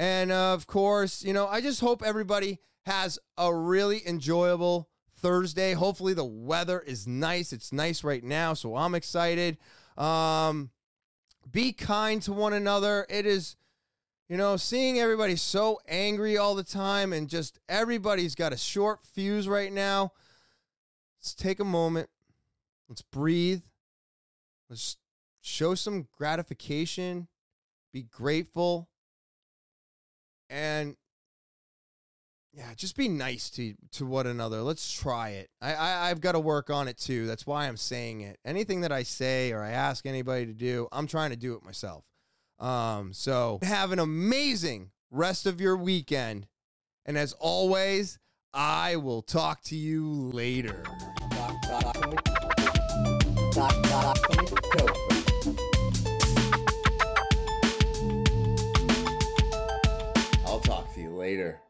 And 0.00 0.32
uh, 0.32 0.54
of 0.54 0.66
course, 0.66 1.22
you 1.22 1.34
know, 1.34 1.46
I 1.46 1.60
just 1.60 1.82
hope 1.82 2.02
everybody 2.02 2.58
has 2.86 3.18
a 3.36 3.54
really 3.54 4.00
enjoyable 4.08 4.88
Thursday. 5.18 5.74
Hopefully, 5.74 6.14
the 6.14 6.24
weather 6.24 6.80
is 6.80 7.06
nice. 7.06 7.52
It's 7.52 7.70
nice 7.70 8.02
right 8.02 8.24
now, 8.24 8.54
so 8.54 8.76
I'm 8.76 8.94
excited. 8.94 9.58
Um, 9.98 10.70
be 11.52 11.74
kind 11.74 12.22
to 12.22 12.32
one 12.32 12.54
another. 12.54 13.04
It 13.10 13.26
is, 13.26 13.56
you 14.26 14.38
know, 14.38 14.56
seeing 14.56 14.98
everybody 14.98 15.36
so 15.36 15.78
angry 15.86 16.38
all 16.38 16.54
the 16.54 16.64
time 16.64 17.12
and 17.12 17.28
just 17.28 17.58
everybody's 17.68 18.34
got 18.34 18.54
a 18.54 18.56
short 18.56 19.00
fuse 19.04 19.46
right 19.48 19.70
now. 19.70 20.12
Let's 21.18 21.34
take 21.34 21.60
a 21.60 21.64
moment. 21.64 22.08
Let's 22.88 23.02
breathe. 23.02 23.60
Let's 24.70 24.96
show 25.42 25.74
some 25.74 26.08
gratification. 26.16 27.28
Be 27.92 28.04
grateful. 28.04 28.89
And 30.50 30.96
yeah, 32.52 32.74
just 32.74 32.96
be 32.96 33.08
nice 33.08 33.48
to 33.50 33.74
to 33.92 34.04
one 34.04 34.26
another. 34.26 34.62
Let's 34.62 34.92
try 34.92 35.30
it. 35.30 35.50
I, 35.62 35.74
I 35.74 36.10
I've 36.10 36.20
got 36.20 36.32
to 36.32 36.40
work 36.40 36.68
on 36.68 36.88
it 36.88 36.98
too. 36.98 37.26
That's 37.26 37.46
why 37.46 37.68
I'm 37.68 37.76
saying 37.76 38.22
it. 38.22 38.38
Anything 38.44 38.80
that 38.80 38.90
I 38.90 39.04
say 39.04 39.52
or 39.52 39.62
I 39.62 39.70
ask 39.70 40.04
anybody 40.04 40.46
to 40.46 40.52
do, 40.52 40.88
I'm 40.90 41.06
trying 41.06 41.30
to 41.30 41.36
do 41.36 41.54
it 41.54 41.64
myself. 41.64 42.04
Um, 42.58 43.12
so 43.12 43.60
have 43.62 43.92
an 43.92 44.00
amazing 44.00 44.90
rest 45.10 45.46
of 45.46 45.60
your 45.60 45.76
weekend. 45.76 46.48
And 47.06 47.16
as 47.16 47.32
always, 47.34 48.18
I 48.52 48.96
will 48.96 49.22
talk 49.22 49.62
to 49.64 49.76
you 49.76 50.04
later. 50.32 50.82
later. 61.20 61.60